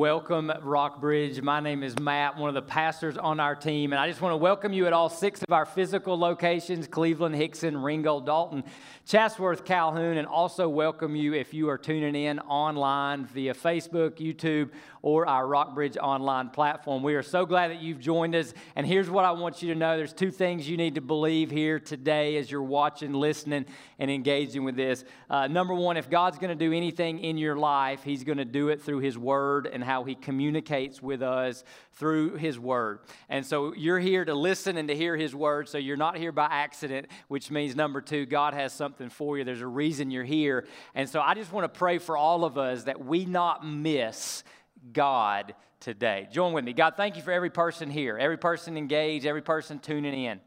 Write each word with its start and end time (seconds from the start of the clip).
welcome 0.00 0.50
Rockbridge. 0.62 1.42
My 1.42 1.60
name 1.60 1.82
is 1.82 1.98
Matt, 1.98 2.38
one 2.38 2.48
of 2.48 2.54
the 2.54 2.62
pastors 2.62 3.18
on 3.18 3.38
our 3.38 3.54
team, 3.54 3.92
and 3.92 4.00
I 4.00 4.08
just 4.08 4.22
want 4.22 4.32
to 4.32 4.38
welcome 4.38 4.72
you 4.72 4.86
at 4.86 4.94
all 4.94 5.10
six 5.10 5.42
of 5.42 5.52
our 5.52 5.66
physical 5.66 6.18
locations 6.18 6.86
Cleveland, 6.86 7.34
Hixson, 7.34 7.84
Ringgold, 7.84 8.24
Dalton, 8.24 8.64
Chatsworth, 9.04 9.66
Calhoun, 9.66 10.16
and 10.16 10.26
also 10.26 10.70
welcome 10.70 11.14
you 11.14 11.34
if 11.34 11.52
you 11.52 11.68
are 11.68 11.76
tuning 11.76 12.14
in 12.14 12.38
online 12.38 13.26
via 13.26 13.52
Facebook, 13.52 14.12
YouTube, 14.12 14.70
or 15.02 15.26
our 15.26 15.46
Rockbridge 15.46 15.98
online 15.98 16.48
platform. 16.48 17.02
We 17.02 17.14
are 17.14 17.22
so 17.22 17.44
glad 17.44 17.70
that 17.70 17.82
you've 17.82 18.00
joined 18.00 18.34
us, 18.34 18.54
and 18.76 18.86
here's 18.86 19.10
what 19.10 19.26
I 19.26 19.32
want 19.32 19.60
you 19.60 19.68
to 19.74 19.78
know 19.78 19.98
there's 19.98 20.14
two 20.14 20.30
things 20.30 20.66
you 20.66 20.78
need 20.78 20.94
to 20.94 21.02
believe 21.02 21.50
here 21.50 21.78
today 21.78 22.38
as 22.38 22.50
you're 22.50 22.62
watching, 22.62 23.12
listening, 23.12 23.66
and 23.98 24.10
engaging 24.10 24.64
with 24.64 24.76
this. 24.76 25.04
Uh, 25.28 25.46
number 25.46 25.74
one, 25.74 25.98
if 25.98 26.08
God's 26.08 26.38
going 26.38 26.56
to 26.56 26.64
do 26.64 26.72
anything 26.72 27.18
in 27.18 27.36
your 27.36 27.56
life, 27.56 28.02
He's 28.02 28.24
going 28.24 28.38
to 28.38 28.46
do 28.46 28.70
it 28.70 28.80
through 28.80 29.00
His 29.00 29.18
Word 29.18 29.66
and 29.66 29.89
how 29.90 30.04
He 30.04 30.14
communicates 30.14 31.02
with 31.02 31.20
us 31.20 31.64
through 31.94 32.36
His 32.36 32.60
Word. 32.60 33.00
And 33.28 33.44
so 33.44 33.74
you're 33.74 33.98
here 33.98 34.24
to 34.24 34.34
listen 34.34 34.76
and 34.76 34.86
to 34.86 34.94
hear 34.94 35.16
His 35.16 35.34
Word, 35.34 35.68
so 35.68 35.78
you're 35.78 35.96
not 35.96 36.16
here 36.16 36.30
by 36.30 36.46
accident, 36.48 37.08
which 37.26 37.50
means 37.50 37.74
number 37.74 38.00
two, 38.00 38.24
God 38.24 38.54
has 38.54 38.72
something 38.72 39.08
for 39.08 39.36
you. 39.36 39.42
There's 39.42 39.60
a 39.60 39.66
reason 39.66 40.12
you're 40.12 40.22
here. 40.22 40.64
And 40.94 41.08
so 41.08 41.20
I 41.20 41.34
just 41.34 41.52
want 41.52 41.64
to 41.64 41.78
pray 41.78 41.98
for 41.98 42.16
all 42.16 42.44
of 42.44 42.56
us 42.56 42.84
that 42.84 43.04
we 43.04 43.24
not 43.24 43.66
miss 43.66 44.44
God 44.92 45.56
today. 45.80 46.28
Join 46.30 46.52
with 46.52 46.64
me. 46.64 46.72
God, 46.72 46.94
thank 46.96 47.16
you 47.16 47.22
for 47.22 47.32
every 47.32 47.50
person 47.50 47.90
here, 47.90 48.16
every 48.16 48.38
person 48.38 48.76
engaged, 48.76 49.26
every 49.26 49.42
person 49.42 49.80
tuning 49.80 50.14
in. 50.24 50.40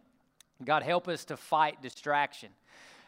God, 0.64 0.84
help 0.84 1.10
us 1.10 1.26
to 1.26 1.36
fight 1.36 1.82
distraction. 1.82 2.50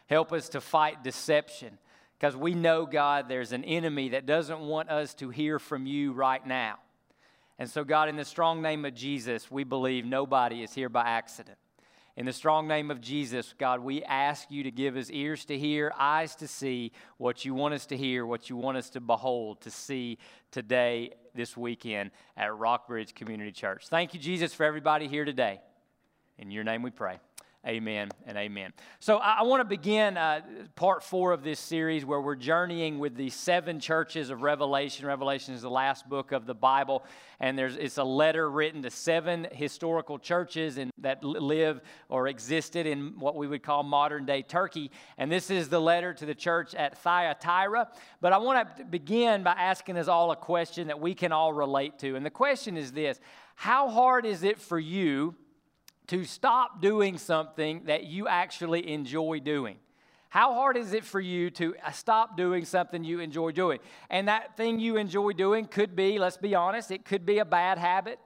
Help 0.06 0.34
us 0.34 0.50
to 0.50 0.60
fight 0.60 1.02
deception. 1.02 1.78
Because 2.18 2.36
we 2.36 2.54
know, 2.54 2.86
God, 2.86 3.28
there's 3.28 3.52
an 3.52 3.64
enemy 3.64 4.10
that 4.10 4.24
doesn't 4.24 4.60
want 4.60 4.88
us 4.88 5.14
to 5.14 5.30
hear 5.30 5.58
from 5.58 5.86
you 5.86 6.12
right 6.12 6.44
now. 6.46 6.76
And 7.58 7.68
so, 7.68 7.84
God, 7.84 8.08
in 8.08 8.16
the 8.16 8.24
strong 8.24 8.62
name 8.62 8.84
of 8.84 8.94
Jesus, 8.94 9.50
we 9.50 9.64
believe 9.64 10.04
nobody 10.04 10.62
is 10.62 10.72
here 10.72 10.88
by 10.88 11.02
accident. 11.02 11.58
In 12.16 12.24
the 12.24 12.32
strong 12.32 12.66
name 12.66 12.90
of 12.90 13.02
Jesus, 13.02 13.54
God, 13.58 13.80
we 13.80 14.02
ask 14.02 14.50
you 14.50 14.62
to 14.62 14.70
give 14.70 14.96
us 14.96 15.10
ears 15.10 15.44
to 15.46 15.58
hear, 15.58 15.92
eyes 15.98 16.34
to 16.36 16.48
see 16.48 16.92
what 17.18 17.44
you 17.44 17.52
want 17.52 17.74
us 17.74 17.84
to 17.86 17.96
hear, 17.96 18.24
what 18.24 18.48
you 18.48 18.56
want 18.56 18.78
us 18.78 18.88
to 18.90 19.00
behold, 19.00 19.60
to 19.62 19.70
see 19.70 20.16
today, 20.50 21.10
this 21.34 21.54
weekend 21.54 22.10
at 22.34 22.56
Rockbridge 22.56 23.14
Community 23.14 23.52
Church. 23.52 23.88
Thank 23.88 24.14
you, 24.14 24.20
Jesus, 24.20 24.54
for 24.54 24.64
everybody 24.64 25.06
here 25.06 25.26
today. 25.26 25.60
In 26.38 26.50
your 26.50 26.64
name 26.64 26.82
we 26.82 26.90
pray. 26.90 27.18
Amen 27.66 28.10
and 28.26 28.38
amen. 28.38 28.72
So 29.00 29.16
I, 29.16 29.38
I 29.40 29.42
want 29.42 29.60
to 29.60 29.64
begin 29.64 30.16
uh, 30.16 30.40
part 30.76 31.02
four 31.02 31.32
of 31.32 31.42
this 31.42 31.58
series 31.58 32.04
where 32.04 32.20
we're 32.20 32.36
journeying 32.36 33.00
with 33.00 33.16
the 33.16 33.28
seven 33.30 33.80
churches 33.80 34.30
of 34.30 34.42
Revelation. 34.42 35.04
Revelation 35.04 35.52
is 35.52 35.62
the 35.62 35.70
last 35.70 36.08
book 36.08 36.30
of 36.30 36.46
the 36.46 36.54
Bible, 36.54 37.04
and 37.40 37.58
there's 37.58 37.76
it's 37.76 37.98
a 37.98 38.04
letter 38.04 38.48
written 38.48 38.82
to 38.82 38.90
seven 38.90 39.48
historical 39.50 40.16
churches 40.16 40.78
in, 40.78 40.90
that 40.98 41.24
live 41.24 41.80
or 42.08 42.28
existed 42.28 42.86
in 42.86 43.18
what 43.18 43.34
we 43.34 43.48
would 43.48 43.64
call 43.64 43.82
modern 43.82 44.26
day 44.26 44.42
Turkey. 44.42 44.92
And 45.18 45.30
this 45.30 45.50
is 45.50 45.68
the 45.68 45.80
letter 45.80 46.14
to 46.14 46.26
the 46.26 46.36
church 46.36 46.72
at 46.74 46.96
Thyatira. 46.98 47.88
But 48.20 48.32
I 48.32 48.38
want 48.38 48.76
to 48.76 48.84
begin 48.84 49.42
by 49.42 49.52
asking 49.52 49.98
us 49.98 50.06
all 50.06 50.30
a 50.30 50.36
question 50.36 50.86
that 50.86 51.00
we 51.00 51.14
can 51.14 51.32
all 51.32 51.52
relate 51.52 51.98
to, 51.98 52.14
and 52.14 52.24
the 52.24 52.30
question 52.30 52.76
is 52.76 52.92
this: 52.92 53.18
How 53.56 53.88
hard 53.88 54.24
is 54.24 54.44
it 54.44 54.60
for 54.60 54.78
you? 54.78 55.34
To 56.08 56.24
stop 56.24 56.80
doing 56.80 57.18
something 57.18 57.84
that 57.86 58.04
you 58.04 58.28
actually 58.28 58.92
enjoy 58.92 59.40
doing. 59.40 59.76
How 60.28 60.54
hard 60.54 60.76
is 60.76 60.92
it 60.92 61.04
for 61.04 61.20
you 61.20 61.50
to 61.50 61.74
uh, 61.84 61.90
stop 61.92 62.36
doing 62.36 62.64
something 62.64 63.04
you 63.04 63.20
enjoy 63.20 63.52
doing? 63.52 63.78
And 64.10 64.28
that 64.28 64.56
thing 64.56 64.78
you 64.80 64.96
enjoy 64.96 65.32
doing 65.32 65.66
could 65.66 65.96
be, 65.96 66.18
let's 66.18 66.36
be 66.36 66.54
honest, 66.54 66.90
it 66.90 67.04
could 67.04 67.24
be 67.24 67.38
a 67.38 67.44
bad 67.44 67.78
habit 67.78 68.18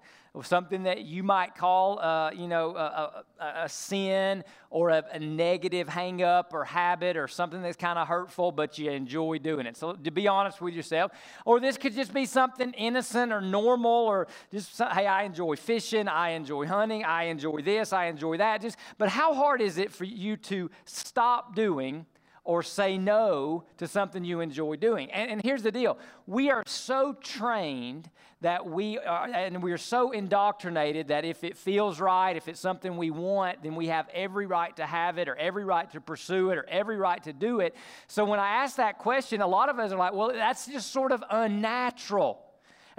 something 0.42 0.84
that 0.84 1.02
you 1.02 1.22
might 1.22 1.54
call, 1.54 1.98
uh, 1.98 2.30
you 2.30 2.46
know, 2.46 2.76
a, 2.76 3.24
a, 3.40 3.44
a 3.64 3.68
sin 3.68 4.44
or 4.70 4.90
a, 4.90 5.04
a 5.12 5.18
negative 5.18 5.88
hang 5.88 6.22
up 6.22 6.54
or 6.54 6.64
habit 6.64 7.16
or 7.16 7.26
something 7.26 7.60
that's 7.62 7.76
kind 7.76 7.98
of 7.98 8.06
hurtful, 8.06 8.52
but 8.52 8.78
you 8.78 8.90
enjoy 8.90 9.38
doing 9.38 9.66
it. 9.66 9.76
So, 9.76 9.92
to 9.92 10.10
be 10.10 10.28
honest 10.28 10.60
with 10.60 10.74
yourself, 10.74 11.12
or 11.44 11.58
this 11.58 11.76
could 11.76 11.94
just 11.94 12.14
be 12.14 12.26
something 12.26 12.72
innocent 12.72 13.32
or 13.32 13.40
normal, 13.40 13.90
or 13.90 14.28
just, 14.52 14.78
hey, 14.78 15.06
I 15.06 15.24
enjoy 15.24 15.56
fishing, 15.56 16.06
I 16.08 16.30
enjoy 16.30 16.66
hunting, 16.66 17.04
I 17.04 17.24
enjoy 17.24 17.62
this, 17.62 17.92
I 17.92 18.06
enjoy 18.06 18.36
that. 18.36 18.62
Just, 18.62 18.76
but 18.98 19.08
how 19.08 19.34
hard 19.34 19.60
is 19.60 19.78
it 19.78 19.92
for 19.92 20.04
you 20.04 20.36
to 20.36 20.70
stop 20.84 21.54
doing? 21.54 22.06
Or 22.50 22.64
say 22.64 22.98
no 22.98 23.62
to 23.76 23.86
something 23.86 24.24
you 24.24 24.40
enjoy 24.40 24.74
doing. 24.74 25.08
And, 25.12 25.30
and, 25.30 25.40
here's 25.44 25.62
the 25.62 25.70
deal 25.70 25.96
we 26.26 26.50
are 26.50 26.64
so 26.66 27.12
trained 27.12 28.10
that 28.40 28.66
we 28.66 28.98
are, 28.98 29.28
and 29.28 29.62
we 29.62 29.70
are 29.70 29.78
so 29.78 30.10
indoctrinated 30.10 31.06
that 31.08 31.24
if 31.24 31.44
it 31.44 31.56
feels 31.56 32.00
right, 32.00 32.36
if 32.36 32.48
it's 32.48 32.58
something 32.58 32.96
we 32.96 33.12
want, 33.12 33.62
then 33.62 33.76
we 33.76 33.86
have 33.86 34.08
every 34.12 34.46
right 34.46 34.74
to 34.78 34.84
have 34.84 35.16
it, 35.16 35.28
or 35.28 35.36
every 35.36 35.64
right 35.64 35.88
to 35.92 36.00
pursue 36.00 36.50
it, 36.50 36.58
or 36.58 36.68
every 36.68 36.96
right 36.96 37.22
to 37.22 37.32
do 37.32 37.60
it. 37.60 37.76
So 38.08 38.24
when 38.24 38.40
I 38.40 38.48
ask 38.48 38.78
that 38.78 38.98
question, 38.98 39.42
a 39.42 39.46
lot 39.46 39.68
of 39.68 39.78
us 39.78 39.92
are 39.92 39.98
like, 39.98 40.12
well, 40.12 40.32
that's 40.32 40.66
just 40.66 40.90
sort 40.90 41.12
of 41.12 41.22
unnatural 41.30 42.42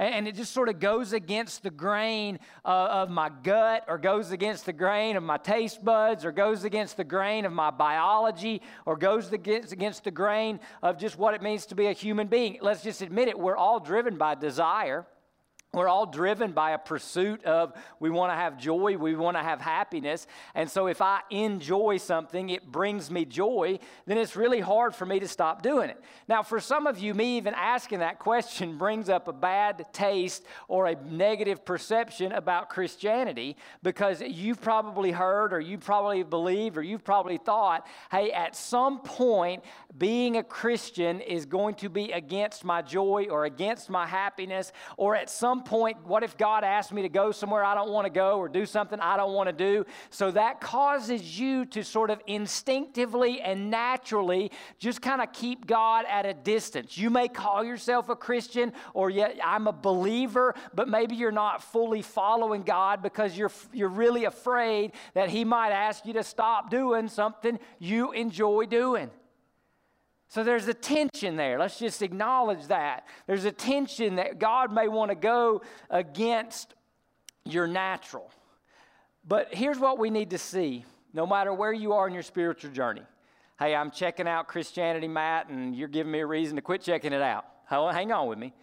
and 0.05 0.27
it 0.27 0.35
just 0.35 0.51
sort 0.51 0.67
of 0.67 0.79
goes 0.79 1.13
against 1.13 1.63
the 1.63 1.69
grain 1.69 2.39
uh, 2.65 2.87
of 2.89 3.09
my 3.09 3.29
gut 3.43 3.85
or 3.87 3.97
goes 3.97 4.31
against 4.31 4.65
the 4.65 4.73
grain 4.73 5.15
of 5.15 5.23
my 5.23 5.37
taste 5.37 5.83
buds 5.85 6.25
or 6.25 6.31
goes 6.31 6.63
against 6.63 6.97
the 6.97 7.03
grain 7.03 7.45
of 7.45 7.53
my 7.53 7.69
biology 7.69 8.61
or 8.85 8.97
goes 8.97 9.31
against, 9.31 9.71
against 9.71 10.03
the 10.03 10.11
grain 10.11 10.59
of 10.81 10.97
just 10.97 11.17
what 11.17 11.33
it 11.33 11.41
means 11.41 11.65
to 11.67 11.75
be 11.75 11.87
a 11.87 11.93
human 11.93 12.27
being. 12.27 12.57
Let's 12.61 12.81
just 12.83 13.01
admit 13.01 13.27
it, 13.27 13.37
we're 13.37 13.57
all 13.57 13.79
driven 13.79 14.17
by 14.17 14.35
desire. 14.35 15.05
We're 15.73 15.87
all 15.87 16.05
driven 16.05 16.51
by 16.51 16.71
a 16.71 16.77
pursuit 16.77 17.45
of 17.45 17.71
we 17.97 18.09
want 18.09 18.33
to 18.33 18.35
have 18.35 18.57
joy, 18.57 18.97
we 18.97 19.15
want 19.15 19.37
to 19.37 19.41
have 19.41 19.61
happiness. 19.61 20.27
And 20.53 20.69
so 20.69 20.87
if 20.87 21.01
I 21.01 21.21
enjoy 21.29 21.95
something, 21.95 22.49
it 22.49 22.69
brings 22.69 23.09
me 23.09 23.23
joy, 23.23 23.79
then 24.05 24.17
it's 24.17 24.35
really 24.35 24.59
hard 24.59 24.93
for 24.93 25.05
me 25.05 25.21
to 25.21 25.29
stop 25.29 25.61
doing 25.61 25.89
it. 25.89 25.97
Now, 26.27 26.43
for 26.43 26.59
some 26.59 26.87
of 26.87 26.99
you, 26.99 27.13
me 27.13 27.37
even 27.37 27.53
asking 27.53 27.99
that 27.99 28.19
question 28.19 28.77
brings 28.77 29.07
up 29.07 29.29
a 29.29 29.33
bad 29.33 29.85
taste 29.93 30.43
or 30.67 30.87
a 30.87 30.95
negative 31.05 31.63
perception 31.63 32.33
about 32.33 32.69
Christianity 32.69 33.55
because 33.81 34.19
you've 34.19 34.59
probably 34.59 35.11
heard 35.11 35.53
or 35.53 35.61
you 35.61 35.77
probably 35.77 36.23
believed 36.23 36.75
or 36.75 36.83
you've 36.83 37.05
probably 37.05 37.37
thought, 37.37 37.87
hey, 38.11 38.33
at 38.33 38.57
some 38.57 38.99
point, 38.99 39.63
being 39.97 40.35
a 40.35 40.43
Christian 40.43 41.21
is 41.21 41.45
going 41.45 41.75
to 41.75 41.87
be 41.87 42.11
against 42.11 42.65
my 42.65 42.81
joy 42.81 43.27
or 43.29 43.45
against 43.45 43.89
my 43.89 44.05
happiness 44.05 44.73
or 44.97 45.15
at 45.15 45.29
some 45.29 45.60
point, 45.61 46.05
what 46.05 46.23
if 46.23 46.37
God 46.37 46.63
asked 46.63 46.91
me 46.91 47.01
to 47.01 47.09
go 47.09 47.31
somewhere 47.31 47.63
I 47.63 47.75
don't 47.75 47.91
want 47.91 48.05
to 48.05 48.11
go 48.11 48.37
or 48.37 48.49
do 48.49 48.65
something 48.65 48.99
I 48.99 49.17
don't 49.17 49.33
want 49.33 49.47
to 49.47 49.53
do? 49.53 49.85
So 50.09 50.31
that 50.31 50.61
causes 50.61 51.39
you 51.39 51.65
to 51.67 51.83
sort 51.83 52.09
of 52.09 52.21
instinctively 52.27 53.41
and 53.41 53.69
naturally 53.69 54.51
just 54.79 55.01
kind 55.01 55.21
of 55.21 55.31
keep 55.33 55.67
God 55.67 56.05
at 56.09 56.25
a 56.25 56.33
distance. 56.33 56.97
You 56.97 57.09
may 57.09 57.27
call 57.27 57.63
yourself 57.63 58.09
a 58.09 58.15
Christian 58.15 58.73
or 58.93 59.09
yet 59.09 59.37
I'm 59.43 59.67
a 59.67 59.73
believer, 59.73 60.55
but 60.73 60.87
maybe 60.87 61.15
you're 61.15 61.31
not 61.31 61.63
fully 61.63 62.01
following 62.01 62.63
God 62.63 63.01
because 63.01 63.37
you're, 63.37 63.51
you're 63.73 63.89
really 63.89 64.25
afraid 64.25 64.93
that 65.13 65.29
He 65.29 65.45
might 65.45 65.71
ask 65.71 66.05
you 66.05 66.13
to 66.13 66.23
stop 66.23 66.69
doing 66.69 67.07
something 67.07 67.59
you 67.79 68.11
enjoy 68.11 68.65
doing. 68.65 69.09
So 70.31 70.45
there's 70.45 70.69
a 70.69 70.73
tension 70.73 71.35
there. 71.35 71.59
Let's 71.59 71.77
just 71.77 72.01
acknowledge 72.01 72.67
that. 72.67 73.05
There's 73.27 73.43
a 73.43 73.51
tension 73.51 74.15
that 74.15 74.39
God 74.39 74.71
may 74.71 74.87
want 74.87 75.09
to 75.11 75.15
go 75.15 75.61
against 75.89 76.73
your 77.43 77.67
natural. 77.67 78.31
But 79.27 79.53
here's 79.53 79.77
what 79.77 79.99
we 79.99 80.09
need 80.09 80.29
to 80.29 80.37
see 80.37 80.85
no 81.13 81.27
matter 81.27 81.53
where 81.53 81.73
you 81.73 81.91
are 81.91 82.07
in 82.07 82.13
your 82.13 82.23
spiritual 82.23 82.71
journey. 82.71 83.01
Hey, 83.59 83.75
I'm 83.75 83.91
checking 83.91 84.25
out 84.25 84.47
Christianity, 84.47 85.09
Matt, 85.09 85.49
and 85.49 85.75
you're 85.75 85.89
giving 85.89 86.13
me 86.13 86.21
a 86.21 86.25
reason 86.25 86.55
to 86.55 86.61
quit 86.61 86.81
checking 86.81 87.11
it 87.11 87.21
out. 87.21 87.43
Hang 87.67 88.13
on 88.13 88.29
with 88.29 88.39
me. 88.39 88.53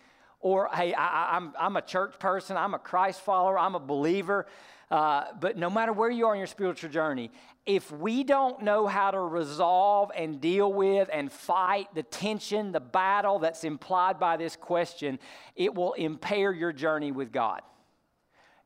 Or, 0.41 0.71
hey, 0.73 0.95
I, 0.95 1.37
am 1.37 1.49
I'm, 1.49 1.67
I'm 1.67 1.77
a 1.77 1.83
church 1.83 2.19
person, 2.19 2.57
I'm 2.57 2.73
a 2.73 2.79
Christ 2.79 3.21
follower, 3.21 3.59
I'm 3.59 3.75
a 3.75 3.81
believer. 3.81 4.47
Uh, 4.91 5.25
but 5.39 5.59
no 5.59 5.69
matter 5.69 5.93
where 5.93 6.11
you 6.11 6.27
are 6.27 6.35
in 6.35 6.39
your 6.39 6.47
spiritual 6.47 6.89
journey, 6.89 7.31
if 7.67 7.93
we 7.93 8.25
don't 8.25 8.63
know 8.63 8.87
how 8.87 9.11
to 9.11 9.21
resolve 9.21 10.11
and 10.17 10.41
deal 10.41 10.73
with 10.73 11.11
and 11.13 11.31
fight 11.31 11.95
the 11.95 12.03
tension, 12.03 12.73
the 12.73 12.81
battle 12.81 13.39
that's 13.39 13.65
implied 13.65 14.19
by 14.19 14.39
this 14.39 14.57
question, 14.57 15.19
it 15.55 15.75
will 15.75 15.93
impair 15.93 16.53
your 16.53 16.73
journey 16.73 17.13
with 17.13 17.31
God. 17.31 17.61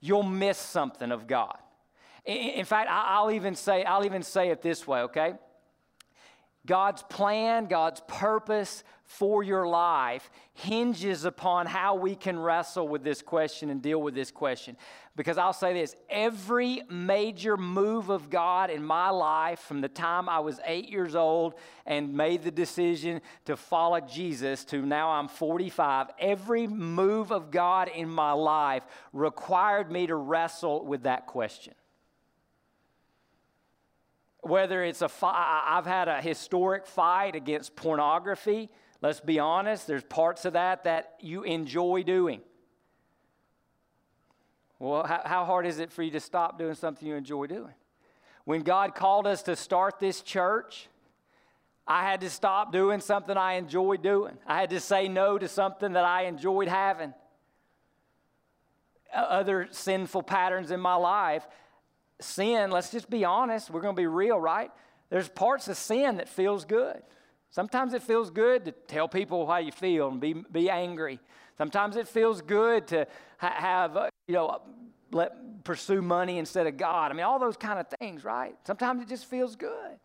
You'll 0.01 0.23
miss 0.23 0.59
something 0.59 1.11
of 1.11 1.27
God. 1.27 1.57
In 2.25 2.65
fact, 2.65 2.89
I'll 2.91 3.33
even 3.33 3.57
say, 3.57 3.83
I'll 3.83 4.05
even 4.05 4.23
say 4.23 4.51
it 4.51 4.63
this 4.63 4.87
way, 4.87 5.01
okay? 5.03 5.35
God's 6.67 7.03
plan, 7.03 7.67
God's 7.67 8.01
purpose 8.07 8.85
for 9.05 9.43
your 9.43 9.67
life 9.67 10.31
hinges 10.55 11.25
upon 11.25 11.67
how 11.67 11.97
we 11.97 12.15
can 12.15 12.39
wrestle 12.39 12.87
with 12.87 13.03
this 13.03 13.21
question 13.21 13.69
and 13.69 13.83
deal 13.83 14.01
with 14.01 14.15
this 14.15 14.31
question. 14.31 14.77
Because 15.17 15.39
I'll 15.39 15.53
say 15.53 15.75
this 15.75 15.97
every 16.09 16.83
major 16.89 17.57
move 17.57 18.11
of 18.11 18.31
God 18.31 18.71
in 18.71 18.83
my 18.83 19.11
life 19.11 19.59
from 19.59 19.81
the 19.81 19.89
time 19.89 20.29
I 20.29 20.39
was 20.39 20.61
eight 20.65 20.89
years 20.89 21.17
old 21.17 21.55
and 21.85 22.15
made 22.15 22.43
the 22.43 22.51
decision 22.51 23.21
to 23.47 23.57
follow 23.57 24.01
Jesus 24.01 24.65
to 24.67 24.87
now 24.87 25.11
I'm 25.11 25.29
45, 25.29 26.11
every 26.19 26.67
move 26.67 27.33
of 27.33 27.51
God 27.51 27.89
in 27.89 28.09
my 28.09 28.33
life 28.33 28.85
required 29.13 29.91
me 29.91 30.07
to 30.07 30.15
wrestle 30.15 30.87
with 30.87 31.03
that 31.03 31.27
question 31.27 31.75
whether 34.43 34.83
it's 34.83 35.03
a 35.03 35.09
fi- 35.09 35.63
I've 35.67 35.87
had 35.87 36.09
a 36.09 36.21
historic 36.21 36.87
fight 36.87 37.35
against 37.35 37.75
pornography. 37.77 38.69
Let's 39.01 39.21
be 39.21 39.39
honest, 39.39 39.87
there's 39.87 40.05
parts 40.05 40.45
of 40.45 40.53
that 40.53 40.85
that 40.85 41.15
you 41.21 41.45
enjoy 41.45 42.03
doing. 42.03 42.41
Well, 44.79 45.05
how, 45.05 45.23
how 45.25 45.45
hard 45.45 45.65
is 45.65 45.79
it 45.79 45.93
for 45.93 46.03
you 46.03 46.11
to 46.11 46.21
stop 46.21 46.59
doing 46.59 46.75
something 46.75 47.07
you 47.07 47.15
enjoy 47.15 47.47
doing? 47.47 47.73
When 48.45 48.63
God 48.63 48.97
called 48.97 49.29
us 49.29 49.43
to 49.45 49.55
start 49.55 50.01
this 50.01 50.21
church, 50.21 50.89
I 51.87 52.03
had 52.03 52.21
to 52.23 52.31
stop 52.31 52.73
doing 52.73 53.01
something 53.01 53.37
I 53.37 53.55
enjoyed 53.55 54.03
doing. 54.03 54.37
I 54.45 54.59
had 54.59 54.71
to 54.71 54.81
say 54.81 55.07
no 55.07 55.39
to 55.39 55.47
something 55.47 55.93
that 55.93 56.05
I 56.05 56.25
enjoyed 56.25 56.67
having. 56.67 57.15
Other 59.15 59.69
sinful 59.71 60.25
patterns 60.25 60.73
in 60.73 60.81
my 60.81 60.95
life 60.97 61.47
sin, 62.23 62.71
let's 62.71 62.91
just 62.91 63.11
be 63.11 63.25
honest, 63.25 63.71
we're 63.71 63.81
going 63.81 63.97
to 63.97 64.01
be 64.01 64.07
real, 64.07 64.39
right? 64.39 64.71
There's 65.11 65.29
parts 65.29 65.69
of 65.69 65.77
sin 65.77 66.17
that 66.17 66.29
feels 66.29 66.65
good. 66.65 67.03
Sometimes 67.51 67.93
it 67.93 68.03
feels 68.03 68.31
good 68.31 68.65
to 68.65 68.73
tell 68.73 69.09
people 69.09 69.47
how 69.47 69.59
you 69.59 69.73
feel 69.73 70.09
and 70.09 70.21
be, 70.21 70.35
be 70.51 70.71
angry. 70.71 71.21
Sometimes 71.59 71.97
it 71.97 72.09
feels 72.09 72.41
good 72.41 72.87
to 72.89 73.07
ha- 73.37 73.55
have, 73.57 73.97
uh, 73.97 74.09
you 74.27 74.35
know, 74.35 74.63
let, 75.11 75.33
pursue 75.65 76.03
money 76.03 76.39
instead 76.39 76.67
of 76.67 76.77
God. 76.77 77.11
I 77.11 77.15
mean, 77.15 77.25
all 77.25 77.39
those 77.39 77.57
kind 77.57 77.79
of 77.79 77.87
things, 78.01 78.25
right? 78.25 78.55
Sometimes 78.67 79.03
it 79.03 79.09
just 79.09 79.27
feels 79.27 79.57
good. 79.57 79.99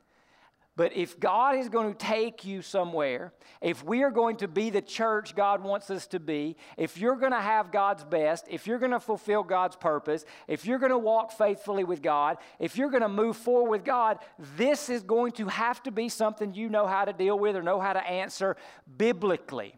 But 0.77 0.95
if 0.95 1.19
God 1.19 1.55
is 1.55 1.69
going 1.69 1.91
to 1.91 1.97
take 1.97 2.45
you 2.45 2.61
somewhere, 2.61 3.33
if 3.61 3.83
we 3.83 4.03
are 4.03 4.11
going 4.11 4.37
to 4.37 4.47
be 4.47 4.69
the 4.69 4.81
church 4.81 5.35
God 5.35 5.63
wants 5.63 5.89
us 5.89 6.05
to 6.07 6.19
be, 6.19 6.55
if 6.77 6.99
you're 6.99 7.15
going 7.15 7.31
to 7.31 7.41
have 7.41 7.71
God's 7.71 8.03
best, 8.03 8.45
if 8.47 8.67
you're 8.67 8.77
going 8.77 8.91
to 8.91 8.99
fulfill 8.99 9.41
God's 9.41 9.75
purpose, 9.75 10.23
if 10.47 10.67
you're 10.67 10.77
going 10.77 10.91
to 10.91 10.97
walk 10.97 11.31
faithfully 11.31 11.83
with 11.83 12.03
God, 12.03 12.37
if 12.59 12.77
you're 12.77 12.91
going 12.91 13.01
to 13.01 13.09
move 13.09 13.35
forward 13.35 13.71
with 13.71 13.83
God, 13.83 14.19
this 14.55 14.87
is 14.87 15.01
going 15.01 15.31
to 15.33 15.47
have 15.47 15.81
to 15.81 15.91
be 15.91 16.09
something 16.09 16.53
you 16.53 16.69
know 16.69 16.85
how 16.85 17.05
to 17.05 17.13
deal 17.13 17.39
with 17.39 17.55
or 17.55 17.63
know 17.63 17.79
how 17.79 17.93
to 17.93 18.07
answer 18.07 18.55
biblically 18.97 19.73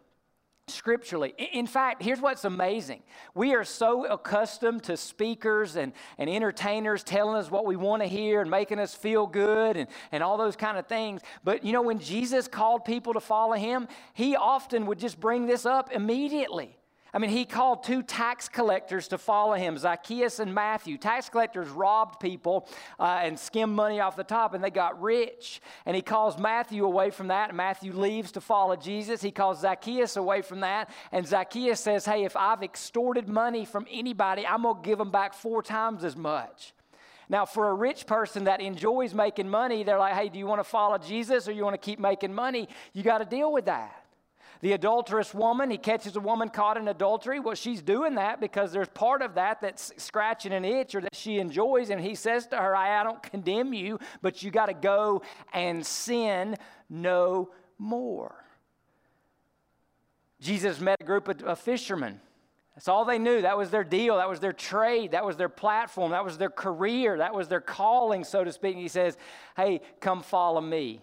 scripturally. 0.70 1.34
In 1.54 1.68
fact, 1.68 2.02
here's 2.02 2.22
what's 2.22 2.46
amazing. 2.46 3.04
We 3.36 3.54
are 3.54 3.64
so 3.64 4.06
accustomed 4.06 4.84
to 4.84 4.98
speakers 4.98 5.76
and, 5.76 5.94
and 6.18 6.30
entertainers 6.30 7.04
telling 7.04 7.36
us 7.36 7.52
what 7.52 7.66
we 7.66 7.76
want 7.76 8.02
to 8.02 8.08
hear 8.08 8.42
and 8.42 8.50
making 8.50 8.80
us 8.80 8.96
feel 8.96 9.28
good 9.28 9.78
and, 9.78 9.88
and 10.12 10.24
all 10.24 10.38
those 10.38 10.56
kind 10.56 10.78
of 10.78 10.88
things. 10.88 11.22
But 11.44 11.64
you 11.64 11.74
know, 11.74 11.82
when 11.82 12.00
Jesus 12.00 12.48
called 12.48 12.86
people 12.86 13.14
to 13.14 13.20
follow 13.20 13.56
him, 13.56 13.88
he 14.14 14.36
often 14.36 14.86
would 14.86 15.00
just 15.00 15.20
bring 15.20 15.46
this 15.46 15.66
up 15.66 15.92
immediately. 15.92 16.79
I 17.14 17.18
mean, 17.18 17.32
he 17.32 17.46
called 17.46 17.84
two 17.84 18.04
tax 18.04 18.48
collectors 18.48 19.08
to 19.08 19.18
follow 19.18 19.54
him, 19.54 19.78
Zacchaeus 19.78 20.40
and 20.40 20.54
Matthew. 20.54 20.98
Tax 20.98 21.28
collectors 21.28 21.68
robbed 21.70 22.20
people 22.20 22.68
uh, 23.00 23.22
and 23.24 23.38
skimmed 23.38 23.76
money 23.76 24.00
off 24.00 24.16
the 24.16 24.24
top, 24.24 24.54
and 24.54 24.64
they 24.64 24.70
got 24.70 25.02
rich. 25.02 25.60
And 25.88 25.96
he 25.96 26.04
calls 26.04 26.38
Matthew 26.38 26.86
away 26.86 27.10
from 27.10 27.30
that, 27.30 27.50
and 27.50 27.58
Matthew 27.58 27.94
leaves 27.94 28.32
to 28.34 28.42
follow 28.42 28.76
Jesus. 28.76 29.22
He 29.22 29.32
calls 29.32 29.62
Zacchaeus 29.62 30.18
away 30.18 30.42
from 30.44 30.60
that, 30.60 30.92
and 31.12 31.26
Zacchaeus 31.26 31.80
says, 31.80 32.06
Hey, 32.06 32.26
if 32.26 32.36
I've 32.36 32.62
extorted 32.62 33.28
money 33.28 33.66
from 33.66 33.88
anybody, 33.90 34.46
I'm 34.46 34.62
going 34.62 34.76
to 34.76 34.82
give 34.82 35.00
them 35.00 35.12
back 35.12 35.34
four 35.34 35.64
times 35.64 36.04
as 36.04 36.16
much. 36.16 36.74
Now, 37.28 37.46
for 37.46 37.70
a 37.70 37.74
rich 37.74 38.08
person 38.08 38.46
that 38.46 38.60
enjoys 38.60 39.14
making 39.14 39.50
money, 39.50 39.84
they're 39.84 40.00
like, 40.00 40.14
Hey, 40.14 40.30
do 40.30 40.38
you 40.38 40.46
want 40.46 40.60
to 40.60 40.64
follow 40.64 41.00
Jesus 41.00 41.48
or 41.48 41.54
you 41.54 41.64
want 41.64 41.74
to 41.74 41.84
keep 41.84 42.00
making 42.00 42.34
money? 42.34 42.68
You 42.94 43.02
got 43.02 43.20
to 43.20 43.26
deal 43.26 43.52
with 43.52 43.66
that. 43.66 44.06
The 44.62 44.74
adulterous 44.74 45.34
woman, 45.34 45.72
he 45.72 45.78
catches 45.78 46.18
a 46.18 46.20
woman 46.20 46.50
caught 46.50 46.76
in 46.76 46.90
adultery. 46.90 47.40
Well, 47.40 47.56
she's 47.56 47.82
doing 47.82 48.16
that 48.16 48.42
because 48.42 48.74
there's 48.74 48.90
part 48.90 49.22
of 49.22 49.36
that 49.36 49.62
that's 49.62 49.94
scratching 49.96 50.52
an 50.52 50.66
itch 50.66 50.96
or 50.96 51.02
that 51.02 51.16
she 51.16 51.40
enjoys. 51.40 51.90
And 51.90 52.02
he 52.02 52.14
says 52.14 52.46
to 52.48 52.58
her, 52.58 52.76
I, 52.76 53.00
I 53.00 53.04
don't 53.04 53.24
condemn 53.24 53.74
you, 53.74 54.00
but 54.22 54.44
you 54.44 54.52
got 54.52 54.66
to 54.66 54.74
go 54.74 55.22
and 55.54 55.86
sin 55.86 56.58
no 56.90 57.52
more. 57.78 58.36
Jesus 60.42 60.82
met 60.82 60.98
a 61.00 61.06
group 61.06 61.30
of, 61.30 61.42
of 61.44 61.60
fishermen. 61.60 62.20
That's 62.76 62.90
all 62.90 63.06
they 63.06 63.20
knew. 63.20 63.42
That 63.42 63.58
was 63.58 63.70
their 63.70 63.84
deal. 63.86 64.18
That 64.18 64.30
was 64.30 64.42
their 64.42 64.54
trade. 64.54 65.12
That 65.12 65.26
was 65.26 65.38
their 65.38 65.50
platform. 65.50 66.12
That 66.12 66.26
was 66.26 66.38
their 66.38 66.50
career. 66.50 67.18
That 67.18 67.34
was 67.34 67.48
their 67.48 67.62
calling, 67.62 68.26
so 68.26 68.44
to 68.44 68.52
speak. 68.52 68.74
And 68.74 68.82
he 68.82 68.90
says, 68.90 69.18
Hey, 69.56 69.82
come 70.02 70.22
follow 70.22 70.62
me 70.62 71.02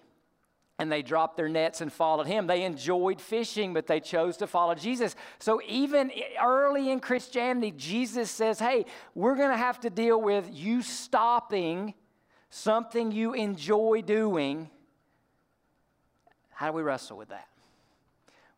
and 0.79 0.91
they 0.91 1.01
dropped 1.01 1.37
their 1.37 1.49
nets 1.49 1.81
and 1.81 1.91
followed 1.91 2.27
him. 2.27 2.47
They 2.47 2.63
enjoyed 2.63 3.19
fishing, 3.19 3.73
but 3.73 3.87
they 3.87 3.99
chose 3.99 4.37
to 4.37 4.47
follow 4.47 4.75
Jesus. 4.75 5.15
So, 5.39 5.59
even 5.67 6.11
early 6.41 6.91
in 6.91 6.99
Christianity, 6.99 7.71
Jesus 7.71 8.29
says, 8.29 8.59
Hey, 8.59 8.85
we're 9.15 9.35
going 9.35 9.49
to 9.49 9.57
have 9.57 9.79
to 9.81 9.89
deal 9.89 10.21
with 10.21 10.49
you 10.51 10.81
stopping 10.81 11.93
something 12.49 13.11
you 13.11 13.33
enjoy 13.33 14.01
doing. 14.05 14.69
How 16.51 16.67
do 16.67 16.73
we 16.73 16.83
wrestle 16.83 17.17
with 17.17 17.29
that? 17.29 17.47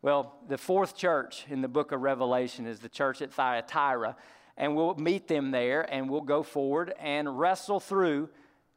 Well, 0.02 0.36
the 0.48 0.58
fourth 0.58 0.96
church 0.96 1.46
in 1.50 1.62
the 1.62 1.68
book 1.68 1.92
of 1.92 2.02
Revelation 2.02 2.66
is 2.66 2.80
the 2.80 2.88
church 2.88 3.22
at 3.22 3.34
Thyatira, 3.34 4.16
and 4.56 4.76
we'll 4.76 4.96
meet 4.96 5.28
them 5.28 5.52
there 5.52 5.82
and 5.82 6.10
we'll 6.10 6.22
go 6.22 6.44
forward 6.44 6.94
and 7.00 7.38
wrestle 7.38 7.80
through 7.80 8.30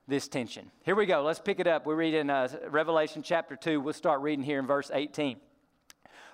this 0.09 0.29
tension. 0.29 0.71
Here 0.85 0.95
we 0.95 1.07
go. 1.07 1.23
Let's 1.23 1.39
pick 1.39 1.61
it 1.61 1.67
up. 1.67 1.87
We 1.87 1.95
read 1.95 2.15
in 2.15 2.29
uh, 2.29 2.49
Revelation 2.69 3.23
chapter 3.23 3.57
2. 3.57 3.81
We'll 3.81 3.93
start 3.93 4.21
reading 4.21 4.45
here 4.45 4.59
in 4.59 4.67
verse 4.67 4.91
18. 4.93 5.39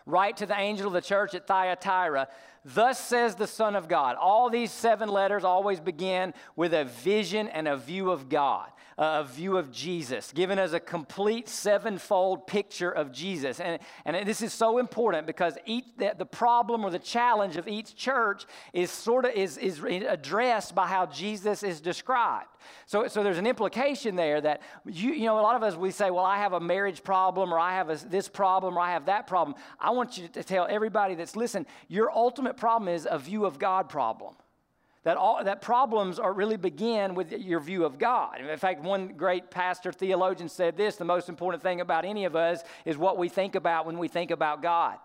Write 0.07 0.39
to 0.39 0.47
the 0.47 0.59
angel 0.59 0.87
of 0.87 0.95
the 0.95 1.03
church 1.03 1.35
at 1.35 1.47
Thyatira, 1.47 2.29
thus 2.75 2.99
says 2.99 3.35
the 3.35 3.47
Son 3.47 3.77
of 3.77 3.89
God. 3.89 4.17
All 4.17 4.51
these 4.51 4.71
seven 4.71 5.09
letters 5.09 5.45
always 5.45 5.81
begin 5.81 6.35
with 6.57 6.75
a 6.75 6.85
vision 6.85 7.49
and 7.49 7.69
a 7.69 7.77
view 7.77 8.11
of 8.11 8.29
God 8.29 8.71
a 8.99 9.23
view 9.23 9.57
of 9.57 9.71
Jesus, 9.71 10.33
giving 10.33 10.59
us 10.59 10.73
a 10.73 10.81
complete 10.81 11.49
sevenfold 11.49 12.49
picture 12.49 12.91
of 12.91 13.13
Jesus. 13.13 13.61
And, 13.61 13.79
and 14.05 14.27
this 14.27 14.43
is 14.43 14.53
so 14.53 14.79
important 14.79 15.25
because 15.25 15.57
each, 15.67 15.85
the, 15.97 16.15
the 16.19 16.27
problem 16.27 16.85
or 16.85 16.91
the 16.91 16.99
challenge 16.99 17.57
of 17.57 17.69
each 17.69 17.95
church 17.95 18.45
is 18.73 18.91
sort 18.91 19.25
of 19.25 19.31
is, 19.33 19.57
is 19.57 19.81
addressed 19.85 20.75
by 20.75 20.89
how 20.89 21.07
Jesus 21.07 21.63
is 21.63 21.81
described. 21.81 22.49
So, 22.87 23.07
so 23.07 23.23
there's 23.23 23.39
an 23.39 23.47
implication 23.47 24.17
there 24.17 24.41
that 24.41 24.63
you, 24.85 25.13
you 25.13 25.27
know, 25.27 25.39
a 25.39 25.43
lot 25.43 25.55
of 25.55 25.63
us 25.63 25.77
we 25.77 25.93
say, 25.93 26.11
well, 26.11 26.25
I 26.25 26.39
have 26.39 26.53
a 26.53 26.61
marriage 26.61 27.05
problem 27.05 27.55
or 27.55 27.59
I 27.59 27.75
have 27.75 27.91
a, 27.91 27.97
this 27.97 28.29
problem 28.29 28.77
or 28.77 28.81
I 28.81 28.91
have 28.91 29.07
that 29.07 29.29
problem. 29.29 29.57
I 29.79 29.91
want 29.91 30.19
you 30.19 30.27
to 30.27 30.43
tell 30.43 30.67
everybody 30.69 31.15
that's 31.15 31.37
listening, 31.37 31.67
your 31.87 32.11
ultimate 32.11 32.57
problem 32.59 32.93
is 32.93 33.07
a 33.11 33.19
view 33.19 33.45
of 33.45 33.59
God 33.59 33.89
problem 33.89 34.35
that, 35.05 35.17
all, 35.17 35.43
that 35.43 35.63
problems 35.63 36.19
are 36.19 36.33
really 36.33 36.59
begin 36.59 37.15
with 37.15 37.33
your 37.33 37.61
view 37.61 37.85
of 37.87 37.99
God. 37.99 38.41
In 38.41 38.59
fact, 38.59 38.83
one 38.83 39.09
great 39.17 39.51
pastor 39.51 39.91
theologian 39.91 40.51
said 40.51 40.77
this 40.77 40.97
the 40.97 41.05
most 41.05 41.31
important 41.31 41.63
thing 41.63 41.81
about 41.81 42.05
any 42.05 42.27
of 42.27 42.37
us 42.37 42.63
is 42.85 42.99
what 42.99 43.17
we 43.17 43.29
think 43.29 43.55
about 43.55 43.87
when 43.87 43.99
we 43.99 44.09
think 44.09 44.31
about 44.31 44.61
God. 44.61 44.99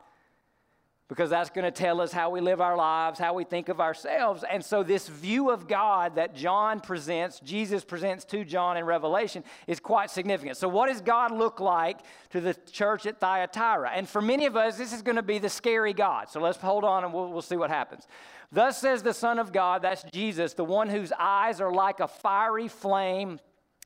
Because 1.13 1.29
that's 1.29 1.51
going 1.51 1.63
to 1.63 1.69
tell 1.69 2.01
us 2.01 2.11
how 2.11 2.31
we 2.31 2.41
live 2.41 2.59
our 2.59 2.75
lives, 2.75 3.19
how 3.19 3.35
we 3.35 3.43
think 3.43 3.69
of 3.69 3.79
ourselves. 3.79 4.43
And 4.49 4.65
so, 4.65 4.81
this 4.81 5.07
view 5.07 5.51
of 5.51 5.67
God 5.67 6.15
that 6.15 6.33
John 6.33 6.79
presents, 6.79 7.39
Jesus 7.39 7.83
presents 7.83 8.25
to 8.25 8.43
John 8.43 8.77
in 8.77 8.85
Revelation, 8.85 9.43
is 9.67 9.79
quite 9.79 10.09
significant. 10.09 10.57
So, 10.57 10.67
what 10.67 10.87
does 10.87 11.01
God 11.01 11.31
look 11.31 11.59
like 11.59 11.99
to 12.31 12.41
the 12.41 12.55
church 12.71 13.05
at 13.05 13.19
Thyatira? 13.19 13.91
And 13.93 14.09
for 14.09 14.23
many 14.23 14.47
of 14.47 14.57
us, 14.57 14.75
this 14.75 14.91
is 14.91 15.03
going 15.03 15.17
to 15.17 15.21
be 15.21 15.37
the 15.37 15.49
scary 15.49 15.93
God. 15.93 16.31
So, 16.31 16.41
let's 16.41 16.57
hold 16.57 16.83
on 16.83 17.03
and 17.03 17.13
we'll, 17.13 17.31
we'll 17.31 17.43
see 17.43 17.57
what 17.57 17.69
happens. 17.69 18.07
Thus 18.51 18.81
says 18.81 19.03
the 19.03 19.13
Son 19.13 19.37
of 19.37 19.51
God, 19.51 19.83
that's 19.83 20.03
Jesus, 20.11 20.55
the 20.55 20.65
one 20.65 20.89
whose 20.89 21.11
eyes 21.19 21.61
are 21.61 21.71
like 21.71 21.99
a 21.99 22.07
fiery 22.07 22.67
flame 22.67 23.39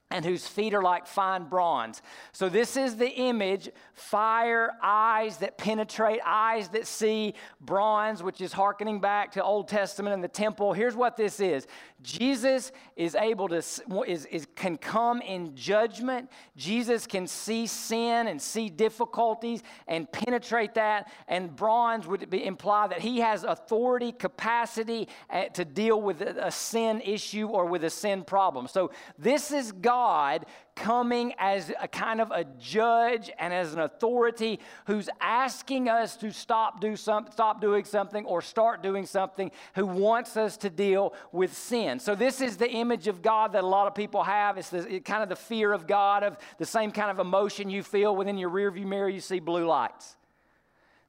and 0.10 0.24
whose 0.24 0.48
feet 0.48 0.74
are 0.74 0.82
like 0.82 1.06
fine 1.06 1.46
bronze. 1.46 2.02
So, 2.32 2.48
this 2.50 2.78
is 2.78 2.96
the 2.96 3.10
image 3.10 3.70
fire, 3.94 4.72
eyes 4.82 5.38
that 5.38 5.58
penetrate, 5.58 6.20
eyes 6.26 6.70
that 6.70 6.88
see, 6.88 7.34
bronze, 7.60 8.24
which 8.24 8.40
is 8.40 8.54
hearkening 8.54 9.02
back 9.02 9.34
to 9.34 9.44
Old 9.44 9.68
Testament 9.68 10.14
and 10.14 10.24
the 10.24 10.30
temple. 10.30 10.74
Here's 10.74 10.96
what 10.96 11.18
this 11.18 11.40
is 11.40 11.68
Jesus 12.04 12.72
is 12.96 13.16
able 13.16 13.48
to, 13.50 13.58
is, 13.58 14.25
is, 14.25 14.48
can 14.56 14.77
come 14.77 15.20
in 15.22 15.56
judgment. 15.56 16.30
Jesus 16.56 17.08
can 17.08 17.25
see 17.25 17.66
sin 17.66 18.27
and 18.27 18.39
see 18.39 18.70
difficulties 18.70 19.63
and 19.88 20.12
penetrate 20.12 20.75
that. 20.75 21.12
And 21.27 21.56
bronze 21.56 22.06
would 22.06 22.30
be, 22.30 22.46
imply 22.46 22.88
that 22.88 23.01
he 23.01 23.20
has 23.20 23.44
authority, 23.44 24.12
capacity 24.12 25.08
uh, 25.32 25.46
to 25.46 25.66
deal 25.66 26.00
with 26.00 26.22
a, 26.22 26.48
a 26.48 26.51
sin 26.51 27.01
issue 27.01 27.48
or 27.48 27.66
with 27.66 27.84
a 27.84 27.89
sin 27.89 28.24
problem. 28.24 28.68
So, 28.68 28.92
this 29.18 29.51
is 29.51 29.72
God 29.72 30.46
coming 30.77 31.34
as 31.38 31.72
a 31.81 31.88
kind 31.88 32.22
of 32.22 32.31
a 32.31 32.46
judge 32.60 33.31
and 33.39 33.53
as 33.53 33.74
an 33.74 33.79
authority 33.79 34.60
who's 34.86 35.10
asking 35.19 35.89
us 35.89 36.15
to 36.17 36.31
stop, 36.31 36.79
do 36.79 36.96
some, 36.96 37.27
stop 37.31 37.60
doing 37.60 37.84
something 37.84 38.25
or 38.25 38.41
start 38.41 38.84
doing 38.84 39.05
something, 39.05 39.51
who 39.75 39.86
wants 39.86 40.38
us 40.38 40.57
to 40.57 40.69
deal 40.69 41.13
with 41.31 41.55
sin. 41.55 42.00
So, 42.00 42.15
this 42.15 42.41
is 42.41 42.57
the 42.57 42.69
image 42.69 43.07
of 43.07 43.22
God 43.22 43.53
that 43.53 43.63
a 43.63 43.67
lot 43.67 43.88
of 43.88 43.96
people 43.96 44.24
have. 44.24 44.57
It's 44.57 44.69
the, 44.69 45.00
kind 45.00 45.24
of 45.24 45.29
the 45.29 45.36
fear 45.36 45.74
of 45.74 45.88
God, 45.88 46.24
of 46.24 46.38
the 46.57 46.65
same 46.65 46.91
kind 46.91 47.10
of 47.10 47.19
emotion 47.19 47.69
you 47.69 47.84
feel 47.84 48.15
within 48.15 48.38
your 48.38 48.50
rearview 48.50 48.86
mirror, 48.86 49.10
you 49.10 49.19
see 49.19 49.39
blue 49.39 49.65
lights 49.65 50.16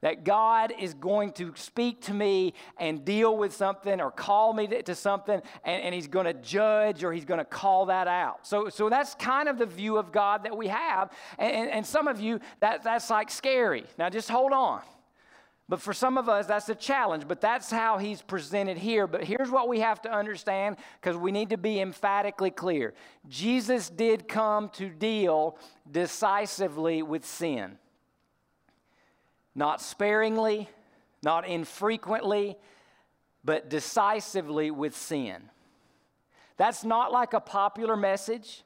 that 0.01 0.25
God 0.25 0.73
is 0.79 0.95
going 0.95 1.33
to 1.33 1.53
speak 1.57 2.03
to 2.03 2.15
me 2.15 2.55
and 2.79 3.05
deal 3.05 3.37
with 3.37 3.55
something 3.55 4.01
or 4.01 4.11
call 4.11 4.53
me 4.53 4.67
to, 4.69 4.83
to 4.83 4.95
something, 4.95 5.41
and, 5.65 5.83
and 5.83 5.95
He's 5.95 6.07
going 6.07 6.27
to 6.27 6.35
judge 6.35 7.03
or 7.03 7.13
He's 7.13 7.25
going 7.25 7.39
to 7.39 7.45
call 7.45 7.87
that 7.87 8.07
out. 8.07 8.47
So, 8.47 8.69
so 8.69 8.89
that's 8.89 9.15
kind 9.15 9.49
of 9.49 9.59
the 9.59 9.67
view 9.67 9.97
of 9.97 10.13
God 10.13 10.45
that 10.45 10.57
we 10.57 10.69
have. 10.69 11.11
And, 11.39 11.53
and, 11.53 11.71
and 11.71 11.87
some 11.87 12.07
of 12.07 12.21
you, 12.21 12.41
that, 12.61 12.85
that's 12.85 13.11
like 13.11 13.31
scary. 13.31 13.85
Now 13.99 14.09
just 14.09 14.29
hold 14.29 14.53
on. 14.53 14.83
But 15.71 15.83
for 15.83 15.93
some 15.93 16.17
of 16.17 16.31
us, 16.31 16.47
that's 16.47 16.71
a 16.71 16.75
challenge, 16.75 17.29
but 17.29 17.43
that's 17.43 17.71
how 17.71 17.99
he's 17.99 18.23
presented 18.23 18.79
here. 18.79 19.07
But 19.07 19.23
here's 19.25 19.51
what 19.51 19.69
we 19.69 19.81
have 19.81 20.01
to 20.03 20.11
understand 20.11 20.77
because 20.99 21.15
we 21.15 21.31
need 21.31 21.51
to 21.51 21.59
be 21.59 21.81
emphatically 21.81 22.51
clear 22.51 22.95
Jesus 23.29 23.91
did 23.91 24.29
come 24.29 24.71
to 24.71 24.89
deal 24.89 25.59
decisively 25.91 27.03
with 27.03 27.27
sin 27.27 27.77
not 29.59 29.83
sparingly, 29.83 30.69
not 31.23 31.47
infrequently, 31.47 32.57
but 33.45 33.69
decisively 33.69 34.71
with 34.71 34.97
sin. 34.97 35.51
That's 36.57 36.85
not 36.85 37.11
like 37.11 37.33
a 37.35 37.41
popular 37.41 37.97
message, 37.97 38.63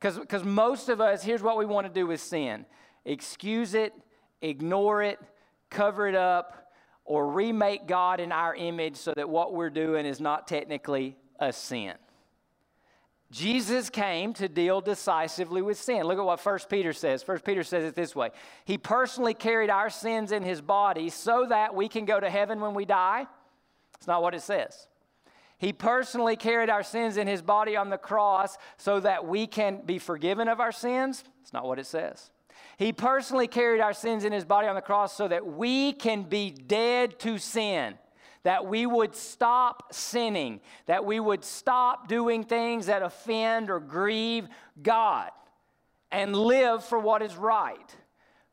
because 0.00 0.44
most 0.44 0.88
of 0.88 1.00
us, 1.00 1.24
here's 1.24 1.42
what 1.42 1.58
we 1.58 1.64
want 1.64 1.88
to 1.88 1.92
do 1.92 2.06
with 2.06 2.20
sin 2.20 2.64
excuse 3.04 3.74
it, 3.74 3.92
ignore 4.40 5.02
it, 5.02 5.18
cover 5.70 6.06
it 6.06 6.14
up, 6.14 6.72
or 7.04 7.28
remake 7.28 7.88
God 7.88 8.20
in 8.20 8.30
our 8.30 8.54
image 8.54 8.96
so 8.96 9.12
that 9.16 9.28
what 9.28 9.52
we're 9.52 9.70
doing 9.70 10.06
is 10.06 10.20
not 10.20 10.46
technically 10.46 11.16
a 11.40 11.52
sin. 11.52 11.94
Jesus 13.32 13.88
came 13.88 14.34
to 14.34 14.46
deal 14.46 14.82
decisively 14.82 15.62
with 15.62 15.80
sin. 15.80 16.02
Look 16.02 16.18
at 16.18 16.24
what 16.24 16.44
1 16.44 16.58
Peter 16.68 16.92
says. 16.92 17.26
1 17.26 17.38
Peter 17.38 17.64
says 17.64 17.82
it 17.82 17.94
this 17.94 18.14
way 18.14 18.30
He 18.66 18.76
personally 18.76 19.32
carried 19.32 19.70
our 19.70 19.88
sins 19.88 20.32
in 20.32 20.42
his 20.42 20.60
body 20.60 21.08
so 21.08 21.46
that 21.48 21.74
we 21.74 21.88
can 21.88 22.04
go 22.04 22.20
to 22.20 22.28
heaven 22.28 22.60
when 22.60 22.74
we 22.74 22.84
die. 22.84 23.26
It's 23.96 24.06
not 24.06 24.22
what 24.22 24.34
it 24.34 24.42
says. 24.42 24.86
He 25.56 25.72
personally 25.72 26.36
carried 26.36 26.68
our 26.68 26.82
sins 26.82 27.16
in 27.16 27.26
his 27.26 27.40
body 27.40 27.74
on 27.74 27.88
the 27.88 27.96
cross 27.96 28.58
so 28.76 29.00
that 29.00 29.26
we 29.26 29.46
can 29.46 29.80
be 29.86 29.98
forgiven 29.98 30.46
of 30.46 30.60
our 30.60 30.72
sins. 30.72 31.24
It's 31.40 31.54
not 31.54 31.64
what 31.64 31.78
it 31.78 31.86
says. 31.86 32.30
He 32.76 32.92
personally 32.92 33.48
carried 33.48 33.80
our 33.80 33.94
sins 33.94 34.24
in 34.24 34.32
his 34.32 34.44
body 34.44 34.68
on 34.68 34.74
the 34.74 34.82
cross 34.82 35.16
so 35.16 35.26
that 35.28 35.46
we 35.46 35.94
can 35.94 36.24
be 36.24 36.50
dead 36.50 37.18
to 37.20 37.38
sin 37.38 37.94
that 38.44 38.66
we 38.66 38.86
would 38.86 39.14
stop 39.14 39.94
sinning, 39.94 40.60
that 40.86 41.04
we 41.04 41.20
would 41.20 41.44
stop 41.44 42.08
doing 42.08 42.44
things 42.44 42.86
that 42.86 43.02
offend 43.02 43.70
or 43.70 43.80
grieve 43.80 44.48
God, 44.82 45.30
and 46.10 46.34
live 46.34 46.84
for 46.84 46.98
what 46.98 47.22
is 47.22 47.36
right. 47.36 47.96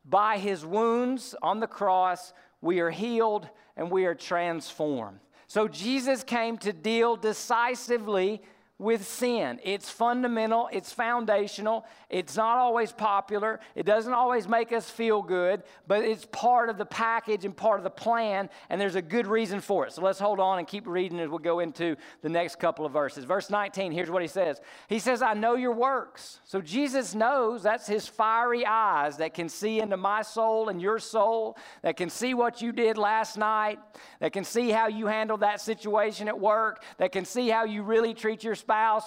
By 0.06 0.38
his 0.38 0.66
wounds 0.66 1.36
on 1.42 1.60
the 1.60 1.68
cross, 1.68 2.34
we 2.62 2.80
are 2.80 2.92
healed 2.92 3.50
and 3.76 3.92
we 3.92 4.06
are 4.06 4.16
transformed. 4.16 5.20
So 5.48 5.68
Jesus 5.68 6.24
came 6.24 6.58
to 6.60 6.72
deal 6.72 7.16
decisively 7.16 8.42
with 8.80 9.06
sin. 9.06 9.60
It's 9.62 9.90
fundamental, 9.90 10.70
it's 10.72 10.94
foundational, 10.94 11.86
it's 12.10 12.38
not 12.38 12.58
always 12.58 12.94
popular, 12.94 13.60
it 13.76 13.86
doesn't 13.86 14.14
always 14.14 14.48
make 14.48 14.72
us 14.72 14.90
feel 14.90 15.22
good, 15.22 15.64
but 15.86 16.06
it's 16.06 16.26
part 16.32 16.70
of 16.70 16.78
the 16.78 16.86
package 16.86 17.44
and 17.44 17.56
part 17.56 17.82
of 17.82 17.84
the 17.84 17.90
plan, 17.90 18.50
and 18.70 18.80
there's 18.80 18.96
a 18.96 19.02
good 19.02 19.28
reason 19.28 19.60
for 19.60 19.86
it. 19.86 19.92
So 19.92 20.02
let's 20.02 20.18
hold 20.18 20.40
on 20.40 20.60
and 20.60 20.68
keep 20.68 20.88
reading 20.88 21.20
as 21.20 21.28
we'll 21.28 21.40
go 21.40 21.60
into 21.60 21.98
the 22.22 22.30
next 22.30 22.58
couple 22.58 22.86
of 22.86 22.94
verses. 22.94 23.26
Verse 23.26 23.50
19, 23.50 23.92
here's 23.92 24.10
what 24.10 24.22
he 24.22 24.30
says 24.30 24.62
He 24.88 25.00
says, 25.00 25.22
I 25.22 25.34
know 25.34 25.56
your 25.56 25.74
works. 25.74 26.40
So 26.46 26.62
Jesus 26.62 27.14
knows 27.14 27.62
that's 27.62 27.86
his 27.86 28.08
fiery 28.08 28.66
eyes 28.66 29.18
that 29.18 29.34
can 29.34 29.50
see 29.50 29.82
into 29.82 29.98
my 29.98 30.22
soul 30.22 30.70
and 30.70 30.82
your 30.82 31.00
soul, 31.00 31.58
that 31.82 31.98
can 31.98 32.10
see 32.10 32.34
what 32.34 32.62
you 32.62 32.72
did 32.72 32.98
last 32.98 33.38
night, 33.38 33.80
that 34.22 34.32
can 34.32 34.46
see 34.46 34.70
how 34.70 34.88
you 34.88 35.08
handled 35.08 35.42
that 35.42 35.60
situation 35.60 36.30
at 36.30 36.40
work, 36.40 36.82
that 36.98 37.12
can 37.12 37.26
see 37.26 37.50
how 37.50 37.66
you 37.66 37.84
really 37.84 38.14
treat 38.14 38.42
your 38.42 38.56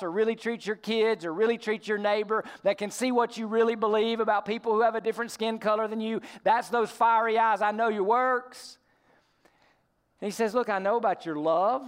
or 0.03 0.11
really 0.11 0.35
treat 0.35 0.67
your 0.67 0.77
kids 0.77 1.25
or 1.25 1.33
really 1.33 1.59
treat 1.59 1.87
your 1.87 1.99
neighbor, 1.99 2.45
that 2.63 2.79
can 2.79 2.91
see 2.91 3.13
what 3.13 3.37
you 3.37 3.47
really 3.47 3.75
believe 3.75 4.21
about 4.21 4.45
people 4.45 4.73
who 4.73 4.83
have 4.83 4.95
a 4.95 5.01
different 5.01 5.31
skin 5.31 5.59
color 5.59 5.89
than 5.89 6.01
you. 6.01 6.21
That's 6.45 6.69
those 6.69 6.91
fiery 6.91 7.39
eyes. 7.39 7.63
I 7.63 7.71
know 7.71 7.89
your 7.89 8.05
works. 8.05 8.79
And 10.21 10.27
he 10.27 10.33
says, 10.33 10.55
Look, 10.55 10.69
I 10.69 10.79
know 10.79 10.97
about 10.97 11.27
your 11.27 11.37
love, 11.37 11.85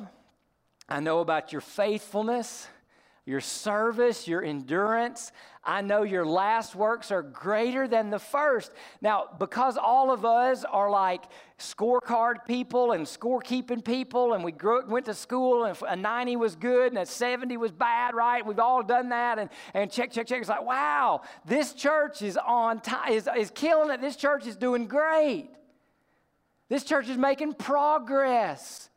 I 0.88 1.00
know 1.00 1.20
about 1.20 1.52
your 1.52 1.60
faithfulness 1.60 2.68
your 3.26 3.40
service, 3.40 4.28
your 4.28 4.44
endurance. 4.44 5.32
I 5.64 5.80
know 5.80 6.02
your 6.02 6.26
last 6.26 6.76
works 6.76 7.10
are 7.10 7.22
greater 7.22 7.88
than 7.88 8.10
the 8.10 8.18
first. 8.18 8.70
Now, 9.00 9.28
because 9.38 9.78
all 9.78 10.10
of 10.10 10.26
us 10.26 10.62
are 10.64 10.90
like 10.90 11.24
scorecard 11.58 12.44
people 12.46 12.92
and 12.92 13.06
scorekeeping 13.06 13.82
people, 13.82 14.34
and 14.34 14.44
we 14.44 14.52
grew, 14.52 14.86
went 14.86 15.06
to 15.06 15.14
school, 15.14 15.64
and 15.64 15.76
a 15.88 15.96
90 15.96 16.36
was 16.36 16.54
good 16.54 16.92
and 16.92 16.98
a 16.98 17.06
70 17.06 17.56
was 17.56 17.72
bad, 17.72 18.14
right? 18.14 18.44
We've 18.44 18.58
all 18.58 18.82
done 18.82 19.08
that, 19.08 19.38
and, 19.38 19.48
and 19.72 19.90
check, 19.90 20.12
check, 20.12 20.26
check. 20.26 20.40
It's 20.40 20.50
like, 20.50 20.64
wow, 20.64 21.22
this 21.46 21.72
church 21.72 22.20
is 22.20 22.36
on 22.36 22.80
time, 22.80 23.12
is, 23.12 23.26
is 23.38 23.50
killing 23.50 23.90
it. 23.90 24.02
This 24.02 24.16
church 24.16 24.46
is 24.46 24.56
doing 24.56 24.86
great. 24.86 25.48
This 26.68 26.84
church 26.84 27.08
is 27.08 27.16
making 27.16 27.54
progress. 27.54 28.90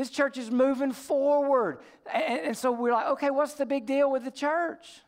This 0.00 0.08
church 0.08 0.38
is 0.38 0.50
moving 0.50 0.92
forward. 0.92 1.80
And, 2.10 2.40
and, 2.40 2.56
so 2.56 2.72
we're 2.72 2.90
like, 2.90 3.08
okay, 3.08 3.28
what's 3.28 3.52
the 3.52 3.66
big 3.66 3.84
deal 3.84 4.10
with 4.10 4.24
the 4.24 4.30
church? 4.30 5.02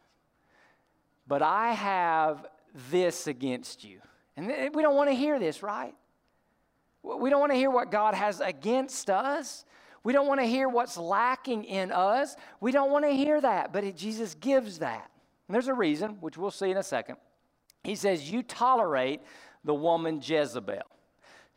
But 1.27 1.41
I 1.41 1.73
have 1.73 2.47
this 2.91 3.27
against 3.27 3.85
you. 3.85 4.01
And 4.37 4.49
we 4.75 4.83
don't 4.83 4.95
want 4.95 5.09
to 5.09 5.15
hear 5.15 5.39
this, 5.39 5.63
right? 5.63 5.95
We 7.03 7.31
don't 7.31 7.41
want 7.41 7.53
to 7.53 7.57
hear 7.57 7.71
what 7.71 7.91
God 7.91 8.13
has 8.13 8.41
against 8.41 9.09
us. 9.09 9.65
We 10.05 10.13
don't 10.13 10.27
want 10.27 10.41
to 10.41 10.47
hear 10.47 10.69
what's 10.69 10.99
lacking 10.99 11.65
in 11.65 11.91
us. 11.91 12.37
We 12.61 12.71
don't 12.71 12.91
want 12.91 13.07
to 13.07 13.13
hear 13.13 13.41
that, 13.41 13.73
but 13.73 13.85
it, 13.85 13.97
Jesus 13.97 14.35
gives 14.35 14.81
that. 14.81 15.11
And 15.49 15.55
there's 15.55 15.69
a 15.69 15.75
reason, 15.75 16.19
which 16.21 16.37
we'll 16.37 16.51
see 16.51 16.71
in 16.71 16.77
a 16.77 16.83
second. 16.83 17.17
He 17.83 17.95
says, 17.95 18.31
You 18.31 18.43
tolerate 18.43 19.23
the 19.65 19.73
woman 19.73 20.21
Jezebel. 20.23 20.83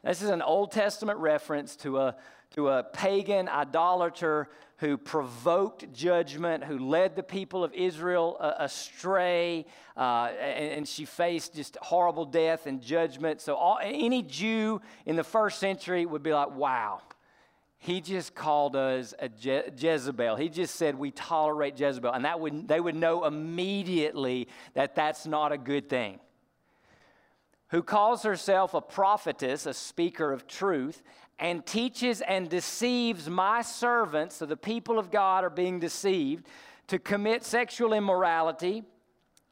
This 0.06 0.22
is 0.22 0.30
an 0.30 0.44
Old 0.44 0.72
Testament 0.72 1.18
reference 1.18 1.76
to 1.78 1.98
a, 1.98 2.16
to 2.52 2.70
a 2.70 2.84
pagan 2.84 3.50
idolater 3.50 4.50
who 4.78 4.98
provoked 4.98 5.92
judgment, 5.94 6.64
who 6.64 6.78
led 6.78 7.16
the 7.16 7.24
people 7.24 7.64
of 7.64 7.74
Israel 7.74 8.38
uh, 8.40 8.54
astray, 8.60 9.66
uh, 9.98 10.26
and, 10.40 10.88
she 10.88 11.06
faced 11.06 11.56
just 11.56 11.76
horrible 11.82 12.26
death 12.26 12.68
and 12.68 12.82
judgment. 12.82 13.42
So, 13.42 13.56
all, 13.56 13.80
any 13.82 14.22
Jew 14.22 14.80
in 15.08 15.16
the 15.16 15.24
first 15.24 15.58
century 15.60 16.06
would 16.06 16.22
be 16.22 16.34
like, 16.34 16.54
wow, 16.56 17.02
he 17.80 18.00
just 18.00 18.36
called 18.36 18.76
us 18.76 19.16
a 19.18 19.28
Je- 19.30 19.72
Jezebel. 19.76 20.36
He 20.36 20.50
just 20.50 20.76
said 20.76 21.00
we 21.00 21.10
tolerate 21.12 21.80
Jezebel. 21.80 22.12
And 22.12 22.26
that 22.26 22.40
would, 22.40 22.68
they 22.68 22.80
would 22.80 22.96
know 22.96 23.26
immediately 23.26 24.50
that 24.76 24.94
that's 24.94 25.26
not 25.26 25.52
a 25.52 25.58
good 25.58 25.90
thing. 25.90 26.20
Who 27.76 27.84
calls 27.84 28.24
herself 28.24 28.74
a 28.74 28.80
prophetess, 28.80 29.66
a 29.66 29.74
speaker 29.74 30.32
of 30.32 30.48
truth, 30.48 31.04
and 31.38 31.66
teaches 31.66 32.22
and 32.22 32.48
deceives 32.48 33.30
my 33.30 33.64
servants, 33.64 34.38
so 34.38 34.46
the 34.46 34.56
people 34.56 34.98
of 34.98 35.12
God 35.12 35.44
are 35.44 35.50
being 35.50 35.82
deceived, 35.82 36.48
to 36.88 36.98
commit 36.98 37.44
sexual 37.44 37.92
immorality 37.92 38.86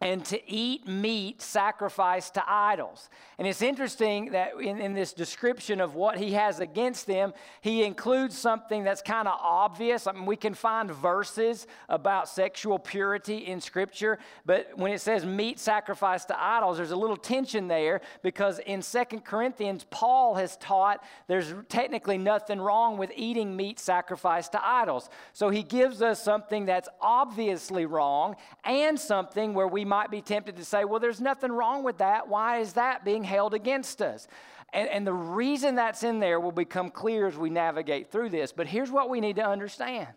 and 0.04 0.26
to 0.26 0.52
eat 0.52 0.86
meat 0.86 1.42
sacrificed 1.42 2.34
to 2.34 2.44
idols. 2.46 3.10
And 3.38 3.48
it's 3.48 3.62
interesting 3.62 4.32
that 4.32 4.52
in, 4.60 4.82
in, 4.82 4.94
this 4.94 5.14
description 5.14 5.80
of 5.80 5.96
what 5.96 6.18
he 6.18 6.34
has 6.34 6.60
against 6.60 7.08
them, 7.08 7.34
he 7.62 7.84
includes 7.84 8.38
something 8.38 8.84
that's 8.84 9.02
kind 9.02 9.30
of 9.30 9.40
obvious. 9.42 10.06
I 10.06 10.12
mean, 10.12 10.26
we 10.26 10.36
can 10.36 10.54
find 10.54 10.92
verses 10.92 11.68
about 11.88 12.28
sexual 12.28 12.78
purity 12.78 13.38
in 13.38 13.62
Scripture, 13.62 14.20
but 14.46 14.72
when 14.76 14.92
it 14.92 15.00
says 15.00 15.26
meat 15.26 15.58
sacrificed 15.58 16.28
to 16.28 16.44
idols, 16.44 16.76
there's 16.76 16.92
a 16.92 16.98
little 16.98 17.16
tension 17.16 17.70
there 17.70 18.02
because 18.24 18.60
in 18.60 18.82
Second 18.82 19.24
Corinthians, 19.24 19.86
Paul 19.90 20.36
has 20.36 20.58
taught 20.58 21.02
there's 21.28 21.54
technically 21.70 22.18
nothing 22.18 22.60
wrong 22.60 22.98
with 22.98 23.12
eating 23.16 23.56
meat 23.56 23.80
sacrificed 23.80 24.52
to 24.52 24.68
idols. 24.68 25.10
So 25.32 25.50
he 25.50 25.64
gives 25.64 26.02
us 26.02 26.22
something 26.22 26.66
that's 26.66 26.90
obviously 27.00 27.86
wrong 27.86 28.36
and 28.66 29.00
something 29.00 29.54
where 29.54 29.68
we 29.68 29.86
might 29.94 30.10
be 30.10 30.24
tempted 30.24 30.56
to 30.56 30.66
say, 30.66 30.86
well, 30.86 31.00
there's 31.00 31.22
nothing 31.22 31.52
wrong 31.52 31.84
with 31.84 32.00
that. 32.00 32.28
Why 32.28 32.58
is 32.58 32.74
that 32.74 33.06
being 33.06 33.24
held 33.24 33.54
against 33.54 34.02
us? 34.02 34.28
And, 34.74 34.90
and 34.90 35.06
the 35.06 35.14
reason 35.14 35.76
that's 35.76 36.02
in 36.02 36.20
there 36.20 36.40
will 36.40 36.52
become 36.52 36.90
clear 36.90 37.28
as 37.28 37.38
we 37.38 37.52
navigate 37.52 38.12
through 38.12 38.30
this. 38.30 38.52
But 38.52 38.66
here's 38.66 38.90
what 38.90 39.08
we 39.08 39.22
need 39.22 39.36
to 39.36 39.46
understand 39.46 40.08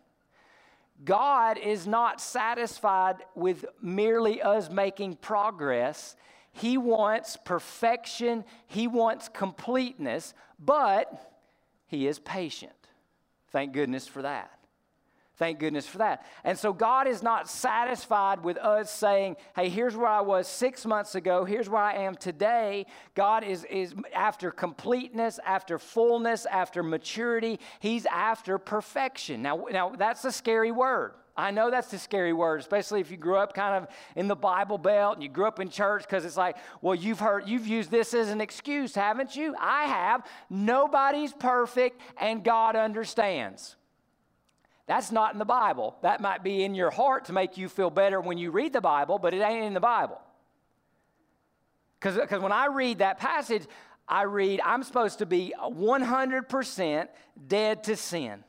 God 1.05 1.59
is 1.59 1.87
not 1.87 2.23
satisfied 2.23 3.17
with 3.35 3.67
merely 3.83 4.41
us 4.41 4.71
making 4.71 5.17
progress. 5.17 6.17
He 6.53 6.79
wants 6.79 7.37
perfection, 7.37 8.47
He 8.69 8.87
wants 8.87 9.29
completeness, 9.29 10.33
but 10.59 11.35
He 11.87 12.07
is 12.07 12.19
patient. 12.19 12.73
Thank 13.53 13.75
goodness 13.75 14.07
for 14.07 14.23
that. 14.23 14.56
Thank 15.37 15.59
goodness 15.59 15.87
for 15.87 15.99
that. 15.99 16.25
And 16.45 16.59
so 16.59 16.73
God 16.73 17.07
is 17.07 17.23
not 17.23 17.49
satisfied 17.49 18.43
with 18.43 18.57
us 18.57 18.91
saying, 18.91 19.37
hey, 19.55 19.69
here's 19.69 19.95
where 19.95 20.09
I 20.09 20.23
was 20.23 20.49
six 20.49 20.87
months 20.87 21.15
ago, 21.15 21.45
here's 21.45 21.69
where 21.69 21.83
I 21.83 22.05
am 22.05 22.15
today. 22.15 22.87
God 23.15 23.45
is, 23.45 23.65
is 23.65 23.95
after 24.15 24.51
completeness, 24.51 25.39
after 25.45 25.79
fullness, 25.79 26.47
after 26.47 26.83
maturity. 26.83 27.61
He's 27.81 28.07
after 28.07 28.57
perfection. 28.57 29.43
Now, 29.43 29.67
now 29.71 29.91
that's 29.91 30.25
a 30.25 30.33
scary 30.33 30.73
word. 30.73 31.13
I 31.37 31.51
know 31.51 31.71
that's 31.71 31.93
a 31.93 31.99
scary 31.99 32.33
word, 32.33 32.61
especially 32.61 33.03
if 33.03 33.11
you 33.11 33.19
grew 33.19 33.37
up 33.37 33.53
kind 33.53 33.85
of 33.85 33.95
in 34.15 34.29
the 34.29 34.35
Bible 34.35 34.79
Belt 34.79 35.17
and 35.17 35.23
you 35.23 35.29
grew 35.29 35.47
up 35.47 35.61
in 35.61 35.69
church 35.69 36.05
because 36.05 36.25
it's 36.25 36.39
like, 36.39 36.57
well, 36.81 36.95
you've 36.95 37.21
heard, 37.21 37.47
you've 37.47 37.67
used 37.67 37.91
this 37.91 38.15
as 38.15 38.31
an 38.31 38.41
excuse, 38.41 38.95
haven't 38.95 39.37
you? 39.37 39.55
I 39.61 39.85
have. 39.85 40.25
Nobody's 40.49 41.35
perfect 41.35 42.01
and 42.17 42.43
God 42.43 42.75
understands. 42.75 43.77
That's 44.87 45.11
not 45.11 45.33
in 45.33 45.39
the 45.39 45.45
Bible. 45.45 45.97
That 46.03 46.21
might 46.21 46.45
be 46.45 46.63
in 46.63 46.75
your 46.75 46.91
heart 46.91 47.25
to 47.27 47.33
make 47.33 47.57
you 47.57 47.69
feel 47.69 47.91
better 47.91 48.21
when 48.21 48.39
you 48.39 48.51
read 48.51 48.73
the 48.73 48.81
Bible, 48.81 49.19
but 49.19 49.35
it 49.35 49.43
ain't 49.43 49.65
in 49.65 49.75
the 49.75 49.81
Bible. 49.81 50.21
Because 51.99 52.41
when 52.41 52.53
I 52.53 52.67
read 52.67 52.99
that 52.99 53.19
passage, 53.19 53.65
I 54.07 54.23
read, 54.23 54.61
I'm 54.65 54.85
supposed 54.85 55.19
to 55.19 55.27
be 55.27 55.53
100% 55.61 57.09
dead 57.49 57.83
to 57.85 57.97
sin. 57.97 58.45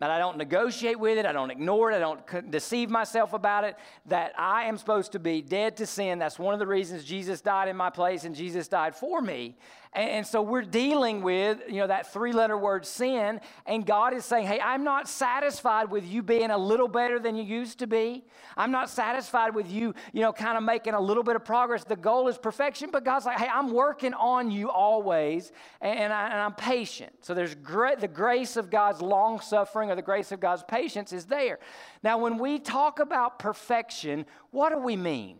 That 0.00 0.10
I 0.10 0.18
don't 0.18 0.36
negotiate 0.36 0.98
with 0.98 1.18
it, 1.18 1.24
I 1.24 1.32
don't 1.32 1.52
ignore 1.52 1.92
it, 1.92 1.94
I 1.94 2.00
don't 2.00 2.50
deceive 2.50 2.90
myself 2.90 3.32
about 3.32 3.62
it, 3.62 3.76
that 4.06 4.32
I 4.36 4.64
am 4.64 4.76
supposed 4.76 5.12
to 5.12 5.20
be 5.20 5.40
dead 5.40 5.76
to 5.76 5.86
sin. 5.86 6.18
That's 6.18 6.38
one 6.38 6.52
of 6.52 6.58
the 6.58 6.66
reasons 6.66 7.04
Jesus 7.04 7.40
died 7.40 7.68
in 7.68 7.76
my 7.76 7.90
place 7.90 8.24
and 8.24 8.34
Jesus 8.34 8.66
died 8.66 8.96
for 8.96 9.20
me. 9.20 9.56
And, 9.94 10.10
and 10.10 10.26
so 10.26 10.42
we're 10.42 10.62
dealing 10.62 11.22
with, 11.22 11.62
you 11.68 11.76
know, 11.76 11.86
that 11.86 12.12
three 12.12 12.32
letter 12.32 12.58
word 12.58 12.84
sin. 12.84 13.40
And 13.66 13.86
God 13.86 14.14
is 14.14 14.24
saying, 14.24 14.46
hey, 14.46 14.60
I'm 14.60 14.84
not 14.84 15.08
satisfied 15.08 15.90
with 15.90 16.06
you 16.06 16.22
being 16.22 16.50
a 16.50 16.58
little 16.58 16.88
better 16.88 17.18
than 17.18 17.36
you 17.36 17.42
used 17.42 17.78
to 17.78 17.86
be. 17.86 18.24
I'm 18.56 18.70
not 18.70 18.90
satisfied 18.90 19.54
with 19.54 19.70
you, 19.70 19.94
you 20.12 20.20
know, 20.20 20.32
kind 20.32 20.56
of 20.56 20.64
making 20.64 20.94
a 20.94 21.00
little 21.00 21.22
bit 21.22 21.36
of 21.36 21.44
progress. 21.44 21.84
The 21.84 21.96
goal 21.96 22.28
is 22.28 22.38
perfection, 22.38 22.90
but 22.92 23.04
God's 23.04 23.26
like, 23.26 23.38
hey, 23.38 23.48
I'm 23.52 23.72
working 23.72 24.14
on 24.14 24.50
you 24.50 24.70
always, 24.70 25.52
and, 25.80 26.12
I, 26.12 26.44
am 26.44 26.54
patient. 26.54 27.12
So 27.20 27.34
there's 27.34 27.54
the 27.54 28.10
grace 28.12 28.56
of 28.56 28.70
God's 28.70 29.00
long 29.00 29.40
suffering 29.40 29.90
or 29.90 29.96
the 29.96 30.02
grace 30.02 30.32
of 30.32 30.40
God's 30.40 30.62
patience 30.62 31.12
is 31.12 31.26
there. 31.26 31.58
Now, 32.02 32.18
when 32.18 32.38
we 32.38 32.58
talk 32.58 32.98
about 32.98 33.38
perfection, 33.38 34.26
what 34.50 34.70
do 34.70 34.78
we 34.78 34.96
mean? 34.96 35.38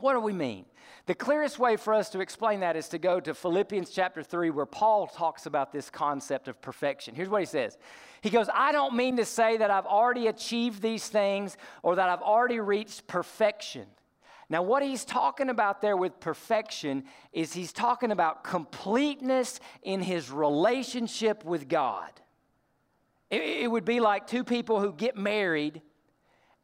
What 0.00 0.12
do 0.12 0.20
we 0.20 0.32
mean? 0.32 0.64
The 1.08 1.14
clearest 1.14 1.58
way 1.58 1.78
for 1.78 1.94
us 1.94 2.10
to 2.10 2.20
explain 2.20 2.60
that 2.60 2.76
is 2.76 2.86
to 2.90 2.98
go 2.98 3.18
to 3.18 3.32
Philippians 3.32 3.88
chapter 3.88 4.22
3, 4.22 4.50
where 4.50 4.66
Paul 4.66 5.06
talks 5.06 5.46
about 5.46 5.72
this 5.72 5.88
concept 5.88 6.48
of 6.48 6.60
perfection. 6.60 7.14
Here's 7.14 7.30
what 7.30 7.40
he 7.40 7.46
says 7.46 7.78
He 8.20 8.28
goes, 8.28 8.46
I 8.52 8.72
don't 8.72 8.94
mean 8.94 9.16
to 9.16 9.24
say 9.24 9.56
that 9.56 9.70
I've 9.70 9.86
already 9.86 10.26
achieved 10.26 10.82
these 10.82 11.08
things 11.08 11.56
or 11.82 11.96
that 11.96 12.10
I've 12.10 12.20
already 12.20 12.60
reached 12.60 13.06
perfection. 13.06 13.86
Now, 14.50 14.60
what 14.60 14.82
he's 14.82 15.06
talking 15.06 15.48
about 15.48 15.80
there 15.80 15.96
with 15.96 16.20
perfection 16.20 17.04
is 17.32 17.54
he's 17.54 17.72
talking 17.72 18.12
about 18.12 18.44
completeness 18.44 19.60
in 19.82 20.02
his 20.02 20.30
relationship 20.30 21.42
with 21.42 21.70
God. 21.70 22.10
It, 23.30 23.40
it 23.40 23.70
would 23.70 23.86
be 23.86 24.00
like 24.00 24.26
two 24.26 24.44
people 24.44 24.78
who 24.78 24.92
get 24.92 25.16
married 25.16 25.80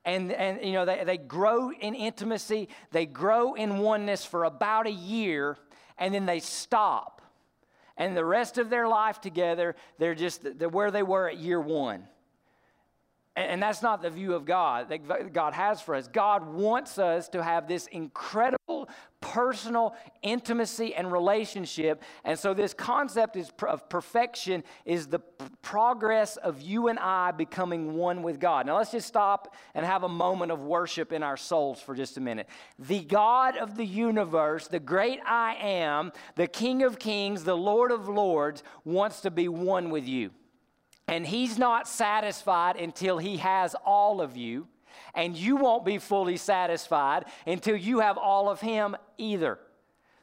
and, 0.05 0.33
and 0.33 0.65
you 0.65 0.73
know 0.73 0.85
they, 0.85 1.03
they 1.05 1.19
grow 1.19 1.71
in 1.71 1.95
intimacy 1.95 2.69
they 2.93 3.07
grow 3.07 3.55
in 3.55 3.79
oneness 3.79 4.25
for 4.25 4.45
about 4.45 4.87
a 4.87 4.93
year 4.93 5.57
and 5.99 6.13
then 6.13 6.27
they 6.27 6.41
stop. 6.41 7.23
And 7.97 8.17
the 8.17 8.25
rest 8.25 8.59
of 8.59 8.71
their 8.71 8.89
life 8.89 9.21
together 9.21 9.77
they're 9.99 10.15
just 10.15 10.59
they're 10.59 10.69
where 10.69 10.91
they 10.91 11.03
were 11.03 11.29
at 11.29 11.39
year 11.39 11.61
one 11.61 12.05
and 13.37 13.61
that's 13.61 13.83
not 13.83 14.01
the 14.01 14.11
view 14.11 14.35
of 14.35 14.45
God 14.45 14.91
that 14.91 15.33
God 15.33 15.55
has 15.55 15.81
for 15.81 15.97
us. 15.97 16.07
God 16.07 16.47
wants 16.47 16.99
us 16.99 17.29
to 17.31 17.43
have 17.43 17.67
this 17.67 17.89
incredible 17.89 18.89
personal 19.21 19.97
intimacy 20.23 20.95
and 20.95 21.11
relationship. 21.11 22.03
And 22.23 22.39
so, 22.39 22.55
this 22.55 22.73
concept 22.73 23.35
is, 23.35 23.51
of 23.67 23.89
perfection 23.89 24.63
is 24.85 25.09
the 25.09 25.19
progress 25.63 26.37
of 26.37 26.61
you 26.61 26.87
and 26.87 26.99
I 27.01 27.33
becoming 27.33 27.95
one 27.95 28.23
with 28.23 28.39
God. 28.39 28.67
Now, 28.67 28.77
let's 28.77 28.93
just 28.93 29.09
stop 29.09 29.57
and 29.75 29.85
have 29.85 30.05
a 30.05 30.09
moment 30.09 30.53
of 30.53 30.61
worship 30.61 31.13
in 31.13 31.25
our 31.25 31.37
souls 31.37 31.81
for 31.81 31.97
just 31.97 32.17
a 32.17 32.21
minute. 32.21 32.49
The 32.79 33.01
God 33.01 33.57
of 33.57 33.77
the 33.77 33.87
universe, 33.87 34.69
the 34.69 34.79
great 34.79 35.19
I 35.27 35.57
am, 35.61 36.13
the 36.37 36.47
King 36.47 36.85
of 36.85 37.01
kings, 37.01 37.43
the 37.43 37.57
Lord 37.57 37.91
of 37.91 38.09
lords, 38.09 38.63
wants 38.85 39.23
to 39.23 39.31
be 39.33 39.49
one 39.49 39.91
with 39.91 40.07
you. 40.07 40.31
And 41.09 41.27
he's 41.27 41.59
not 41.59 41.87
satisfied 41.87 42.77
until 42.77 43.19
he 43.19 43.37
has 43.39 43.75
all 43.85 44.21
of 44.21 44.37
you. 44.37 44.67
And 45.15 45.37
you 45.37 45.57
won't 45.57 45.85
be 45.85 45.99
fully 45.99 46.37
satisfied 46.37 47.27
until 47.47 47.77
you 47.77 48.01
have 48.01 48.17
all 48.17 48.49
of 48.49 48.61
him 48.61 48.97
either. 49.19 49.59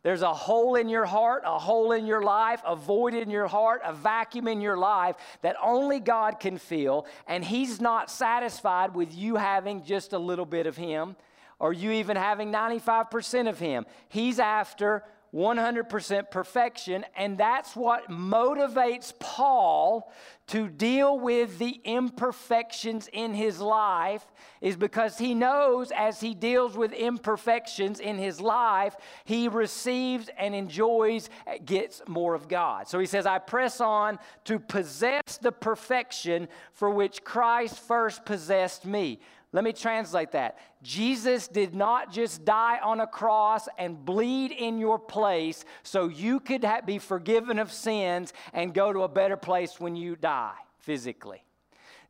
There's 0.04 0.24
a 0.24 0.34
hole 0.34 0.76
in 0.76 0.90
your 0.90 1.06
heart, 1.06 1.44
a 1.46 1.60
hole 1.60 1.92
in 1.92 2.08
your 2.08 2.24
life, 2.24 2.62
a 2.66 2.76
void 2.76 3.14
in 3.14 3.30
your 3.30 3.48
heart, 3.48 3.82
a 3.86 3.94
vacuum 3.94 4.48
in 4.48 4.60
your 4.60 4.78
life 4.78 5.16
that 5.44 5.56
only 5.62 6.00
God 6.00 6.40
can 6.40 6.58
fill. 6.58 7.06
And 7.28 7.46
He's 7.46 7.80
not 7.80 8.10
satisfied 8.10 8.96
with 8.96 9.16
you 9.16 9.36
having 9.36 9.84
just 9.84 10.14
a 10.14 10.18
little 10.18 10.46
bit 10.46 10.66
of 10.66 10.76
Him 10.76 11.16
or 11.60 11.72
you 11.72 11.92
even 11.92 12.18
having 12.18 12.52
95% 12.52 13.48
of 13.48 13.60
Him. 13.60 13.86
He's 14.10 14.40
after 14.40 15.04
100% 15.34 16.30
perfection, 16.30 17.06
and 17.16 17.38
that's 17.38 17.76
what 17.76 18.10
motivates 18.10 19.18
Paul 19.18 20.12
to 20.48 20.68
deal 20.68 21.18
with 21.18 21.58
the 21.58 21.80
imperfections 21.86 23.08
in 23.14 23.34
his 23.34 23.62
life 23.62 24.26
is 24.60 24.76
because 24.76 25.18
he 25.18 25.34
knows 25.34 25.92
as 25.96 26.20
he 26.20 26.34
deals 26.34 26.76
with 26.76 26.92
imperfections 26.92 28.02
in 28.02 28.18
his 28.18 28.42
life, 28.42 28.98
he 29.24 29.48
receives 29.48 30.30
and 30.38 30.54
enjoys, 30.54 31.30
gets 31.64 32.02
more 32.10 32.36
of 32.36 32.50
God. 32.50 32.90
So 32.90 33.00
he 33.00 33.06
says, 33.06 33.26
I 33.26 33.40
press 33.40 33.80
on 33.80 34.20
to 34.44 34.60
possess 34.60 35.38
the 35.42 35.54
perfection 35.54 36.50
for 36.74 36.90
which 36.90 37.24
Christ 37.24 37.80
first 37.80 38.26
possessed 38.26 38.86
me. 38.86 39.20
Let 39.54 39.64
me 39.66 39.74
translate 39.74 40.32
that. 40.32 40.58
Jesus 40.82 41.48
did 41.48 41.76
not 41.76 42.12
just 42.12 42.46
die 42.46 42.80
on 42.80 43.02
a 43.02 43.08
cross 43.08 43.68
and 43.78 44.04
bleed 44.06 44.52
in 44.52 44.80
your 44.80 44.98
place 44.98 45.66
so 45.84 46.08
you 46.08 46.40
could 46.40 46.66
be 46.86 47.00
forgiven 47.00 47.60
of 47.60 47.72
sins 47.72 48.32
and 48.54 48.74
go 48.74 48.94
to 48.94 49.02
a 49.02 49.10
better 49.10 49.36
place 49.36 49.80
when 49.80 49.96
you 49.96 50.16
die 50.16 50.56
physically. 50.80 51.44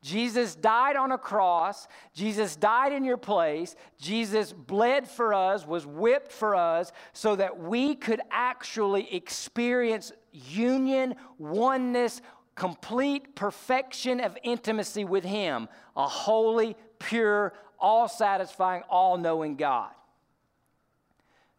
Jesus 0.04 0.56
died 0.56 0.96
on 0.96 1.12
a 1.12 1.18
cross. 1.18 1.88
Jesus 2.14 2.56
died 2.56 2.92
in 2.92 3.04
your 3.04 3.18
place. 3.18 3.76
Jesus 4.00 4.52
bled 4.52 5.08
for 5.08 5.34
us, 5.34 5.66
was 5.66 5.86
whipped 5.86 6.32
for 6.32 6.56
us, 6.56 6.92
so 7.14 7.36
that 7.36 7.60
we 7.60 7.96
could 7.96 8.22
actually 8.32 9.14
experience 9.14 10.12
union, 10.32 11.14
oneness, 11.38 12.22
complete 12.56 13.36
perfection 13.36 14.20
of 14.20 14.38
intimacy 14.44 15.06
with 15.06 15.24
Him, 15.24 15.70
a 15.96 16.08
holy, 16.08 16.76
pure, 17.08 17.54
all 17.80 18.08
satisfying, 18.08 18.84
all 18.90 19.18
knowing 19.18 19.56
God. 19.56 19.92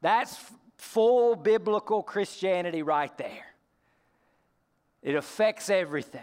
That's 0.01 0.37
full 0.77 1.37
biblical 1.37 2.03
Christianity 2.03 2.83
right 2.83 3.17
there. 3.19 3.47
It 5.03 5.15
affects 5.15 5.71
everything, 5.71 6.21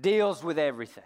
deals 0.00 0.42
with 0.42 0.58
everything. 0.58 1.04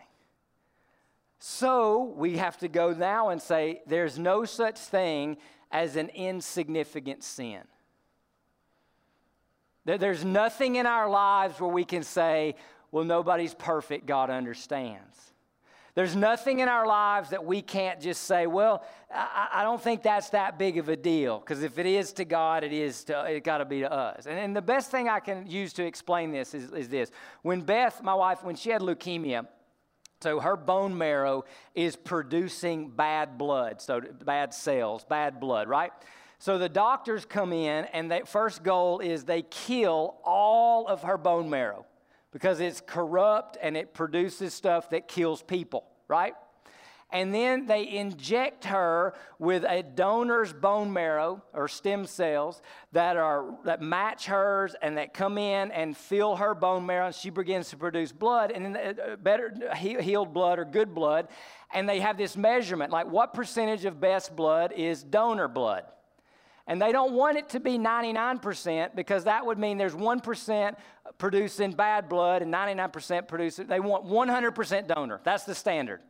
So 1.38 2.12
we 2.16 2.36
have 2.36 2.58
to 2.58 2.68
go 2.68 2.92
now 2.92 3.30
and 3.30 3.40
say 3.40 3.80
there's 3.86 4.18
no 4.18 4.44
such 4.44 4.78
thing 4.78 5.38
as 5.72 5.96
an 5.96 6.10
insignificant 6.10 7.24
sin. 7.24 7.62
There's 9.86 10.24
nothing 10.24 10.76
in 10.76 10.86
our 10.86 11.08
lives 11.08 11.58
where 11.60 11.70
we 11.70 11.84
can 11.84 12.02
say, 12.02 12.54
well, 12.92 13.04
nobody's 13.04 13.54
perfect, 13.54 14.06
God 14.06 14.28
understands. 14.28 15.29
There's 16.00 16.16
nothing 16.16 16.60
in 16.60 16.68
our 16.70 16.86
lives 16.86 17.28
that 17.28 17.44
we 17.44 17.60
can't 17.60 18.00
just 18.00 18.22
say, 18.22 18.46
well, 18.46 18.82
I, 19.14 19.48
I 19.56 19.62
don't 19.62 19.82
think 19.82 20.02
that's 20.02 20.30
that 20.30 20.58
big 20.58 20.78
of 20.78 20.88
a 20.88 20.96
deal. 20.96 21.38
Because 21.38 21.62
if 21.62 21.78
it 21.78 21.84
is 21.84 22.14
to 22.14 22.24
God, 22.24 22.64
it 22.64 22.72
is 22.72 23.04
to, 23.04 23.22
it 23.24 23.44
got 23.44 23.58
to 23.58 23.66
be 23.66 23.80
to 23.80 23.92
us. 23.92 24.24
And, 24.24 24.38
and, 24.38 24.56
the 24.56 24.62
best 24.62 24.90
thing 24.90 25.10
I 25.10 25.20
can 25.20 25.46
use 25.46 25.74
to 25.74 25.84
explain 25.84 26.32
this 26.32 26.54
is, 26.54 26.72
is 26.72 26.88
this. 26.88 27.10
When 27.42 27.60
Beth, 27.60 28.02
my 28.02 28.14
wife, 28.14 28.42
when 28.42 28.56
she 28.56 28.70
had 28.70 28.80
leukemia, 28.80 29.46
so 30.22 30.40
her 30.40 30.56
bone 30.56 30.96
marrow 30.96 31.44
is 31.74 31.96
producing 31.96 32.88
bad 32.88 33.36
blood, 33.36 33.82
so 33.82 34.00
bad 34.24 34.54
cells, 34.54 35.04
bad 35.04 35.38
blood, 35.38 35.68
right? 35.68 35.92
So 36.38 36.56
the 36.56 36.70
doctors 36.70 37.26
come 37.26 37.52
in, 37.52 37.84
and 37.92 38.10
the 38.10 38.22
first 38.24 38.62
goal 38.62 39.00
is 39.00 39.24
they 39.24 39.42
kill 39.42 40.16
all 40.24 40.86
of 40.86 41.02
her 41.02 41.18
bone 41.18 41.50
marrow 41.50 41.84
because 42.32 42.60
it's 42.60 42.80
corrupt 42.80 43.58
and 43.60 43.76
it 43.76 43.92
produces 43.92 44.54
stuff 44.54 44.90
that 44.90 45.08
kills 45.08 45.42
people, 45.42 45.84
right? 46.10 46.34
And 47.12 47.34
then 47.34 47.66
they 47.66 47.88
inject 47.88 48.66
her 48.66 49.14
with 49.38 49.64
a 49.64 49.82
donor's 49.82 50.52
bone 50.52 50.92
marrow 50.92 51.42
or 51.52 51.66
stem 51.66 52.06
cells 52.06 52.62
that 52.92 53.16
are 53.16 53.52
that 53.64 53.82
match 53.82 54.26
hers 54.26 54.76
and 54.80 54.96
that 54.96 55.12
come 55.12 55.36
in 55.36 55.72
and 55.72 55.96
fill 55.96 56.36
her 56.36 56.54
bone 56.54 56.86
marrow 56.86 57.06
and 57.06 57.14
she 57.14 57.30
begins 57.30 57.70
to 57.70 57.76
produce 57.76 58.12
blood 58.12 58.52
and 58.52 58.64
then 58.64 58.76
uh, 58.76 59.16
better 59.16 59.52
healed 59.76 60.32
blood 60.32 60.60
or 60.60 60.64
good 60.64 60.94
blood 60.94 61.26
and 61.72 61.88
they 61.88 61.98
have 61.98 62.16
this 62.16 62.36
measurement 62.36 62.92
like 62.92 63.06
what 63.06 63.34
percentage 63.34 63.84
of 63.84 64.00
Beth's 64.00 64.28
blood 64.28 64.72
is 64.72 65.02
donor 65.02 65.48
blood 65.48 65.84
and 66.70 66.80
they 66.80 66.92
don't 66.92 67.14
want 67.14 67.36
it 67.36 67.48
to 67.48 67.58
be 67.58 67.78
99% 67.78 68.94
because 68.94 69.24
that 69.24 69.44
would 69.44 69.58
mean 69.58 69.76
there's 69.76 69.96
1% 69.96 70.76
producing 71.18 71.72
bad 71.72 72.08
blood 72.08 72.42
and 72.42 72.52
99% 72.52 73.28
producing. 73.28 73.66
They 73.66 73.80
want 73.80 74.06
100% 74.06 74.86
donor. 74.86 75.20
That's 75.24 75.44
the 75.44 75.54
standard. 75.54 76.00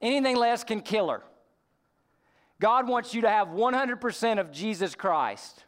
Anything 0.00 0.36
less 0.36 0.64
can 0.64 0.80
kill 0.80 1.08
her. 1.10 1.22
God 2.60 2.88
wants 2.88 3.14
you 3.14 3.22
to 3.22 3.28
have 3.28 3.48
100% 3.48 4.40
of 4.40 4.50
Jesus 4.50 4.94
Christ. 4.94 5.64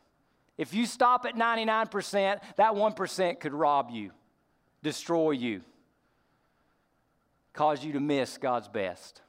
If 0.59 0.75
you 0.75 0.87
stop 0.87 1.25
at 1.25 1.37
99%, 1.37 2.41
that 2.57 2.73
1% 2.73 3.41
could 3.41 3.55
rob 3.55 3.91
you, 3.91 4.11
destroy 4.83 5.31
you, 5.31 5.63
cause 7.53 7.85
you 7.85 7.93
to 7.93 8.01
miss 8.01 8.37
God's 8.39 8.69
best. 8.69 9.23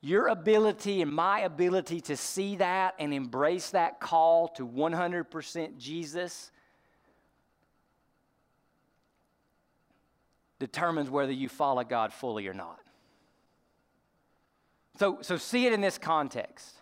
Your 0.00 0.26
ability 0.26 1.00
and 1.00 1.12
my 1.12 1.40
ability 1.40 2.00
to 2.02 2.16
see 2.16 2.56
that 2.56 2.94
and 2.98 3.14
embrace 3.14 3.70
that 3.70 4.00
call 4.00 4.48
to 4.48 4.66
100% 4.66 5.78
Jesus 5.78 6.50
determines 10.62 11.10
whether 11.10 11.32
you 11.32 11.48
follow 11.48 11.82
God 11.82 12.12
fully 12.12 12.46
or 12.46 12.54
not. 12.54 12.78
So, 14.96 15.18
so 15.20 15.36
see 15.36 15.66
it 15.66 15.72
in 15.72 15.80
this 15.80 15.98
context. 15.98 16.76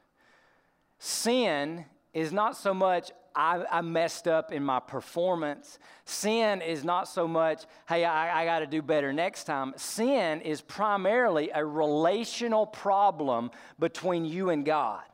Sin 0.98 1.86
is 2.12 2.30
not 2.30 2.58
so 2.58 2.74
much 2.74 3.10
I, 3.34 3.64
I, 3.70 3.80
messed 3.80 4.28
up 4.28 4.52
in 4.52 4.62
my 4.62 4.80
performance. 4.80 5.78
Sin 6.04 6.60
is 6.60 6.84
not 6.84 7.08
so 7.08 7.26
much, 7.26 7.62
hey, 7.88 8.04
I, 8.04 8.42
I 8.42 8.44
got 8.44 8.58
to 8.58 8.66
do 8.66 8.82
better 8.82 9.14
next 9.14 9.44
time. 9.44 9.72
Sin 9.76 10.42
is 10.42 10.60
primarily 10.60 11.50
a 11.54 11.64
relational 11.64 12.66
problem 12.66 13.50
between 13.78 14.26
you 14.26 14.50
and 14.50 14.66
God. 14.66 15.04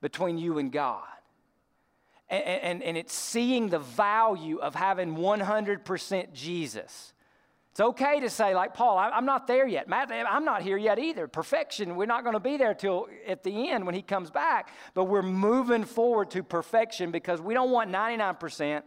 Between 0.00 0.36
you 0.36 0.58
and 0.58 0.72
God. 0.72 1.04
And, 2.30 2.44
and, 2.44 2.82
and 2.82 2.96
it's 2.96 3.14
seeing 3.14 3.68
the 3.68 3.78
value 3.78 4.58
of 4.58 4.74
having 4.74 5.16
100% 5.16 6.32
Jesus. 6.32 7.14
It's 7.78 7.80
okay 7.80 8.18
to 8.18 8.28
say, 8.28 8.56
like 8.56 8.74
Paul, 8.74 8.98
I'm 8.98 9.24
not 9.24 9.46
there 9.46 9.64
yet. 9.64 9.88
Matt, 9.88 10.10
I'm 10.10 10.44
not 10.44 10.62
here 10.62 10.76
yet 10.76 10.98
either. 10.98 11.28
Perfection, 11.28 11.94
we're 11.94 12.06
not 12.06 12.24
going 12.24 12.34
to 12.34 12.40
be 12.40 12.56
there 12.56 12.74
till 12.74 13.06
at 13.24 13.44
the 13.44 13.70
end 13.70 13.86
when 13.86 13.94
he 13.94 14.02
comes 14.02 14.30
back. 14.30 14.72
But 14.94 15.04
we're 15.04 15.22
moving 15.22 15.84
forward 15.84 16.30
to 16.32 16.42
perfection 16.42 17.12
because 17.12 17.40
we 17.40 17.54
don't 17.54 17.70
want 17.70 17.88
99%. 17.90 18.82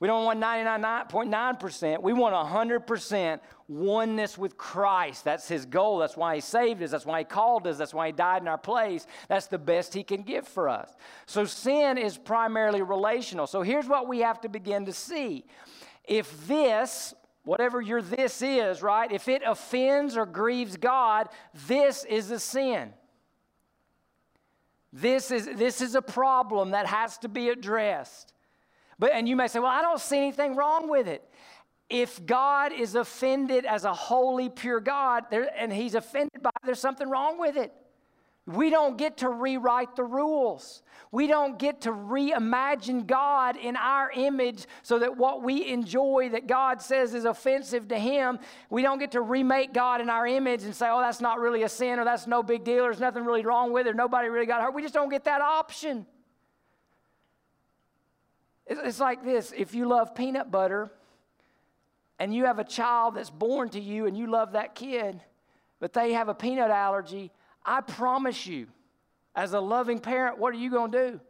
We 0.00 0.08
don't 0.08 0.24
want 0.24 0.40
99.9%. 0.40 2.02
We 2.02 2.12
want 2.12 2.34
100% 2.34 3.40
oneness 3.68 4.36
with 4.36 4.56
Christ. 4.56 5.24
That's 5.24 5.48
his 5.48 5.66
goal. 5.66 5.98
That's 5.98 6.16
why 6.16 6.34
he 6.34 6.40
saved 6.40 6.82
us. 6.82 6.90
That's 6.90 7.06
why 7.06 7.20
he 7.20 7.24
called 7.24 7.66
us. 7.66 7.78
That's 7.78 7.94
why 7.94 8.08
he 8.08 8.12
died 8.12 8.42
in 8.42 8.48
our 8.48 8.58
place. 8.58 9.06
That's 9.28 9.46
the 9.46 9.58
best 9.58 9.94
he 9.94 10.02
can 10.02 10.22
give 10.22 10.48
for 10.48 10.68
us. 10.68 10.90
So 11.26 11.44
sin 11.44 11.96
is 11.96 12.18
primarily 12.18 12.82
relational. 12.82 13.46
So 13.46 13.62
here's 13.62 13.86
what 13.86 14.08
we 14.08 14.18
have 14.18 14.40
to 14.42 14.48
begin 14.48 14.84
to 14.86 14.92
see. 14.92 15.44
If 16.02 16.46
this, 16.48 17.14
whatever 17.44 17.80
your 17.80 18.02
this 18.02 18.42
is, 18.42 18.82
right? 18.82 19.10
If 19.10 19.28
it 19.28 19.42
offends 19.46 20.16
or 20.16 20.26
grieves 20.26 20.76
God, 20.76 21.28
this 21.68 22.04
is 22.04 22.30
a 22.32 22.40
sin. 22.40 22.92
This 24.92 25.30
is, 25.30 25.48
this 25.56 25.80
is 25.80 25.94
a 25.94 26.02
problem 26.02 26.72
that 26.72 26.86
has 26.86 27.16
to 27.18 27.28
be 27.28 27.48
addressed. 27.48 28.33
But, 28.98 29.12
and 29.12 29.28
you 29.28 29.36
may 29.36 29.48
say, 29.48 29.58
well, 29.58 29.70
I 29.70 29.82
don't 29.82 30.00
see 30.00 30.18
anything 30.18 30.56
wrong 30.56 30.88
with 30.88 31.08
it. 31.08 31.22
If 31.90 32.24
God 32.24 32.72
is 32.72 32.94
offended 32.94 33.66
as 33.66 33.84
a 33.84 33.92
holy, 33.92 34.48
pure 34.48 34.80
God, 34.80 35.24
there, 35.30 35.48
and 35.56 35.72
he's 35.72 35.94
offended 35.94 36.42
by 36.42 36.50
it, 36.50 36.66
there's 36.66 36.80
something 36.80 37.08
wrong 37.08 37.38
with 37.38 37.56
it. 37.56 37.72
We 38.46 38.68
don't 38.68 38.98
get 38.98 39.18
to 39.18 39.30
rewrite 39.30 39.96
the 39.96 40.04
rules. 40.04 40.82
We 41.10 41.26
don't 41.26 41.58
get 41.58 41.82
to 41.82 41.90
reimagine 41.92 43.06
God 43.06 43.56
in 43.56 43.74
our 43.76 44.10
image 44.10 44.66
so 44.82 44.98
that 44.98 45.16
what 45.16 45.42
we 45.42 45.66
enjoy 45.66 46.28
that 46.32 46.46
God 46.46 46.82
says 46.82 47.14
is 47.14 47.24
offensive 47.24 47.88
to 47.88 47.98
Him, 47.98 48.38
we 48.68 48.82
don't 48.82 48.98
get 48.98 49.12
to 49.12 49.22
remake 49.22 49.72
God 49.72 50.02
in 50.02 50.10
our 50.10 50.26
image 50.26 50.64
and 50.64 50.74
say, 50.74 50.88
oh, 50.90 51.00
that's 51.00 51.22
not 51.22 51.40
really 51.40 51.62
a 51.62 51.68
sin 51.68 51.98
or 51.98 52.04
that's 52.04 52.26
no 52.26 52.42
big 52.42 52.64
deal 52.64 52.84
or 52.84 52.88
there's 52.88 53.00
nothing 53.00 53.24
really 53.24 53.46
wrong 53.46 53.72
with 53.72 53.86
it 53.86 53.90
or 53.90 53.94
nobody 53.94 54.28
really 54.28 54.46
got 54.46 54.60
hurt. 54.60 54.74
We 54.74 54.82
just 54.82 54.94
don't 54.94 55.08
get 55.08 55.24
that 55.24 55.40
option. 55.40 56.04
It's 58.66 59.00
like 59.00 59.24
this 59.24 59.52
if 59.56 59.74
you 59.74 59.86
love 59.86 60.14
peanut 60.14 60.50
butter 60.50 60.90
and 62.18 62.34
you 62.34 62.44
have 62.46 62.58
a 62.58 62.64
child 62.64 63.16
that's 63.16 63.30
born 63.30 63.68
to 63.70 63.80
you 63.80 64.06
and 64.06 64.16
you 64.16 64.30
love 64.30 64.52
that 64.52 64.74
kid, 64.74 65.20
but 65.80 65.92
they 65.92 66.12
have 66.12 66.28
a 66.28 66.34
peanut 66.34 66.70
allergy 66.70 67.30
I 67.64 67.80
promise 67.80 68.46
you, 68.46 68.66
as 69.34 69.52
a 69.54 69.60
loving 69.60 69.98
parent, 69.98 70.38
what 70.38 70.54
are 70.54 70.58
you 70.58 70.70
going 70.70 70.92
to 70.92 71.10
do? 71.10 71.20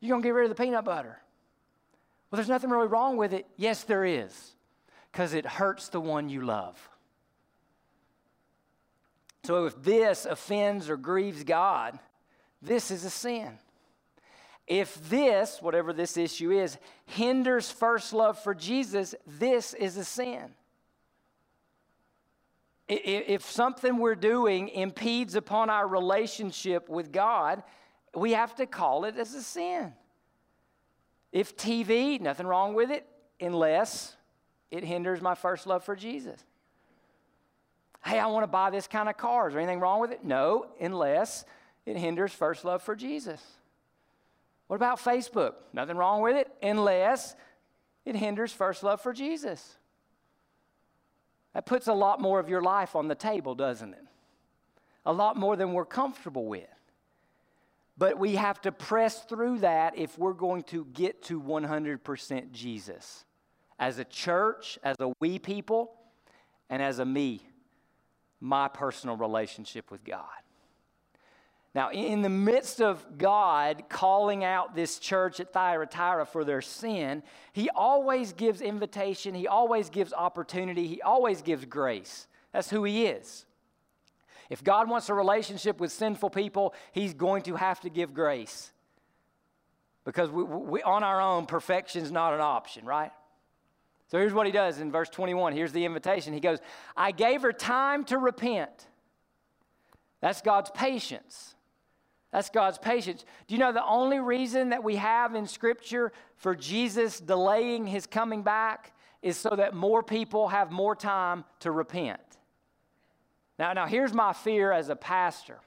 You're 0.00 0.10
going 0.10 0.22
to 0.22 0.26
get 0.26 0.34
rid 0.34 0.50
of 0.50 0.56
the 0.56 0.62
peanut 0.62 0.84
butter. 0.84 1.18
Well, 2.30 2.36
there's 2.36 2.48
nothing 2.48 2.70
really 2.70 2.86
wrong 2.86 3.16
with 3.16 3.32
it. 3.32 3.46
Yes, 3.56 3.84
there 3.84 4.04
is, 4.04 4.54
because 5.10 5.32
it 5.32 5.46
hurts 5.46 5.88
the 5.88 6.00
one 6.00 6.28
you 6.28 6.42
love. 6.42 6.90
So 9.44 9.66
if 9.66 9.82
this 9.82 10.26
offends 10.26 10.90
or 10.90 10.96
grieves 10.96 11.44
God, 11.44 11.98
this 12.60 12.90
is 12.90 13.04
a 13.04 13.10
sin. 13.10 13.58
If 14.66 15.10
this, 15.10 15.60
whatever 15.60 15.92
this 15.92 16.16
issue 16.16 16.50
is, 16.50 16.78
hinders 17.06 17.70
first 17.70 18.12
love 18.12 18.38
for 18.42 18.54
Jesus, 18.54 19.14
this 19.26 19.74
is 19.74 19.96
a 19.96 20.04
sin 20.04 20.54
if 22.88 23.50
something 23.50 23.98
we're 23.98 24.14
doing 24.14 24.68
impedes 24.68 25.34
upon 25.34 25.70
our 25.70 25.86
relationship 25.86 26.88
with 26.88 27.12
God, 27.12 27.62
we 28.14 28.32
have 28.32 28.54
to 28.56 28.66
call 28.66 29.04
it 29.04 29.16
as 29.16 29.34
a 29.34 29.42
sin. 29.42 29.92
If 31.32 31.56
TV, 31.56 32.20
nothing 32.20 32.46
wrong 32.46 32.74
with 32.74 32.90
it, 32.90 33.06
unless 33.40 34.16
it 34.70 34.84
hinders 34.84 35.20
my 35.20 35.34
first 35.34 35.66
love 35.66 35.82
for 35.82 35.96
Jesus. 35.96 36.44
Hey, 38.04 38.18
I 38.18 38.26
want 38.26 38.42
to 38.42 38.48
buy 38.48 38.70
this 38.70 38.86
kind 38.86 39.08
of 39.08 39.16
car. 39.16 39.48
Is 39.48 39.54
there 39.54 39.62
anything 39.62 39.80
wrong 39.80 40.00
with 40.00 40.12
it? 40.12 40.22
No, 40.22 40.66
unless 40.80 41.44
it 41.86 41.96
hinders 41.96 42.32
first 42.32 42.64
love 42.64 42.82
for 42.82 42.94
Jesus. 42.94 43.42
What 44.66 44.76
about 44.76 44.98
Facebook? 44.98 45.54
Nothing 45.72 45.96
wrong 45.96 46.22
with 46.22 46.36
it, 46.36 46.50
unless 46.62 47.36
it 48.04 48.16
hinders 48.16 48.52
first 48.52 48.82
love 48.82 49.00
for 49.00 49.12
Jesus. 49.12 49.76
That 51.52 51.66
puts 51.66 51.86
a 51.86 51.92
lot 51.92 52.20
more 52.20 52.40
of 52.40 52.48
your 52.48 52.62
life 52.62 52.96
on 52.96 53.08
the 53.08 53.14
table, 53.14 53.54
doesn't 53.54 53.94
it? 53.94 54.04
A 55.06 55.12
lot 55.12 55.36
more 55.36 55.56
than 55.56 55.72
we're 55.72 55.84
comfortable 55.84 56.46
with. 56.46 56.68
But 57.96 58.18
we 58.18 58.34
have 58.34 58.60
to 58.62 58.72
press 58.72 59.22
through 59.22 59.58
that 59.60 59.96
if 59.96 60.18
we're 60.18 60.32
going 60.32 60.64
to 60.64 60.84
get 60.86 61.22
to 61.24 61.40
100% 61.40 62.50
Jesus. 62.50 63.24
As 63.78 63.98
a 63.98 64.04
church, 64.04 64.78
as 64.82 64.96
a 64.98 65.12
we 65.20 65.38
people, 65.38 65.92
and 66.68 66.82
as 66.82 66.98
a 66.98 67.04
me, 67.04 67.46
my 68.40 68.66
personal 68.66 69.16
relationship 69.16 69.90
with 69.90 70.04
God. 70.04 70.24
Now, 71.74 71.90
in 71.90 72.22
the 72.22 72.28
midst 72.28 72.80
of 72.80 73.18
God 73.18 73.84
calling 73.88 74.44
out 74.44 74.76
this 74.76 75.00
church 75.00 75.40
at 75.40 75.52
Thyatira 75.52 76.24
for 76.24 76.44
their 76.44 76.62
sin, 76.62 77.24
He 77.52 77.68
always 77.70 78.32
gives 78.32 78.60
invitation, 78.60 79.34
He 79.34 79.48
always 79.48 79.90
gives 79.90 80.12
opportunity, 80.12 80.86
He 80.86 81.02
always 81.02 81.42
gives 81.42 81.64
grace. 81.64 82.28
That's 82.52 82.70
who 82.70 82.84
He 82.84 83.06
is. 83.06 83.44
If 84.50 84.62
God 84.62 84.88
wants 84.88 85.08
a 85.08 85.14
relationship 85.14 85.80
with 85.80 85.90
sinful 85.90 86.30
people, 86.30 86.74
He's 86.92 87.12
going 87.12 87.42
to 87.44 87.56
have 87.56 87.80
to 87.80 87.90
give 87.90 88.14
grace. 88.14 88.70
Because 90.04 90.30
we, 90.30 90.44
we, 90.44 90.82
on 90.82 91.02
our 91.02 91.20
own, 91.20 91.46
perfection 91.46 92.04
is 92.04 92.12
not 92.12 92.34
an 92.34 92.40
option, 92.40 92.86
right? 92.86 93.10
So 94.12 94.18
here's 94.18 94.34
what 94.34 94.46
He 94.46 94.52
does 94.52 94.78
in 94.78 94.92
verse 94.92 95.08
21. 95.08 95.54
Here's 95.54 95.72
the 95.72 95.84
invitation. 95.84 96.34
He 96.34 96.40
goes, 96.40 96.60
I 96.96 97.10
gave 97.10 97.42
her 97.42 97.52
time 97.52 98.04
to 98.04 98.18
repent. 98.18 98.86
That's 100.20 100.40
God's 100.40 100.70
patience. 100.70 101.53
That's 102.34 102.50
God's 102.50 102.78
patience. 102.78 103.24
Do 103.46 103.54
you 103.54 103.60
know 103.60 103.70
the 103.70 103.86
only 103.86 104.18
reason 104.18 104.70
that 104.70 104.82
we 104.82 104.96
have 104.96 105.36
in 105.36 105.46
Scripture 105.46 106.12
for 106.36 106.56
Jesus 106.56 107.20
delaying 107.20 107.86
his 107.86 108.08
coming 108.08 108.42
back 108.42 108.92
is 109.22 109.36
so 109.36 109.50
that 109.50 109.72
more 109.72 110.02
people 110.02 110.48
have 110.48 110.72
more 110.72 110.96
time 110.96 111.44
to 111.60 111.70
repent? 111.70 112.18
Now, 113.56 113.72
now 113.72 113.86
here's 113.86 114.12
my 114.12 114.32
fear 114.32 114.72
as 114.72 114.88
a 114.88 114.96
pastor 114.96 115.60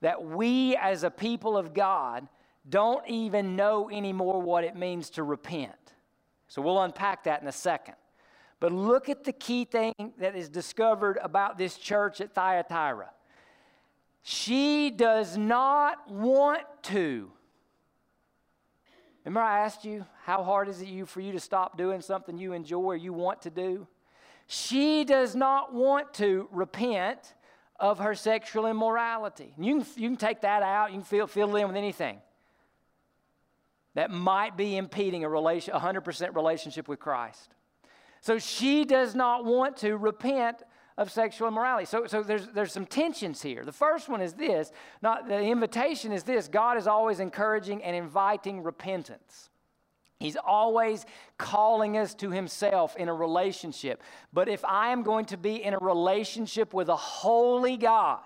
that 0.00 0.24
we 0.24 0.74
as 0.74 1.04
a 1.04 1.10
people 1.10 1.56
of 1.56 1.72
God 1.72 2.26
don't 2.68 3.08
even 3.08 3.54
know 3.54 3.88
anymore 3.88 4.42
what 4.42 4.64
it 4.64 4.74
means 4.74 5.10
to 5.10 5.22
repent. 5.22 5.94
So 6.48 6.60
we'll 6.60 6.82
unpack 6.82 7.22
that 7.22 7.40
in 7.40 7.46
a 7.46 7.52
second. 7.52 7.94
But 8.58 8.72
look 8.72 9.08
at 9.08 9.22
the 9.22 9.32
key 9.32 9.64
thing 9.64 9.94
that 10.18 10.34
is 10.34 10.48
discovered 10.48 11.20
about 11.22 11.56
this 11.56 11.76
church 11.76 12.20
at 12.20 12.34
Thyatira. 12.34 13.10
She 14.26 14.90
does 14.90 15.36
not 15.36 16.10
want 16.10 16.62
to. 16.84 17.30
Remember, 19.22 19.40
I 19.40 19.60
asked 19.60 19.84
you, 19.84 20.06
how 20.24 20.42
hard 20.42 20.66
is 20.70 20.80
it 20.80 20.88
you 20.88 21.04
for 21.04 21.20
you 21.20 21.32
to 21.32 21.40
stop 21.40 21.76
doing 21.76 22.00
something 22.00 22.38
you 22.38 22.54
enjoy 22.54 22.82
or 22.82 22.96
you 22.96 23.12
want 23.12 23.42
to 23.42 23.50
do? 23.50 23.86
She 24.46 25.04
does 25.04 25.36
not 25.36 25.74
want 25.74 26.14
to 26.14 26.48
repent 26.52 27.34
of 27.78 27.98
her 27.98 28.14
sexual 28.14 28.64
immorality. 28.64 29.52
You 29.58 29.80
can, 29.80 29.86
you 29.96 30.08
can 30.08 30.16
take 30.16 30.40
that 30.40 30.62
out, 30.62 30.90
you 30.90 31.00
can 31.00 31.04
fill, 31.04 31.26
fill 31.26 31.54
it 31.54 31.60
in 31.60 31.68
with 31.68 31.76
anything 31.76 32.18
that 33.92 34.10
might 34.10 34.56
be 34.56 34.78
impeding 34.78 35.24
a 35.24 35.28
relation, 35.28 35.74
100% 35.74 36.34
relationship 36.34 36.88
with 36.88 36.98
Christ. 36.98 37.54
So 38.22 38.38
she 38.38 38.86
does 38.86 39.14
not 39.14 39.44
want 39.44 39.76
to 39.78 39.98
repent 39.98 40.62
of 40.96 41.10
sexual 41.10 41.48
immorality. 41.48 41.86
So, 41.86 42.06
so 42.06 42.22
there's, 42.22 42.46
there's 42.48 42.72
some 42.72 42.86
tensions 42.86 43.42
here. 43.42 43.64
The 43.64 43.72
first 43.72 44.08
one 44.08 44.20
is 44.20 44.34
this 44.34 44.70
not, 45.02 45.28
the 45.28 45.40
invitation 45.40 46.12
is 46.12 46.22
this 46.22 46.48
God 46.48 46.76
is 46.76 46.86
always 46.86 47.20
encouraging 47.20 47.82
and 47.82 47.96
inviting 47.96 48.62
repentance. 48.62 49.50
He's 50.20 50.36
always 50.36 51.04
calling 51.36 51.98
us 51.98 52.14
to 52.14 52.30
Himself 52.30 52.96
in 52.96 53.08
a 53.08 53.14
relationship. 53.14 54.02
But 54.32 54.48
if 54.48 54.64
I 54.64 54.90
am 54.90 55.02
going 55.02 55.26
to 55.26 55.36
be 55.36 55.62
in 55.62 55.74
a 55.74 55.78
relationship 55.78 56.72
with 56.72 56.88
a 56.88 56.96
holy 56.96 57.76
God, 57.76 58.20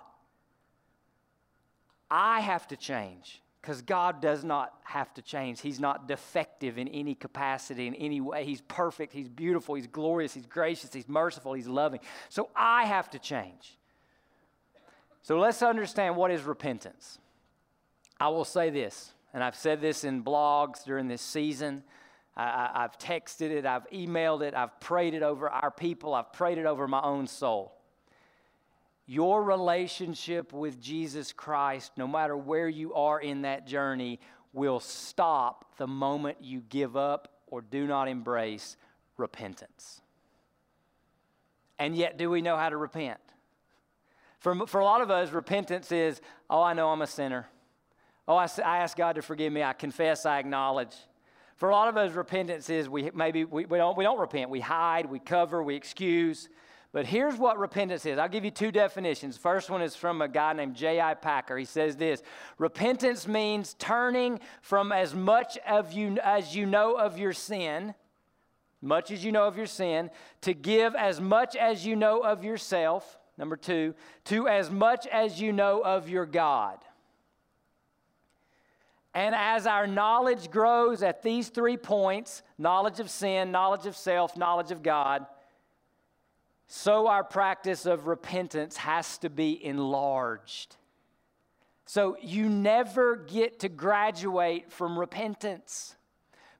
I 2.10 2.40
have 2.40 2.68
to 2.68 2.76
change 2.76 3.42
because 3.60 3.82
God 3.82 4.20
does 4.20 4.44
not 4.44 4.72
have 4.84 5.12
to 5.14 5.22
change. 5.22 5.60
He's 5.60 5.80
not 5.80 6.06
defective 6.08 6.78
in 6.78 6.88
any 6.88 7.14
capacity, 7.14 7.86
in 7.86 7.94
any 7.96 8.20
way. 8.20 8.44
He's 8.44 8.60
perfect, 8.62 9.12
He's 9.12 9.28
beautiful, 9.28 9.74
He's 9.74 9.86
glorious, 9.86 10.34
He's 10.34 10.46
gracious, 10.46 10.92
He's 10.92 11.08
merciful, 11.08 11.54
He's 11.54 11.66
loving. 11.66 12.00
So 12.28 12.50
I 12.54 12.84
have 12.84 13.10
to 13.10 13.18
change. 13.18 13.76
So 15.22 15.38
let's 15.38 15.62
understand 15.62 16.16
what 16.16 16.30
is 16.30 16.42
repentance. 16.42 17.18
I 18.20 18.28
will 18.28 18.44
say 18.44 18.70
this, 18.70 19.12
and 19.34 19.44
I've 19.44 19.56
said 19.56 19.80
this 19.80 20.04
in 20.04 20.22
blogs 20.22 20.84
during 20.84 21.08
this 21.08 21.22
season. 21.22 21.82
I, 22.36 22.82
have 22.82 22.98
texted 22.98 23.50
it, 23.50 23.66
I've 23.66 23.88
emailed 23.90 24.42
it, 24.42 24.54
I've 24.54 24.78
prayed 24.78 25.14
it 25.14 25.24
over 25.24 25.50
our 25.50 25.72
people, 25.72 26.14
I've 26.14 26.32
prayed 26.32 26.58
it 26.58 26.66
over 26.66 26.86
my 26.86 27.02
own 27.02 27.26
soul. 27.26 27.77
Your 29.10 29.42
relationship 29.42 30.52
with 30.52 30.80
Jesus 30.82 31.32
Christ, 31.32 31.92
no 31.96 32.06
matter 32.06 32.36
where 32.36 32.68
you 32.68 32.92
are 32.92 33.18
in 33.18 33.42
that 33.42 33.66
journey, 33.66 34.20
will 34.52 34.80
stop 34.80 35.64
the 35.78 35.86
moment 35.86 36.36
you 36.42 36.62
give 36.68 36.94
up 36.94 37.40
or 37.46 37.62
do 37.62 37.86
not 37.86 38.06
embrace 38.06 38.76
repentance. 39.16 40.02
And 41.78 41.96
yet, 41.96 42.18
do 42.18 42.28
we 42.28 42.42
know 42.42 42.58
how 42.58 42.68
to 42.68 42.76
repent? 42.76 43.18
For, 44.40 44.66
for 44.66 44.80
a 44.80 44.84
lot 44.84 45.00
of 45.00 45.10
us, 45.10 45.32
repentance 45.32 45.90
is, 45.90 46.20
oh, 46.50 46.62
I 46.62 46.74
know 46.74 46.90
I'm 46.90 47.00
a 47.00 47.06
sinner. 47.06 47.48
Oh, 48.26 48.36
I, 48.36 48.46
I 48.62 48.78
ask 48.78 48.94
God 48.94 49.14
to 49.14 49.22
forgive 49.22 49.54
me. 49.54 49.62
I 49.62 49.72
confess, 49.72 50.26
I 50.26 50.38
acknowledge. 50.38 50.94
For 51.56 51.70
a 51.70 51.72
lot 51.72 51.88
of 51.88 51.96
us, 51.96 52.12
repentance 52.12 52.68
is 52.68 52.90
we 52.90 53.10
maybe 53.14 53.46
we, 53.46 53.64
we, 53.64 53.78
don't, 53.78 53.96
we 53.96 54.04
don't 54.04 54.20
repent. 54.20 54.50
We 54.50 54.60
hide, 54.60 55.06
we 55.06 55.18
cover, 55.18 55.62
we 55.62 55.74
excuse. 55.76 56.50
But 56.92 57.06
here's 57.06 57.36
what 57.36 57.58
repentance 57.58 58.06
is. 58.06 58.18
I'll 58.18 58.28
give 58.28 58.46
you 58.46 58.50
two 58.50 58.72
definitions. 58.72 59.36
First 59.36 59.68
one 59.68 59.82
is 59.82 59.94
from 59.94 60.22
a 60.22 60.28
guy 60.28 60.54
named 60.54 60.74
J.I. 60.74 61.14
Packer. 61.14 61.58
He 61.58 61.66
says 61.66 61.96
this 61.96 62.22
Repentance 62.56 63.28
means 63.28 63.74
turning 63.74 64.40
from 64.62 64.90
as 64.90 65.14
much 65.14 65.58
of 65.66 65.92
you 65.92 66.18
as 66.22 66.56
you 66.56 66.64
know 66.64 66.94
of 66.94 67.18
your 67.18 67.34
sin, 67.34 67.94
much 68.80 69.10
as 69.10 69.22
you 69.22 69.32
know 69.32 69.46
of 69.46 69.56
your 69.58 69.66
sin, 69.66 70.10
to 70.40 70.54
give 70.54 70.94
as 70.94 71.20
much 71.20 71.56
as 71.56 71.84
you 71.84 71.94
know 71.94 72.20
of 72.20 72.42
yourself. 72.42 73.18
Number 73.36 73.56
two, 73.56 73.94
to 74.24 74.48
as 74.48 74.70
much 74.70 75.06
as 75.08 75.40
you 75.40 75.52
know 75.52 75.82
of 75.84 76.08
your 76.08 76.26
God. 76.26 76.78
And 79.14 79.34
as 79.34 79.66
our 79.66 79.86
knowledge 79.86 80.50
grows 80.50 81.02
at 81.02 81.22
these 81.22 81.48
three 81.48 81.76
points 81.76 82.42
knowledge 82.56 82.98
of 82.98 83.10
sin, 83.10 83.52
knowledge 83.52 83.84
of 83.84 83.94
self, 83.94 84.36
knowledge 84.36 84.70
of 84.70 84.82
God 84.82 85.26
so 86.68 87.08
our 87.08 87.24
practice 87.24 87.86
of 87.86 88.06
repentance 88.06 88.76
has 88.76 89.16
to 89.18 89.30
be 89.30 89.64
enlarged. 89.64 90.76
So 91.86 92.18
you 92.20 92.50
never 92.50 93.16
get 93.16 93.60
to 93.60 93.70
graduate 93.70 94.70
from 94.70 94.98
repentance 94.98 95.96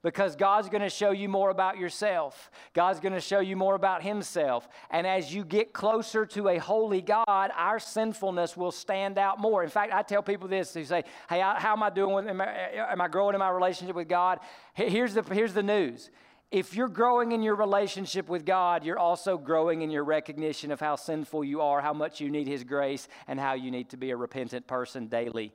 because 0.01 0.35
God's 0.35 0.67
going 0.67 0.81
to 0.81 0.89
show 0.89 1.11
you 1.11 1.29
more 1.29 1.51
about 1.51 1.77
yourself. 1.77 2.49
God's 2.73 2.99
going 2.99 3.13
to 3.13 3.21
show 3.21 3.39
you 3.39 3.55
more 3.55 3.75
about 3.75 4.01
Himself. 4.01 4.67
And 4.89 5.05
as 5.05 5.31
you 5.31 5.45
get 5.45 5.73
closer 5.73 6.25
to 6.27 6.47
a 6.47 6.57
holy 6.57 7.01
God, 7.01 7.51
our 7.55 7.77
sinfulness 7.77 8.57
will 8.57 8.71
stand 8.71 9.19
out 9.19 9.39
more. 9.39 9.61
In 9.61 9.69
fact, 9.69 9.93
I 9.93 10.01
tell 10.01 10.23
people 10.23 10.47
this 10.47 10.73
who 10.73 10.83
say, 10.85 11.03
Hey, 11.29 11.39
how 11.41 11.73
am 11.73 11.83
I 11.83 11.91
doing? 11.91 12.27
Am 12.27 12.41
I, 12.41 12.47
am 12.73 12.99
I 12.99 13.07
growing 13.07 13.35
in 13.35 13.39
my 13.39 13.49
relationship 13.49 13.95
with 13.95 14.07
God? 14.07 14.39
Here's 14.73 15.13
the, 15.13 15.21
here's 15.21 15.53
the 15.53 15.61
news 15.61 16.09
if 16.51 16.75
you're 16.75 16.87
growing 16.87 17.31
in 17.31 17.43
your 17.43 17.55
relationship 17.55 18.27
with 18.27 18.43
God, 18.43 18.83
you're 18.83 18.97
also 18.97 19.37
growing 19.37 19.83
in 19.83 19.91
your 19.91 20.03
recognition 20.03 20.71
of 20.71 20.79
how 20.79 20.95
sinful 20.95 21.43
you 21.43 21.61
are, 21.61 21.81
how 21.81 21.93
much 21.93 22.19
you 22.19 22.29
need 22.29 22.47
His 22.47 22.63
grace, 22.63 23.07
and 23.27 23.39
how 23.39 23.53
you 23.53 23.69
need 23.69 23.89
to 23.89 23.97
be 23.97 24.09
a 24.09 24.17
repentant 24.17 24.65
person 24.65 25.07
daily. 25.07 25.53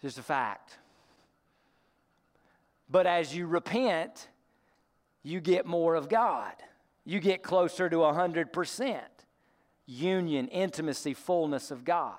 Just 0.00 0.18
a 0.18 0.22
fact. 0.22 0.78
But 2.88 3.06
as 3.06 3.36
you 3.36 3.46
repent, 3.46 4.28
you 5.22 5.40
get 5.40 5.66
more 5.66 5.94
of 5.94 6.08
God. 6.08 6.54
You 7.04 7.20
get 7.20 7.42
closer 7.42 7.90
to 7.90 7.96
100% 7.96 9.00
union, 9.86 10.48
intimacy, 10.48 11.14
fullness 11.14 11.70
of 11.70 11.84
God. 11.84 12.16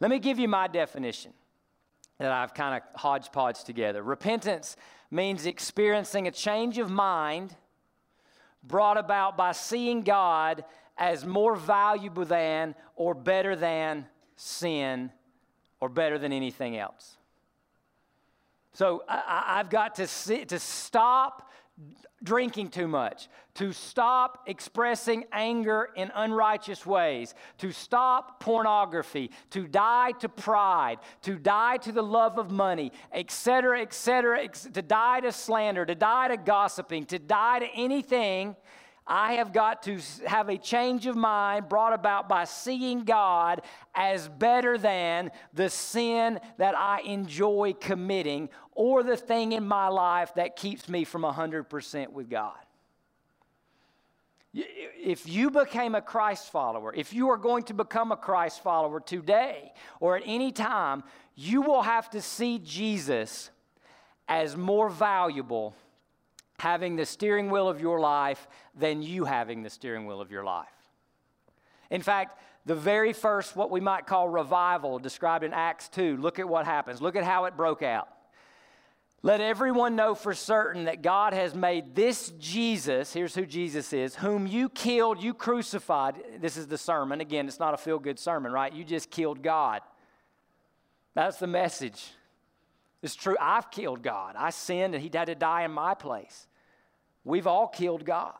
Let 0.00 0.10
me 0.10 0.18
give 0.18 0.38
you 0.38 0.48
my 0.48 0.66
definition 0.66 1.32
that 2.18 2.32
I've 2.32 2.52
kind 2.52 2.74
of 2.82 3.00
hodgepodge 3.00 3.64
together. 3.64 4.02
Repentance 4.02 4.76
means 5.12 5.44
experiencing 5.44 6.26
a 6.26 6.30
change 6.30 6.78
of 6.78 6.90
mind 6.90 7.54
brought 8.64 8.96
about 8.96 9.36
by 9.36 9.52
seeing 9.52 10.00
God 10.00 10.64
as 10.96 11.26
more 11.26 11.54
valuable 11.54 12.24
than 12.24 12.74
or 12.96 13.14
better 13.14 13.54
than 13.54 14.06
sin 14.36 15.12
or 15.80 15.88
better 15.88 16.18
than 16.18 16.32
anything 16.32 16.78
else. 16.78 17.16
So 18.72 19.04
I, 19.06 19.58
have 19.58 19.68
got 19.68 19.96
to, 19.96 20.06
sit, 20.06 20.48
to 20.48 20.58
stop 20.58 21.50
drinking 22.22 22.68
too 22.68 22.88
much, 22.88 23.28
to 23.54 23.72
stop 23.72 24.44
expressing 24.46 25.24
anger 25.32 25.90
in 25.94 26.10
unrighteous 26.14 26.86
ways, 26.86 27.34
to 27.58 27.72
stop 27.72 28.40
pornography, 28.40 29.30
to 29.50 29.66
die 29.66 30.12
to 30.12 30.28
pride, 30.28 30.98
to 31.22 31.38
die 31.38 31.76
to 31.78 31.92
the 31.92 32.02
love 32.02 32.38
of 32.38 32.50
money, 32.50 32.92
etc., 33.12 33.80
etc., 33.82 34.48
to 34.48 34.82
die 34.82 35.20
to 35.20 35.32
slander, 35.32 35.84
to 35.84 35.94
die 35.94 36.28
to 36.28 36.36
gossiping, 36.36 37.04
to 37.04 37.18
die 37.18 37.58
to 37.58 37.68
anything 37.74 38.56
I 39.06 39.34
have 39.34 39.52
got 39.52 39.82
to 39.84 39.98
have 40.26 40.48
a 40.48 40.56
change 40.56 41.06
of 41.06 41.16
mind 41.16 41.68
brought 41.68 41.92
about 41.92 42.28
by 42.28 42.44
seeing 42.44 43.04
God 43.04 43.62
as 43.94 44.28
better 44.28 44.78
than 44.78 45.32
the 45.52 45.68
sin 45.68 46.38
that 46.58 46.76
I 46.76 47.00
enjoy 47.00 47.74
committing 47.80 48.48
or 48.72 49.02
the 49.02 49.16
thing 49.16 49.52
in 49.52 49.66
my 49.66 49.88
life 49.88 50.34
that 50.36 50.54
keeps 50.54 50.88
me 50.88 51.04
from 51.04 51.22
100% 51.22 52.12
with 52.12 52.30
God. 52.30 52.54
If 54.54 55.26
you 55.26 55.50
became 55.50 55.94
a 55.94 56.02
Christ 56.02 56.50
follower, 56.50 56.94
if 56.94 57.12
you 57.12 57.30
are 57.30 57.36
going 57.36 57.64
to 57.64 57.74
become 57.74 58.12
a 58.12 58.16
Christ 58.16 58.62
follower 58.62 59.00
today 59.00 59.72
or 59.98 60.16
at 60.16 60.22
any 60.26 60.52
time, 60.52 61.02
you 61.34 61.62
will 61.62 61.82
have 61.82 62.10
to 62.10 62.20
see 62.20 62.58
Jesus 62.58 63.50
as 64.28 64.56
more 64.56 64.88
valuable 64.88 65.74
having 66.58 66.96
the 66.96 67.06
steering 67.06 67.50
wheel 67.50 67.68
of 67.68 67.80
your 67.80 67.98
life 67.98 68.46
than 68.78 69.02
you 69.02 69.24
having 69.24 69.62
the 69.62 69.70
steering 69.70 70.06
wheel 70.06 70.20
of 70.20 70.30
your 70.30 70.44
life. 70.44 70.68
In 71.90 72.02
fact, 72.02 72.40
the 72.64 72.74
very 72.74 73.12
first, 73.12 73.56
what 73.56 73.70
we 73.70 73.80
might 73.80 74.06
call 74.06 74.28
revival, 74.28 74.98
described 74.98 75.44
in 75.44 75.52
Acts 75.52 75.88
2, 75.88 76.18
look 76.18 76.38
at 76.38 76.48
what 76.48 76.64
happens. 76.64 77.02
Look 77.02 77.16
at 77.16 77.24
how 77.24 77.46
it 77.46 77.56
broke 77.56 77.82
out. 77.82 78.08
Let 79.24 79.40
everyone 79.40 79.94
know 79.94 80.16
for 80.16 80.34
certain 80.34 80.84
that 80.86 81.00
God 81.00 81.32
has 81.32 81.54
made 81.54 81.94
this 81.94 82.32
Jesus, 82.40 83.12
here's 83.12 83.36
who 83.36 83.46
Jesus 83.46 83.92
is, 83.92 84.16
whom 84.16 84.48
you 84.48 84.68
killed, 84.68 85.22
you 85.22 85.32
crucified. 85.32 86.16
This 86.40 86.56
is 86.56 86.66
the 86.66 86.76
sermon. 86.76 87.20
Again, 87.20 87.46
it's 87.46 87.60
not 87.60 87.72
a 87.72 87.76
feel 87.76 88.00
good 88.00 88.18
sermon, 88.18 88.50
right? 88.50 88.72
You 88.72 88.82
just 88.82 89.10
killed 89.12 89.40
God. 89.40 89.80
That's 91.14 91.38
the 91.38 91.46
message. 91.46 92.04
It's 93.00 93.14
true. 93.14 93.36
I've 93.40 93.70
killed 93.70 94.02
God. 94.02 94.34
I 94.36 94.50
sinned 94.50 94.94
and 94.94 95.02
He 95.02 95.10
had 95.12 95.26
to 95.26 95.36
die 95.36 95.62
in 95.62 95.70
my 95.70 95.94
place. 95.94 96.48
We've 97.24 97.46
all 97.46 97.68
killed 97.68 98.04
God. 98.04 98.34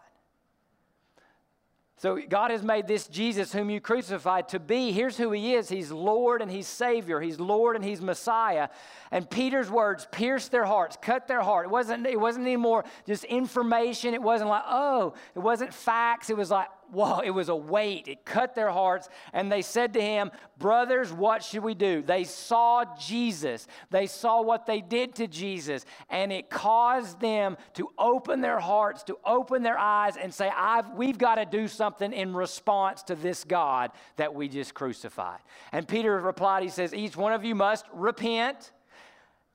So 2.02 2.18
God 2.28 2.50
has 2.50 2.64
made 2.64 2.88
this 2.88 3.06
Jesus 3.06 3.52
whom 3.52 3.70
you 3.70 3.80
crucified 3.80 4.48
to 4.48 4.58
be. 4.58 4.90
Here's 4.90 5.16
who 5.16 5.30
he 5.30 5.54
is. 5.54 5.68
He's 5.68 5.92
Lord 5.92 6.42
and 6.42 6.50
he's 6.50 6.66
Savior. 6.66 7.20
He's 7.20 7.38
Lord 7.38 7.76
and 7.76 7.84
he's 7.84 8.00
Messiah. 8.00 8.70
And 9.12 9.30
Peter's 9.30 9.70
words 9.70 10.08
pierced 10.10 10.50
their 10.50 10.64
hearts, 10.64 10.98
cut 11.00 11.28
their 11.28 11.42
heart. 11.42 11.66
It 11.66 11.70
wasn't, 11.70 12.04
it 12.08 12.18
wasn't 12.18 12.46
anymore 12.46 12.84
just 13.06 13.22
information. 13.22 14.14
It 14.14 14.22
wasn't 14.22 14.50
like, 14.50 14.64
oh, 14.66 15.14
it 15.36 15.38
wasn't 15.38 15.72
facts. 15.72 16.28
It 16.28 16.36
was 16.36 16.50
like, 16.50 16.66
whoa, 16.92 17.20
it 17.20 17.30
was 17.30 17.48
a 17.48 17.56
weight. 17.56 18.06
It 18.06 18.24
cut 18.24 18.54
their 18.54 18.70
hearts. 18.70 19.08
And 19.32 19.50
they 19.50 19.62
said 19.62 19.94
to 19.94 20.00
him, 20.00 20.30
Brothers, 20.58 21.12
what 21.12 21.42
should 21.42 21.62
we 21.62 21.74
do? 21.74 22.02
They 22.02 22.24
saw 22.24 22.84
Jesus. 22.98 23.66
They 23.90 24.06
saw 24.06 24.42
what 24.42 24.66
they 24.66 24.80
did 24.80 25.14
to 25.16 25.26
Jesus. 25.26 25.84
And 26.10 26.30
it 26.30 26.50
caused 26.50 27.20
them 27.20 27.56
to 27.74 27.88
open 27.98 28.40
their 28.40 28.60
hearts, 28.60 29.02
to 29.04 29.16
open 29.24 29.62
their 29.62 29.78
eyes, 29.78 30.16
and 30.16 30.32
say, 30.32 30.50
I've, 30.54 30.90
We've 30.90 31.18
got 31.18 31.36
to 31.36 31.46
do 31.46 31.66
something 31.66 32.12
in 32.12 32.34
response 32.34 33.02
to 33.04 33.14
this 33.14 33.44
God 33.44 33.90
that 34.16 34.34
we 34.34 34.48
just 34.48 34.74
crucified. 34.74 35.40
And 35.72 35.88
Peter 35.88 36.20
replied, 36.20 36.62
He 36.62 36.68
says, 36.68 36.92
Each 36.92 37.16
one 37.16 37.32
of 37.32 37.44
you 37.44 37.54
must 37.54 37.86
repent 37.92 38.72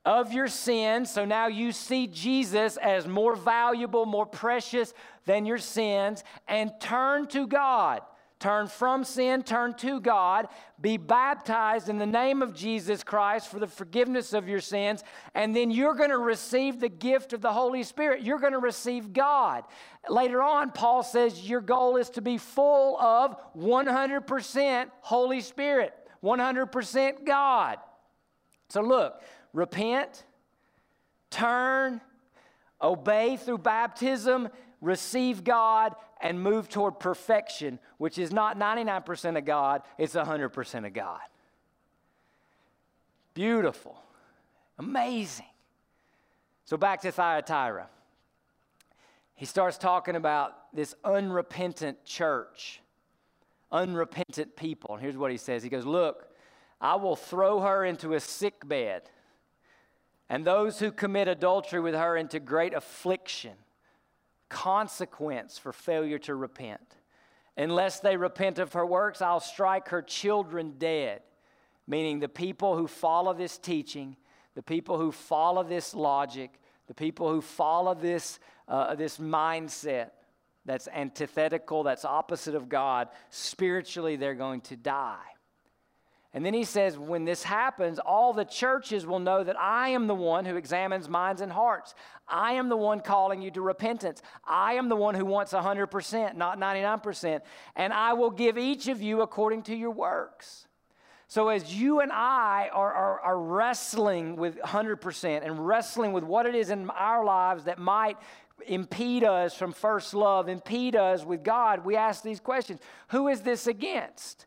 of 0.08 0.32
your 0.32 0.48
sins. 0.48 1.12
So 1.12 1.26
now 1.26 1.48
you 1.48 1.74
see 1.74 2.08
Jesus 2.08 2.78
as 2.78 3.06
more 3.06 3.36
valuable, 3.36 4.06
more 4.06 4.26
precious 4.26 4.94
than 5.26 5.46
your 5.46 5.58
sins, 5.58 6.24
and 6.48 6.72
turn 6.80 7.28
to 7.28 7.46
God. 7.46 8.02
Turn 8.40 8.68
from 8.68 9.04
sin, 9.04 9.42
turn 9.42 9.74
to 9.80 10.00
God, 10.00 10.48
be 10.80 10.96
baptized 10.96 11.90
in 11.90 11.98
the 11.98 12.06
name 12.06 12.42
of 12.42 12.54
Jesus 12.54 13.04
Christ 13.04 13.50
for 13.50 13.60
the 13.60 13.68
forgiveness 13.68 14.32
of 14.32 14.48
your 14.48 14.62
sins, 14.62 15.04
and 15.34 15.56
then 15.56 15.72
you're 15.72 15.96
going 15.96 16.12
to 16.12 16.20
receive 16.20 16.80
the 16.80 16.88
gift 16.88 17.34
of 17.34 17.42
the 17.42 17.52
Holy 17.52 17.82
Spirit. 17.82 18.22
You're 18.22 18.40
going 18.40 18.54
to 18.54 18.60
receive 18.60 19.12
God. 19.12 19.64
Later 20.08 20.42
on, 20.42 20.72
Paul 20.72 21.02
says 21.04 21.50
your 21.50 21.62
goal 21.62 21.98
is 21.98 22.12
to 22.12 22.22
be 22.22 22.38
full 22.38 22.98
of 23.00 23.36
100% 23.58 24.92
Holy 25.02 25.42
Spirit, 25.42 25.94
100% 26.24 27.26
God. 27.26 27.80
So 28.70 28.82
look, 28.82 29.22
repent, 29.54 30.24
turn, 31.30 32.02
obey 32.82 33.38
through 33.38 33.60
baptism, 33.60 34.50
receive 34.82 35.44
God, 35.44 35.96
and 36.22 36.42
move 36.42 36.70
toward 36.70 37.00
perfection, 37.00 37.80
which 37.98 38.18
is 38.18 38.32
not 38.32 38.58
99% 38.58 39.38
of 39.38 39.46
God, 39.46 39.82
it's 39.98 40.16
100% 40.16 40.86
of 40.86 40.94
God. 40.94 41.22
Beautiful, 43.34 44.02
amazing. 44.80 45.46
So 46.66 46.76
back 46.76 47.02
to 47.02 47.12
Thyatira. 47.12 47.88
He 49.36 49.46
starts 49.46 49.78
talking 49.78 50.16
about 50.16 50.74
this 50.74 50.96
unrepentant 51.04 52.04
church, 52.04 52.82
unrepentant 53.72 54.56
people. 54.56 54.96
And 54.96 55.04
here's 55.04 55.16
what 55.16 55.32
he 55.32 55.38
says 55.38 55.62
He 55.62 55.70
goes, 55.70 55.86
Look, 55.86 56.28
I 56.82 56.96
will 56.96 57.16
throw 57.16 57.60
her 57.62 57.86
into 57.86 58.16
a 58.16 58.20
sick 58.20 58.68
bed 58.68 59.04
and 60.30 60.46
those 60.46 60.80
who 60.80 60.92
commit 60.92 61.28
adultery 61.28 61.80
with 61.80 61.96
her 61.96 62.18
into 62.18 62.40
great 62.40 62.74
affliction, 62.74 63.54
consequence 64.50 65.58
for 65.58 65.72
failure 65.72 66.20
to 66.20 66.36
repent. 66.36 66.96
Unless 67.56 68.02
they 68.02 68.18
repent 68.18 68.60
of 68.60 68.74
her 68.74 68.86
works, 68.86 69.22
I'll 69.22 69.40
strike 69.40 69.90
her 69.90 70.02
children 70.02 70.76
dead. 70.78 71.22
Meaning, 71.88 72.20
the 72.20 72.30
people 72.30 72.76
who 72.76 72.88
follow 72.88 73.34
this 73.34 73.58
teaching, 73.58 74.18
the 74.56 74.62
people 74.62 74.98
who 74.98 75.12
follow 75.12 75.64
this 75.64 75.96
logic, 75.96 76.52
the 76.88 76.94
people 76.94 77.32
who 77.32 77.42
follow 77.42 77.94
this, 77.94 78.40
uh, 78.68 78.96
this 78.96 79.18
mindset 79.18 80.12
that's 80.66 80.90
antithetical, 80.90 81.84
that's 81.84 82.04
opposite 82.04 82.56
of 82.56 82.68
God, 82.68 83.08
spiritually, 83.30 84.18
they're 84.18 84.36
going 84.36 84.62
to 84.62 84.76
die. 84.76 85.37
And 86.34 86.46
then 86.46 86.54
he 86.54 86.66
says, 86.66 86.98
when 86.98 87.26
this 87.26 87.44
happens, 87.44 88.00
all 88.00 88.34
the 88.34 88.46
churches 88.46 89.06
will 89.06 89.20
know 89.20 89.44
that 89.44 89.60
I 89.60 89.90
am 89.90 90.08
the 90.08 90.16
one 90.16 90.46
who 90.46 90.56
examines 90.56 91.08
minds 91.08 91.42
and 91.42 91.52
hearts. 91.52 91.96
I 92.28 92.54
am 92.54 92.70
the 92.70 92.78
one 92.78 93.00
calling 93.00 93.42
you 93.42 93.50
to 93.52 93.62
repentance. 93.62 94.22
I 94.46 94.74
am 94.74 94.90
the 94.90 94.96
one 94.96 95.16
who 95.16 95.26
wants 95.26 95.54
100%, 95.54 96.36
not 96.36 96.60
99%. 96.60 97.42
And 97.76 97.94
I 97.94 98.14
will 98.14 98.30
give 98.30 98.58
each 98.58 98.88
of 98.88 99.02
you 99.02 99.22
according 99.22 99.64
to 99.64 99.76
your 99.76 99.92
works. 99.92 100.68
So, 101.30 101.50
as 101.50 101.76
you 101.76 102.00
and 102.00 102.12
I 102.12 102.70
are, 102.72 102.94
are, 102.94 103.20
are 103.20 103.40
wrestling 103.40 104.38
with 104.38 104.58
100% 104.60 105.46
and 105.46 105.68
wrestling 105.68 106.14
with 106.14 106.24
what 106.24 106.46
it 106.46 106.56
is 106.56 106.70
in 106.70 106.90
our 106.90 107.26
lives 107.26 107.66
that 107.66 107.80
might 107.80 108.18
impede 108.66 109.26
us 109.26 109.54
from 109.54 109.74
first 109.74 110.14
love, 110.14 110.48
impede 110.48 110.96
us 110.96 111.26
with 111.26 111.44
God, 111.44 111.84
we 111.84 111.98
ask 111.98 112.24
these 112.24 112.40
questions 112.40 112.80
Who 113.10 113.28
is 113.28 113.42
this 113.42 113.68
against? 113.68 114.46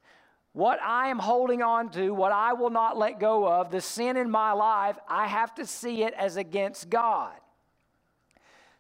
What 0.53 0.81
I 0.83 1.09
am 1.09 1.19
holding 1.19 1.63
on 1.63 1.91
to, 1.91 2.11
what 2.11 2.33
I 2.33 2.55
will 2.55 2.71
not 2.71 2.99
let 2.99 3.21
go 3.21 3.47
of, 3.47 3.71
the 3.71 3.81
sin 3.81 4.17
in 4.17 4.31
my 4.31 4.53
life, 4.53 4.97
I 5.09 5.27
have 5.27 5.55
to 5.57 5.67
see 5.67 6.03
it 6.03 6.13
as 6.15 6.37
against 6.37 6.91
God. 6.91 7.35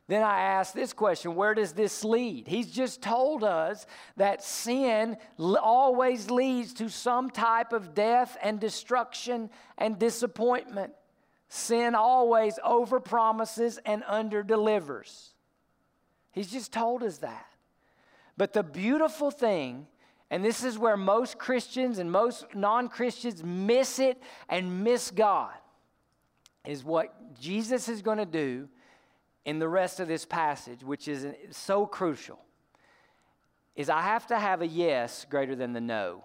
Then 0.08 0.24
I 0.24 0.40
ask 0.40 0.74
this 0.74 0.92
question 0.92 1.36
where 1.36 1.54
does 1.54 1.72
this 1.72 2.02
lead? 2.02 2.48
He's 2.48 2.68
just 2.68 3.00
told 3.00 3.44
us 3.44 3.86
that 4.16 4.42
sin 4.42 5.16
always 5.38 6.32
leads 6.32 6.74
to 6.74 6.88
some 6.88 7.30
type 7.30 7.72
of 7.72 7.94
death 7.94 8.36
and 8.42 8.58
destruction 8.58 9.50
and 9.78 10.00
disappointment. 10.00 10.94
Sin 11.48 11.94
always 11.94 12.58
overpromises 12.58 13.78
and 13.86 14.02
underdelivers. 14.02 15.28
He's 16.32 16.50
just 16.50 16.72
told 16.72 17.04
us 17.04 17.18
that. 17.18 17.46
But 18.36 18.52
the 18.52 18.64
beautiful 18.64 19.30
thing 19.30 19.86
and 20.30 20.44
this 20.44 20.62
is 20.62 20.78
where 20.78 20.96
most 20.96 21.38
Christians 21.38 21.98
and 21.98 22.10
most 22.10 22.46
non 22.54 22.88
Christians 22.88 23.42
miss 23.42 23.98
it 23.98 24.22
and 24.48 24.84
miss 24.84 25.10
God, 25.10 25.54
is 26.64 26.84
what 26.84 27.40
Jesus 27.40 27.88
is 27.88 28.00
going 28.00 28.18
to 28.18 28.26
do 28.26 28.68
in 29.44 29.58
the 29.58 29.68
rest 29.68 29.98
of 29.98 30.06
this 30.06 30.24
passage, 30.24 30.84
which 30.84 31.08
is 31.08 31.26
so 31.50 31.84
crucial, 31.84 32.38
is 33.74 33.90
I 33.90 34.02
have 34.02 34.26
to 34.28 34.38
have 34.38 34.62
a 34.62 34.66
yes 34.66 35.26
greater 35.28 35.56
than 35.56 35.72
the 35.72 35.80
no. 35.80 36.24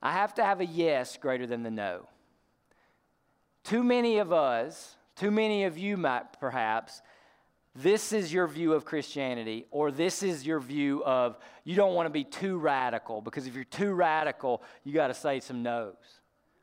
I 0.00 0.12
have 0.12 0.32
to 0.34 0.44
have 0.44 0.60
a 0.60 0.66
yes 0.66 1.16
greater 1.16 1.46
than 1.46 1.64
the 1.64 1.70
no. 1.70 2.08
Too 3.64 3.82
many 3.82 4.18
of 4.18 4.32
us, 4.32 4.96
too 5.16 5.30
many 5.30 5.64
of 5.64 5.76
you 5.76 5.96
might 5.96 6.38
perhaps, 6.40 7.02
this 7.82 8.12
is 8.12 8.32
your 8.32 8.46
view 8.48 8.72
of 8.72 8.84
Christianity, 8.84 9.66
or 9.70 9.90
this 9.90 10.22
is 10.22 10.44
your 10.44 10.58
view 10.58 11.04
of 11.04 11.38
you 11.64 11.76
don't 11.76 11.94
want 11.94 12.06
to 12.06 12.10
be 12.10 12.24
too 12.24 12.58
radical, 12.58 13.20
because 13.20 13.46
if 13.46 13.54
you're 13.54 13.64
too 13.64 13.92
radical, 13.92 14.62
you 14.84 14.92
got 14.92 15.08
to 15.08 15.14
say 15.14 15.38
some 15.40 15.62
no's. 15.62 15.94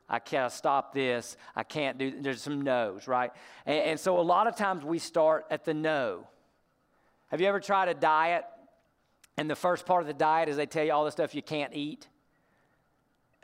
I 0.08 0.18
can't 0.18 0.52
stop 0.52 0.92
this. 0.92 1.36
I 1.54 1.62
can't 1.62 1.98
do, 1.98 2.20
there's 2.20 2.42
some 2.42 2.60
no's, 2.60 3.08
right? 3.08 3.32
And, 3.64 3.78
and 3.78 4.00
so 4.00 4.20
a 4.20 4.22
lot 4.22 4.46
of 4.46 4.56
times 4.56 4.84
we 4.84 4.98
start 4.98 5.46
at 5.50 5.64
the 5.64 5.74
no. 5.74 6.26
Have 7.28 7.40
you 7.40 7.46
ever 7.46 7.60
tried 7.60 7.88
a 7.88 7.94
diet? 7.94 8.44
And 9.38 9.50
the 9.50 9.56
first 9.56 9.86
part 9.86 10.02
of 10.02 10.06
the 10.06 10.14
diet 10.14 10.48
is 10.48 10.56
they 10.56 10.66
tell 10.66 10.84
you 10.84 10.92
all 10.92 11.04
the 11.04 11.10
stuff 11.10 11.34
you 11.34 11.42
can't 11.42 11.74
eat. 11.74 12.06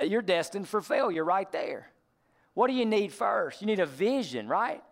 You're 0.00 0.22
destined 0.22 0.68
for 0.68 0.80
failure 0.80 1.24
right 1.24 1.50
there. 1.52 1.90
What 2.54 2.68
do 2.68 2.74
you 2.74 2.86
need 2.86 3.12
first? 3.12 3.60
You 3.60 3.66
need 3.66 3.80
a 3.80 3.86
vision, 3.86 4.46
right? 4.46 4.82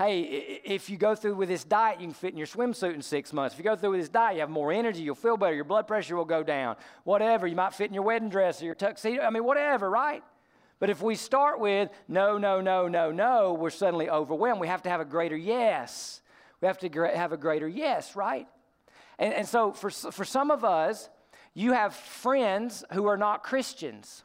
Hey, 0.00 0.60
if 0.64 0.88
you 0.88 0.96
go 0.96 1.14
through 1.14 1.34
with 1.34 1.50
this 1.50 1.62
diet, 1.62 2.00
you 2.00 2.06
can 2.06 2.14
fit 2.14 2.32
in 2.32 2.38
your 2.38 2.46
swimsuit 2.46 2.94
in 2.94 3.02
six 3.02 3.34
months. 3.34 3.54
If 3.54 3.58
you 3.58 3.64
go 3.64 3.76
through 3.76 3.90
with 3.90 4.00
this 4.00 4.08
diet, 4.08 4.36
you 4.36 4.40
have 4.40 4.48
more 4.48 4.72
energy, 4.72 5.02
you'll 5.02 5.14
feel 5.14 5.36
better, 5.36 5.54
your 5.54 5.64
blood 5.64 5.86
pressure 5.86 6.16
will 6.16 6.24
go 6.24 6.42
down, 6.42 6.76
whatever. 7.04 7.46
You 7.46 7.54
might 7.54 7.74
fit 7.74 7.88
in 7.88 7.94
your 7.94 8.02
wedding 8.02 8.30
dress 8.30 8.62
or 8.62 8.64
your 8.64 8.74
tuxedo. 8.74 9.22
I 9.22 9.28
mean, 9.28 9.44
whatever, 9.44 9.90
right? 9.90 10.24
But 10.78 10.88
if 10.88 11.02
we 11.02 11.16
start 11.16 11.60
with 11.60 11.90
no, 12.08 12.38
no, 12.38 12.62
no, 12.62 12.88
no, 12.88 13.12
no, 13.12 13.52
we're 13.52 13.68
suddenly 13.68 14.08
overwhelmed. 14.08 14.58
We 14.58 14.68
have 14.68 14.82
to 14.84 14.88
have 14.88 15.02
a 15.02 15.04
greater 15.04 15.36
yes. 15.36 16.22
We 16.62 16.66
have 16.66 16.78
to 16.78 16.88
have 17.14 17.32
a 17.32 17.36
greater 17.36 17.68
yes, 17.68 18.16
right? 18.16 18.48
And, 19.18 19.34
and 19.34 19.46
so 19.46 19.72
for, 19.72 19.90
for 19.90 20.24
some 20.24 20.50
of 20.50 20.64
us, 20.64 21.10
you 21.52 21.72
have 21.72 21.94
friends 21.94 22.84
who 22.92 23.06
are 23.06 23.18
not 23.18 23.42
Christians 23.42 24.24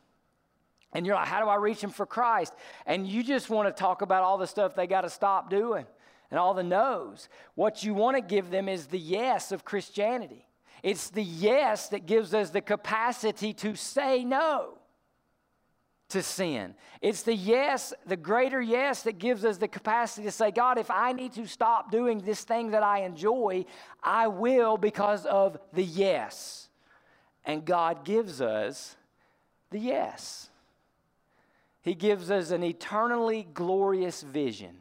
and 0.96 1.06
you're 1.06 1.16
like, 1.16 1.28
how 1.28 1.42
do 1.42 1.50
I 1.50 1.56
reach 1.56 1.82
them 1.82 1.90
for 1.92 2.06
Christ? 2.06 2.54
And 2.86 3.06
you 3.06 3.22
just 3.22 3.50
want 3.50 3.68
to 3.68 3.78
talk 3.78 4.02
about 4.02 4.24
all 4.24 4.38
the 4.38 4.48
stuff 4.48 4.76
they 4.76 4.88
got 4.88 5.02
to 5.02 5.10
stop 5.10 5.50
doing 5.50 5.86
and 6.32 6.40
all 6.40 6.54
the 6.54 6.64
no's. 6.64 7.28
What 7.56 7.84
you 7.84 7.94
want 7.94 8.16
to 8.16 8.22
give 8.22 8.50
them 8.50 8.70
is 8.70 8.88
the 8.88 8.98
yes 8.98 9.52
of 9.52 9.66
Christianity. 9.66 10.48
It's 10.84 11.10
the 11.10 11.22
yes 11.22 11.90
that 11.90 12.06
gives 12.06 12.34
us 12.34 12.50
the 12.50 12.62
capacity 12.62 13.54
to 13.56 13.76
say 13.76 14.24
no 14.24 14.78
to 16.10 16.24
sin. 16.24 16.76
It's 17.02 17.24
the 17.24 17.36
yes, 17.36 17.94
the 18.06 18.16
greater 18.16 18.62
yes, 18.62 19.04
that 19.04 19.18
gives 19.18 19.44
us 19.44 19.58
the 19.58 19.68
capacity 19.68 20.24
to 20.24 20.32
say, 20.32 20.52
God, 20.52 20.78
if 20.78 20.90
I 20.90 21.12
need 21.12 21.34
to 21.34 21.46
stop 21.46 21.92
doing 21.92 22.20
this 22.20 22.46
thing 22.46 22.72
that 22.72 22.84
I 22.84 23.00
enjoy, 23.00 23.66
I 24.02 24.28
will 24.28 24.78
because 24.78 25.26
of 25.26 25.58
the 25.74 25.84
yes. 25.84 26.70
And 27.44 27.66
God 27.66 28.06
gives 28.06 28.40
us 28.40 28.96
the 29.72 29.80
yes. 29.80 30.50
He 31.86 31.94
gives 31.94 32.32
us 32.32 32.50
an 32.50 32.64
eternally 32.64 33.48
glorious 33.54 34.24
vision. 34.24 34.78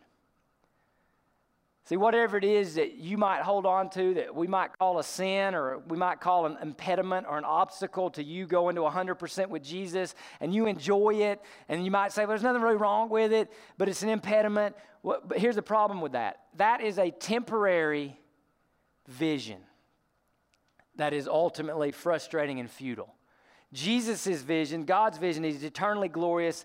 See, 1.84 1.98
whatever 1.98 2.38
it 2.38 2.44
is 2.44 2.76
that 2.76 2.94
you 2.94 3.18
might 3.18 3.42
hold 3.42 3.66
on 3.66 3.90
to 3.90 4.14
that 4.14 4.34
we 4.34 4.46
might 4.46 4.70
call 4.78 4.98
a 4.98 5.05
sin 5.05 5.55
or 5.55 5.80
we 5.86 5.98
might 5.98 6.22
call 6.22 6.46
an 6.46 6.57
impediment 6.62 7.26
or 7.28 7.36
an 7.36 7.44
obstacle 7.44 8.09
to 8.12 8.24
you 8.24 8.46
going 8.46 8.74
to 8.76 8.80
100% 8.80 9.48
with 9.50 9.62
Jesus 9.62 10.14
and 10.40 10.55
you 10.55 10.64
enjoy 10.64 11.16
it, 11.16 11.42
and 11.68 11.84
you 11.84 11.90
might 11.90 12.11
say, 12.11 12.22
well, 12.22 12.28
there's 12.30 12.42
nothing 12.42 12.62
really 12.62 12.76
wrong 12.76 13.11
with 13.11 13.34
it, 13.34 13.52
but 13.76 13.86
it's 13.86 14.02
an 14.02 14.09
impediment. 14.09 14.74
Well, 15.02 15.20
but 15.28 15.38
here's 15.38 15.57
the 15.57 15.62
problem 15.62 16.00
with 16.00 16.12
that 16.12 16.40
that 16.57 16.80
is 16.80 16.98
a 16.98 17.11
temporary 17.11 18.18
vision 19.09 19.59
that 20.96 21.12
is 21.12 21.28
ultimately 21.28 21.90
frustrating 21.90 22.61
and 22.61 22.70
futile. 22.70 23.14
Jesus' 23.74 24.40
vision, 24.40 24.84
God's 24.84 25.18
vision, 25.18 25.44
is 25.44 25.64
eternally 25.64 26.09
glorious 26.09 26.64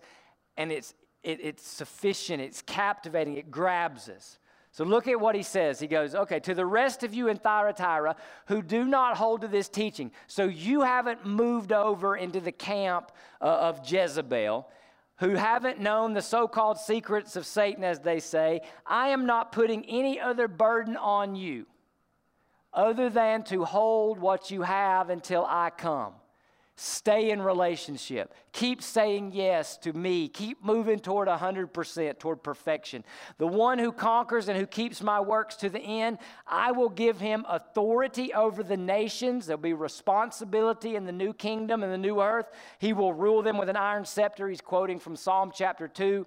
and 0.60 0.74
it's, 0.74 0.94
it, 1.24 1.40
it's 1.42 1.66
sufficient, 1.66 2.42
it's 2.42 2.62
captivating, 2.62 3.38
it 3.38 3.50
grabs 3.50 4.10
us. 4.10 4.38
So 4.72 4.84
look 4.84 5.08
at 5.08 5.20
what 5.20 5.34
he 5.34 5.42
says. 5.42 5.80
He 5.80 5.88
goes, 5.88 6.14
okay, 6.14 6.40
to 6.42 6.54
the 6.54 6.66
rest 6.66 7.02
of 7.02 7.14
you 7.14 7.30
in 7.30 7.38
Thyatira 7.38 8.18
who 8.48 8.62
do 8.62 8.84
not 8.84 9.18
hold 9.18 9.42
to 9.42 9.48
this 9.48 9.70
teaching. 9.70 10.12
So 10.28 10.44
you 10.44 10.82
haven't 10.82 11.26
moved 11.26 11.72
over 11.72 12.18
into 12.18 12.42
the 12.42 12.52
camp 12.52 13.14
uh, 13.42 13.46
of 13.46 13.90
Jezebel, 13.90 14.68
who 15.20 15.30
haven't 15.30 15.80
known 15.80 16.14
the 16.14 16.22
so 16.22 16.48
called 16.48 16.78
secrets 16.78 17.38
of 17.38 17.46
Satan, 17.46 17.84
as 17.84 18.02
they 18.02 18.20
say. 18.20 18.62
I 18.86 19.08
am 19.10 19.26
not 19.26 19.54
putting 19.54 19.86
any 19.86 20.20
other 20.20 20.50
burden 20.50 20.98
on 20.98 21.36
you 21.36 21.68
other 22.74 23.10
than 23.10 23.44
to 23.44 23.64
hold 23.64 24.20
what 24.20 24.52
you 24.52 24.62
have 24.64 25.10
until 25.10 25.46
I 25.48 25.70
come. 25.70 26.14
Stay 26.82 27.32
in 27.32 27.42
relationship. 27.42 28.34
Keep 28.54 28.82
saying 28.82 29.34
yes 29.34 29.76
to 29.80 29.92
me. 29.92 30.30
Keep 30.30 30.64
moving 30.64 30.98
toward 30.98 31.28
100%, 31.28 32.20
toward 32.20 32.42
perfection. 32.42 33.04
The 33.38 33.48
one 33.48 33.80
who 33.80 33.92
conquers 33.92 34.48
and 34.48 34.58
who 34.58 34.66
keeps 34.66 35.04
my 35.04 35.20
works 35.20 35.58
to 35.58 35.70
the 35.70 35.82
end, 35.82 36.20
I 36.48 36.72
will 36.72 36.88
give 36.88 37.20
him 37.20 37.46
authority 37.50 38.34
over 38.34 38.64
the 38.64 38.78
nations. 38.78 39.46
There'll 39.46 39.62
be 39.62 39.74
responsibility 39.74 40.96
in 40.96 41.06
the 41.06 41.12
new 41.12 41.34
kingdom 41.34 41.84
and 41.84 41.92
the 41.92 41.98
new 41.98 42.22
earth. 42.22 42.48
He 42.78 42.94
will 42.94 43.12
rule 43.14 43.42
them 43.42 43.58
with 43.58 43.68
an 43.68 43.76
iron 43.76 44.06
scepter. 44.06 44.48
He's 44.48 44.62
quoting 44.62 45.00
from 45.00 45.18
Psalm 45.18 45.52
chapter 45.54 45.90
2. 45.90 46.26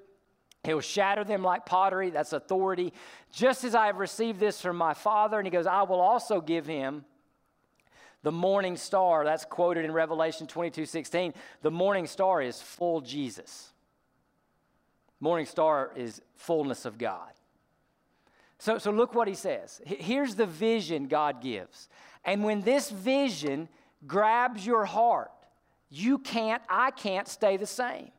He'll 0.64 0.80
shatter 0.82 1.24
them 1.24 1.42
like 1.42 1.64
pottery. 1.64 2.10
That's 2.10 2.34
authority. 2.34 2.92
Just 3.32 3.64
as 3.64 3.74
I 3.74 3.86
have 3.86 3.96
received 3.96 4.38
this 4.38 4.60
from 4.60 4.76
my 4.76 4.92
Father. 4.92 5.38
And 5.38 5.46
he 5.46 5.50
goes, 5.50 5.66
I 5.66 5.80
will 5.84 6.02
also 6.02 6.42
give 6.42 6.66
him 6.66 7.06
the 8.22 8.32
morning 8.32 8.76
star, 8.76 9.24
that's 9.24 9.44
quoted 9.44 9.84
in 9.84 9.92
Revelation 9.92 10.46
22 10.46 10.86
16. 10.86 11.34
The 11.62 11.70
morning 11.70 12.06
star 12.06 12.40
is 12.40 12.60
full 12.62 13.00
Jesus. 13.00 13.72
Morning 15.20 15.46
star 15.46 15.92
is 15.96 16.20
fullness 16.34 16.84
of 16.84 16.98
God. 16.98 17.30
So, 18.58 18.78
so 18.78 18.90
look 18.90 19.14
what 19.14 19.28
he 19.28 19.34
says. 19.34 19.80
Here's 19.84 20.36
the 20.36 20.46
vision 20.46 21.08
God 21.08 21.40
gives. 21.40 21.88
And 22.24 22.44
when 22.44 22.62
this 22.62 22.90
vision 22.90 23.68
grabs 24.06 24.64
your 24.64 24.84
heart, 24.84 25.32
you 25.90 26.18
can't, 26.18 26.62
I 26.68 26.92
can't 26.92 27.26
stay 27.26 27.56
the 27.56 27.66
same. 27.66 28.10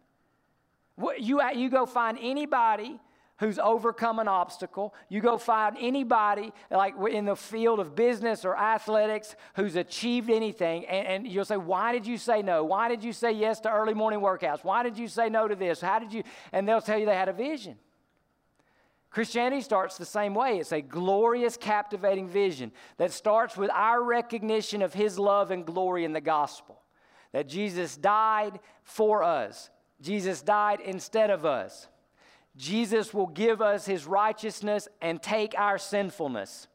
You, 1.17 1.41
you 1.55 1.69
go 1.69 1.85
find 1.85 2.17
anybody 2.21 2.99
who's 3.39 3.59
overcome 3.59 4.19
an 4.19 4.27
obstacle. 4.27 4.93
You 5.09 5.21
go 5.21 5.38
find 5.38 5.75
anybody, 5.79 6.53
like 6.69 6.93
in 7.11 7.25
the 7.25 7.36
field 7.36 7.79
of 7.79 7.95
business 7.95 8.45
or 8.45 8.55
athletics, 8.55 9.36
who's 9.55 9.75
achieved 9.75 10.29
anything, 10.29 10.86
and, 10.86 11.07
and, 11.07 11.27
you'll 11.27 11.45
say, 11.45 11.57
Why 11.57 11.91
did 11.91 12.05
you 12.05 12.17
say 12.17 12.41
no? 12.41 12.63
Why 12.63 12.88
did 12.89 13.03
you 13.03 13.13
say 13.13 13.31
yes 13.31 13.59
to 13.61 13.71
early 13.71 13.93
morning 13.93 14.19
workouts? 14.19 14.63
Why 14.63 14.84
did 14.84 14.97
you 14.97 15.07
say 15.07 15.29
no 15.29 15.47
to 15.47 15.55
this? 15.55 15.81
How 15.81 15.99
did 15.99 16.13
you? 16.13 16.23
And 16.51 16.67
they'll 16.67 16.81
tell 16.81 16.97
you 16.97 17.05
they 17.05 17.15
had 17.15 17.29
a 17.29 17.34
vision. 17.34 17.77
Christianity 19.09 19.61
starts 19.61 19.97
the 19.97 20.05
same 20.05 20.34
way. 20.34 20.57
It's 20.57 20.71
a 20.71 20.81
glorious, 20.81 21.55
captivating 21.55 22.27
vision 22.27 22.71
that 22.97 23.11
starts 23.11 23.55
with 23.55 23.69
our 23.71 24.01
recognition 24.01 24.81
of 24.81 24.93
His 24.93 25.19
love 25.19 25.51
and 25.51 25.65
glory 25.65 26.03
in 26.03 26.13
the 26.13 26.21
gospel. 26.21 26.81
That 27.31 27.47
Jesus 27.47 27.95
died 27.97 28.59
for 28.84 29.23
us, 29.23 29.69
Jesus 30.01 30.41
died 30.41 30.79
instead 30.81 31.29
of 31.29 31.45
us. 31.45 31.88
Jesus 32.55 33.13
will 33.13 33.27
give 33.27 33.61
us 33.61 33.85
his 33.85 34.05
righteousness 34.05 34.87
and 35.01 35.21
take 35.21 35.57
our 35.57 35.77
sinfulness. 35.77 36.67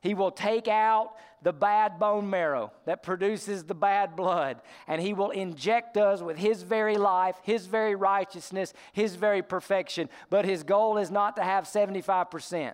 He 0.00 0.14
will 0.14 0.30
take 0.30 0.68
out 0.68 1.14
the 1.42 1.52
bad 1.52 1.98
bone 1.98 2.30
marrow 2.30 2.72
that 2.84 3.02
produces 3.02 3.64
the 3.64 3.74
bad 3.74 4.14
blood, 4.14 4.60
and 4.86 5.02
he 5.02 5.12
will 5.12 5.30
inject 5.30 5.96
us 5.96 6.22
with 6.22 6.36
his 6.36 6.62
very 6.62 6.96
life, 6.96 7.36
his 7.42 7.66
very 7.66 7.94
righteousness, 7.96 8.72
his 8.92 9.16
very 9.16 9.42
perfection. 9.42 10.08
But 10.30 10.44
his 10.44 10.62
goal 10.62 10.96
is 10.98 11.10
not 11.10 11.36
to 11.36 11.42
have 11.42 11.64
75%, 11.64 12.72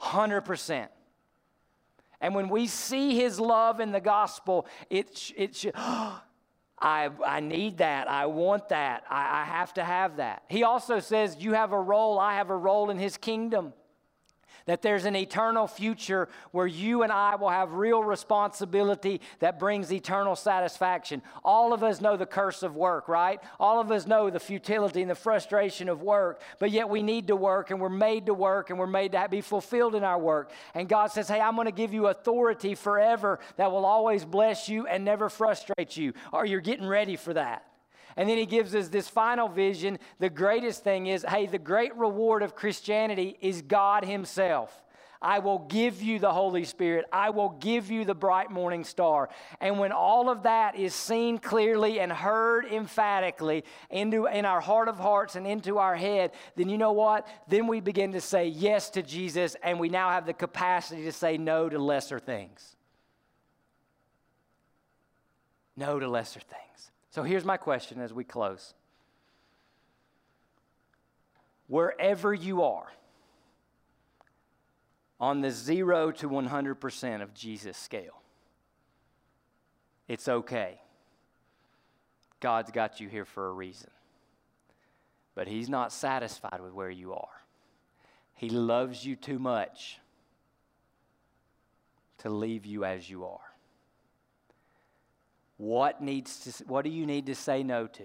100%. 0.00 0.88
And 2.20 2.34
when 2.34 2.48
we 2.48 2.66
see 2.66 3.16
his 3.16 3.40
love 3.40 3.80
in 3.80 3.92
the 3.92 4.00
gospel, 4.00 4.66
it, 4.88 5.32
it 5.36 5.56
should. 5.56 5.74
Oh, 5.82 6.22
I, 6.80 7.10
I 7.24 7.40
need 7.40 7.78
that. 7.78 8.08
I 8.08 8.26
want 8.26 8.70
that. 8.70 9.04
I, 9.10 9.42
I 9.42 9.44
have 9.44 9.74
to 9.74 9.84
have 9.84 10.16
that. 10.16 10.44
He 10.48 10.62
also 10.62 10.98
says, 11.00 11.36
You 11.38 11.52
have 11.52 11.72
a 11.72 11.80
role. 11.80 12.18
I 12.18 12.34
have 12.36 12.50
a 12.50 12.56
role 12.56 12.90
in 12.90 12.98
His 12.98 13.16
kingdom 13.16 13.74
that 14.70 14.82
there's 14.82 15.04
an 15.04 15.16
eternal 15.16 15.66
future 15.66 16.28
where 16.52 16.66
you 16.66 17.02
and 17.02 17.10
I 17.10 17.34
will 17.34 17.48
have 17.48 17.72
real 17.72 18.04
responsibility 18.04 19.20
that 19.40 19.58
brings 19.58 19.92
eternal 19.92 20.36
satisfaction. 20.36 21.22
All 21.44 21.72
of 21.72 21.82
us 21.82 22.00
know 22.00 22.16
the 22.16 22.24
curse 22.24 22.62
of 22.62 22.76
work, 22.76 23.08
right? 23.08 23.40
All 23.58 23.80
of 23.80 23.90
us 23.90 24.06
know 24.06 24.30
the 24.30 24.38
futility 24.38 25.02
and 25.02 25.10
the 25.10 25.16
frustration 25.16 25.88
of 25.88 26.02
work, 26.02 26.40
but 26.60 26.70
yet 26.70 26.88
we 26.88 27.02
need 27.02 27.26
to 27.26 27.36
work 27.36 27.70
and 27.70 27.80
we're 27.80 27.88
made 27.88 28.26
to 28.26 28.34
work 28.34 28.70
and 28.70 28.78
we're 28.78 28.86
made 28.86 29.12
to 29.12 29.26
be 29.28 29.40
fulfilled 29.40 29.96
in 29.96 30.04
our 30.04 30.18
work. 30.18 30.52
And 30.74 30.88
God 30.88 31.08
says, 31.08 31.26
Hey, 31.26 31.40
I'm 31.40 31.56
going 31.56 31.66
to 31.66 31.72
give 31.72 31.92
you 31.92 32.06
authority 32.06 32.76
forever 32.76 33.40
that 33.56 33.72
will 33.72 33.84
always 33.84 34.24
bless 34.24 34.68
you 34.68 34.86
and 34.86 35.04
never 35.04 35.28
frustrate 35.28 35.96
you. 35.96 36.12
Or 36.32 36.46
you're 36.46 36.60
getting 36.60 36.86
ready 36.86 37.16
for 37.16 37.34
that. 37.34 37.69
And 38.16 38.28
then 38.28 38.38
he 38.38 38.46
gives 38.46 38.74
us 38.74 38.88
this 38.88 39.08
final 39.08 39.48
vision. 39.48 39.98
The 40.18 40.30
greatest 40.30 40.84
thing 40.84 41.06
is 41.06 41.24
hey, 41.28 41.46
the 41.46 41.58
great 41.58 41.94
reward 41.96 42.42
of 42.42 42.54
Christianity 42.54 43.36
is 43.40 43.62
God 43.62 44.04
Himself. 44.04 44.84
I 45.22 45.40
will 45.40 45.58
give 45.58 46.02
you 46.02 46.18
the 46.18 46.32
Holy 46.32 46.64
Spirit. 46.64 47.04
I 47.12 47.28
will 47.28 47.50
give 47.50 47.90
you 47.90 48.06
the 48.06 48.14
bright 48.14 48.50
morning 48.50 48.84
star. 48.84 49.28
And 49.60 49.78
when 49.78 49.92
all 49.92 50.30
of 50.30 50.44
that 50.44 50.76
is 50.76 50.94
seen 50.94 51.36
clearly 51.38 52.00
and 52.00 52.10
heard 52.10 52.64
emphatically 52.64 53.64
into 53.90 54.24
in 54.24 54.46
our 54.46 54.62
heart 54.62 54.88
of 54.88 54.98
hearts 54.98 55.36
and 55.36 55.46
into 55.46 55.76
our 55.76 55.94
head, 55.94 56.32
then 56.56 56.70
you 56.70 56.78
know 56.78 56.92
what? 56.92 57.26
Then 57.48 57.66
we 57.66 57.80
begin 57.80 58.12
to 58.12 58.20
say 58.20 58.46
yes 58.46 58.88
to 58.90 59.02
Jesus 59.02 59.56
and 59.62 59.78
we 59.78 59.90
now 59.90 60.08
have 60.08 60.24
the 60.24 60.32
capacity 60.32 61.04
to 61.04 61.12
say 61.12 61.36
no 61.36 61.68
to 61.68 61.78
lesser 61.78 62.18
things. 62.18 62.76
No 65.76 65.98
to 65.98 66.08
lesser 66.08 66.40
things. 66.40 66.69
So 67.10 67.24
here's 67.24 67.44
my 67.44 67.56
question 67.56 68.00
as 68.00 68.12
we 68.12 68.24
close. 68.24 68.74
Wherever 71.66 72.32
you 72.32 72.62
are, 72.62 72.88
on 75.20 75.42
the 75.42 75.50
zero 75.50 76.10
to 76.12 76.28
100% 76.28 77.22
of 77.22 77.34
Jesus 77.34 77.76
scale, 77.76 78.22
it's 80.08 80.28
okay. 80.28 80.80
God's 82.40 82.70
got 82.70 83.00
you 83.00 83.08
here 83.08 83.24
for 83.24 83.48
a 83.48 83.52
reason. 83.52 83.90
But 85.34 85.46
He's 85.46 85.68
not 85.68 85.92
satisfied 85.92 86.60
with 86.60 86.72
where 86.72 86.90
you 86.90 87.12
are. 87.12 87.28
He 88.34 88.48
loves 88.48 89.04
you 89.04 89.14
too 89.14 89.38
much 89.38 89.98
to 92.18 92.30
leave 92.30 92.64
you 92.64 92.84
as 92.84 93.08
you 93.08 93.26
are. 93.26 93.49
What, 95.60 96.00
needs 96.00 96.38
to, 96.44 96.64
what 96.64 96.86
do 96.86 96.90
you 96.90 97.04
need 97.04 97.26
to 97.26 97.34
say 97.34 97.62
no 97.62 97.86
to 97.86 98.02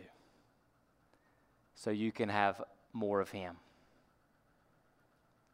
so 1.74 1.89
you 1.89 2.12
can 2.12 2.28
have 2.28 2.62
more 2.91 3.22
of 3.22 3.30
Him? 3.30 3.56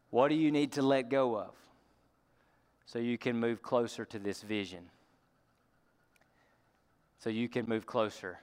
What 0.10 0.30
do 0.30 0.36
you 0.36 0.52
need 0.52 0.72
to 0.72 0.82
let 0.82 1.12
go 1.12 1.38
of 1.38 1.54
so 2.88 2.98
you 2.98 3.20
can 3.20 3.40
move 3.40 3.62
closer 3.62 4.04
to 4.06 4.18
this 4.18 4.42
vision? 4.42 4.90
So 7.20 7.30
you 7.30 7.48
can 7.48 7.70
move 7.70 7.86
closer 7.86 8.40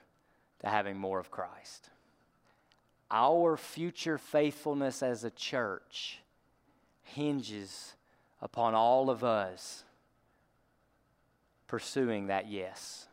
to 0.61 0.67
having 0.69 0.97
more 0.97 1.19
of 1.19 1.29
Christ. 1.29 1.89
Our 3.11 3.57
future 3.57 4.17
faithfulness 4.17 5.03
as 5.03 5.25
a 5.25 5.31
church 5.31 6.21
hinges 7.01 7.93
upon 8.41 8.73
all 8.73 9.09
of 9.09 9.25
us 9.25 9.83
pursuing 11.67 12.27
that 12.27 12.49
yes 12.49 13.08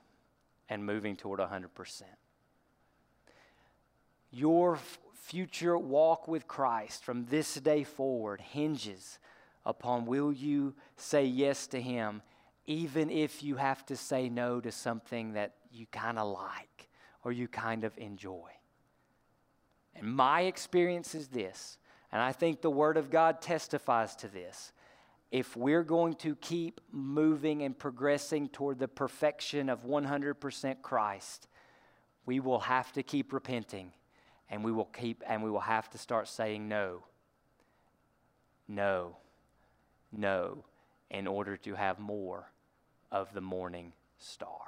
and 0.69 0.85
moving 0.85 1.17
toward 1.17 1.41
100%. 1.41 2.03
Your 4.31 4.79
future 5.15 5.77
walk 5.79 6.29
with 6.29 6.47
Christ 6.47 7.05
from 7.05 7.27
this 7.27 7.55
day 7.55 7.85
forward 7.85 8.41
hinges 8.41 9.19
upon 9.65 10.07
will 10.07 10.33
you 10.33 10.75
say 10.97 11.25
yes 11.25 11.67
to 11.69 11.81
Him, 11.81 12.23
even 12.67 13.11
if 13.11 13.43
you 13.43 13.57
have 13.57 13.85
to 13.87 13.97
say 13.97 14.29
no 14.29 14.61
to 14.61 14.71
something 14.71 15.33
that 15.33 15.55
you 15.73 15.87
kind 15.91 16.19
of 16.19 16.29
like 16.33 16.89
or 17.25 17.33
you 17.33 17.49
kind 17.49 17.85
of 17.85 17.97
enjoy. 17.99 18.51
And 19.95 20.15
my 20.15 20.43
experience 20.43 21.15
is 21.15 21.29
this, 21.29 21.79
and 22.13 22.21
I 22.21 22.33
think 22.33 22.61
the 22.61 22.71
Word 22.71 22.97
of 22.97 23.11
God 23.11 23.41
testifies 23.41 24.15
to 24.17 24.29
this 24.29 24.73
if 25.31 25.57
we're 25.57 25.83
going 25.83 26.15
to 26.15 26.37
keep 26.37 26.81
moving 26.93 27.63
and 27.63 27.79
progressing 27.79 28.49
toward 28.49 28.79
the 28.79 28.89
perfection 28.89 29.69
of 29.69 29.85
100% 29.85 30.83
Christ, 30.83 31.49
we 32.25 32.41
will 32.41 32.61
have 32.61 32.93
to 32.93 33.03
keep 33.03 33.33
repenting 33.33 33.93
and 34.49 34.65
we 34.65 34.71
will 34.73 34.85
keep 34.85 35.23
and 35.27 35.43
we 35.43 35.51
will 35.51 35.61
have 35.61 35.91
to 35.91 35.99
start 35.99 36.29
saying 36.29 36.69
no. 36.69 37.05
No. 38.69 39.17
No 40.13 40.65
in 41.11 41.27
order 41.27 41.57
to 41.57 41.75
have 41.75 41.99
more 41.99 42.51
of 43.13 43.33
the 43.33 43.41
morning 43.41 43.93
star. 44.19 44.61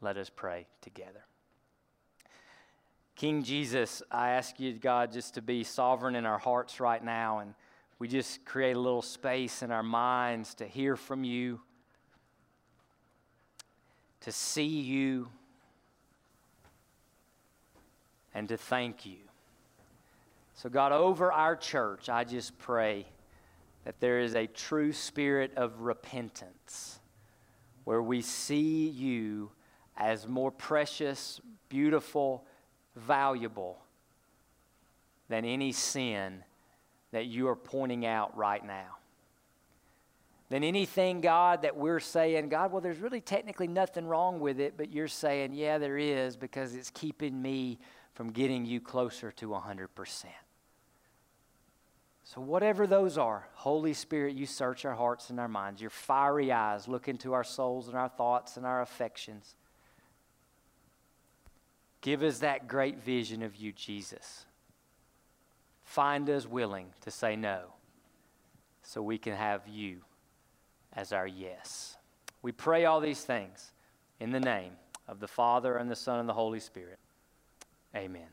Let 0.00 0.16
us 0.16 0.30
pray 0.30 0.66
together. 0.80 1.24
King 3.16 3.42
Jesus, 3.42 4.02
I 4.10 4.30
ask 4.30 4.60
you, 4.60 4.72
God, 4.74 5.12
just 5.12 5.34
to 5.34 5.42
be 5.42 5.64
sovereign 5.64 6.14
in 6.14 6.24
our 6.24 6.38
hearts 6.38 6.78
right 6.78 7.02
now, 7.02 7.40
and 7.40 7.54
we 7.98 8.06
just 8.06 8.44
create 8.44 8.76
a 8.76 8.80
little 8.80 9.02
space 9.02 9.62
in 9.62 9.72
our 9.72 9.82
minds 9.82 10.54
to 10.54 10.66
hear 10.66 10.96
from 10.96 11.24
you, 11.24 11.60
to 14.20 14.30
see 14.30 14.80
you, 14.80 15.28
and 18.34 18.48
to 18.48 18.56
thank 18.56 19.04
you. 19.04 19.18
So, 20.54 20.68
God, 20.68 20.92
over 20.92 21.32
our 21.32 21.56
church, 21.56 22.08
I 22.08 22.24
just 22.24 22.56
pray 22.58 23.06
that 23.84 24.00
there 24.00 24.20
is 24.20 24.34
a 24.34 24.46
true 24.46 24.92
spirit 24.92 25.52
of 25.56 25.80
repentance 25.80 27.00
where 27.84 28.02
we 28.02 28.20
see 28.20 28.88
you 28.88 29.50
as 29.96 30.28
more 30.28 30.50
precious, 30.50 31.40
beautiful, 31.68 32.44
valuable 32.94 33.78
than 35.28 35.44
any 35.44 35.72
sin 35.72 36.44
that 37.12 37.26
you 37.26 37.48
are 37.48 37.56
pointing 37.56 38.06
out 38.06 38.36
right 38.36 38.64
now. 38.64 38.96
Than 40.50 40.64
anything, 40.64 41.20
God, 41.20 41.62
that 41.62 41.76
we're 41.76 42.00
saying, 42.00 42.48
God, 42.48 42.72
well, 42.72 42.80
there's 42.80 43.00
really 43.00 43.20
technically 43.20 43.68
nothing 43.68 44.06
wrong 44.06 44.40
with 44.40 44.60
it, 44.60 44.74
but 44.76 44.90
you're 44.90 45.08
saying, 45.08 45.52
yeah, 45.52 45.76
there 45.76 45.98
is 45.98 46.36
because 46.36 46.74
it's 46.74 46.90
keeping 46.90 47.40
me 47.40 47.78
from 48.14 48.30
getting 48.30 48.64
you 48.64 48.80
closer 48.80 49.30
to 49.32 49.48
100%. 49.48 50.24
So, 52.24 52.42
whatever 52.42 52.86
those 52.86 53.16
are, 53.16 53.48
Holy 53.54 53.94
Spirit, 53.94 54.34
you 54.34 54.44
search 54.44 54.84
our 54.84 54.94
hearts 54.94 55.30
and 55.30 55.40
our 55.40 55.48
minds. 55.48 55.80
Your 55.80 55.88
fiery 55.88 56.52
eyes 56.52 56.86
look 56.86 57.08
into 57.08 57.32
our 57.32 57.44
souls 57.44 57.88
and 57.88 57.96
our 57.96 58.10
thoughts 58.10 58.58
and 58.58 58.66
our 58.66 58.82
affections. 58.82 59.54
Give 62.02 62.22
us 62.22 62.40
that 62.40 62.68
great 62.68 63.02
vision 63.02 63.42
of 63.42 63.56
you, 63.56 63.72
Jesus. 63.72 64.44
Find 65.88 66.28
us 66.28 66.46
willing 66.46 66.88
to 67.00 67.10
say 67.10 67.34
no 67.34 67.72
so 68.82 69.00
we 69.00 69.16
can 69.16 69.34
have 69.34 69.66
you 69.66 70.02
as 70.92 71.14
our 71.14 71.26
yes. 71.26 71.96
We 72.42 72.52
pray 72.52 72.84
all 72.84 73.00
these 73.00 73.22
things 73.22 73.72
in 74.20 74.30
the 74.30 74.38
name 74.38 74.72
of 75.08 75.18
the 75.18 75.26
Father 75.26 75.78
and 75.78 75.90
the 75.90 75.96
Son 75.96 76.20
and 76.20 76.28
the 76.28 76.34
Holy 76.34 76.60
Spirit. 76.60 76.98
Amen. 77.96 78.28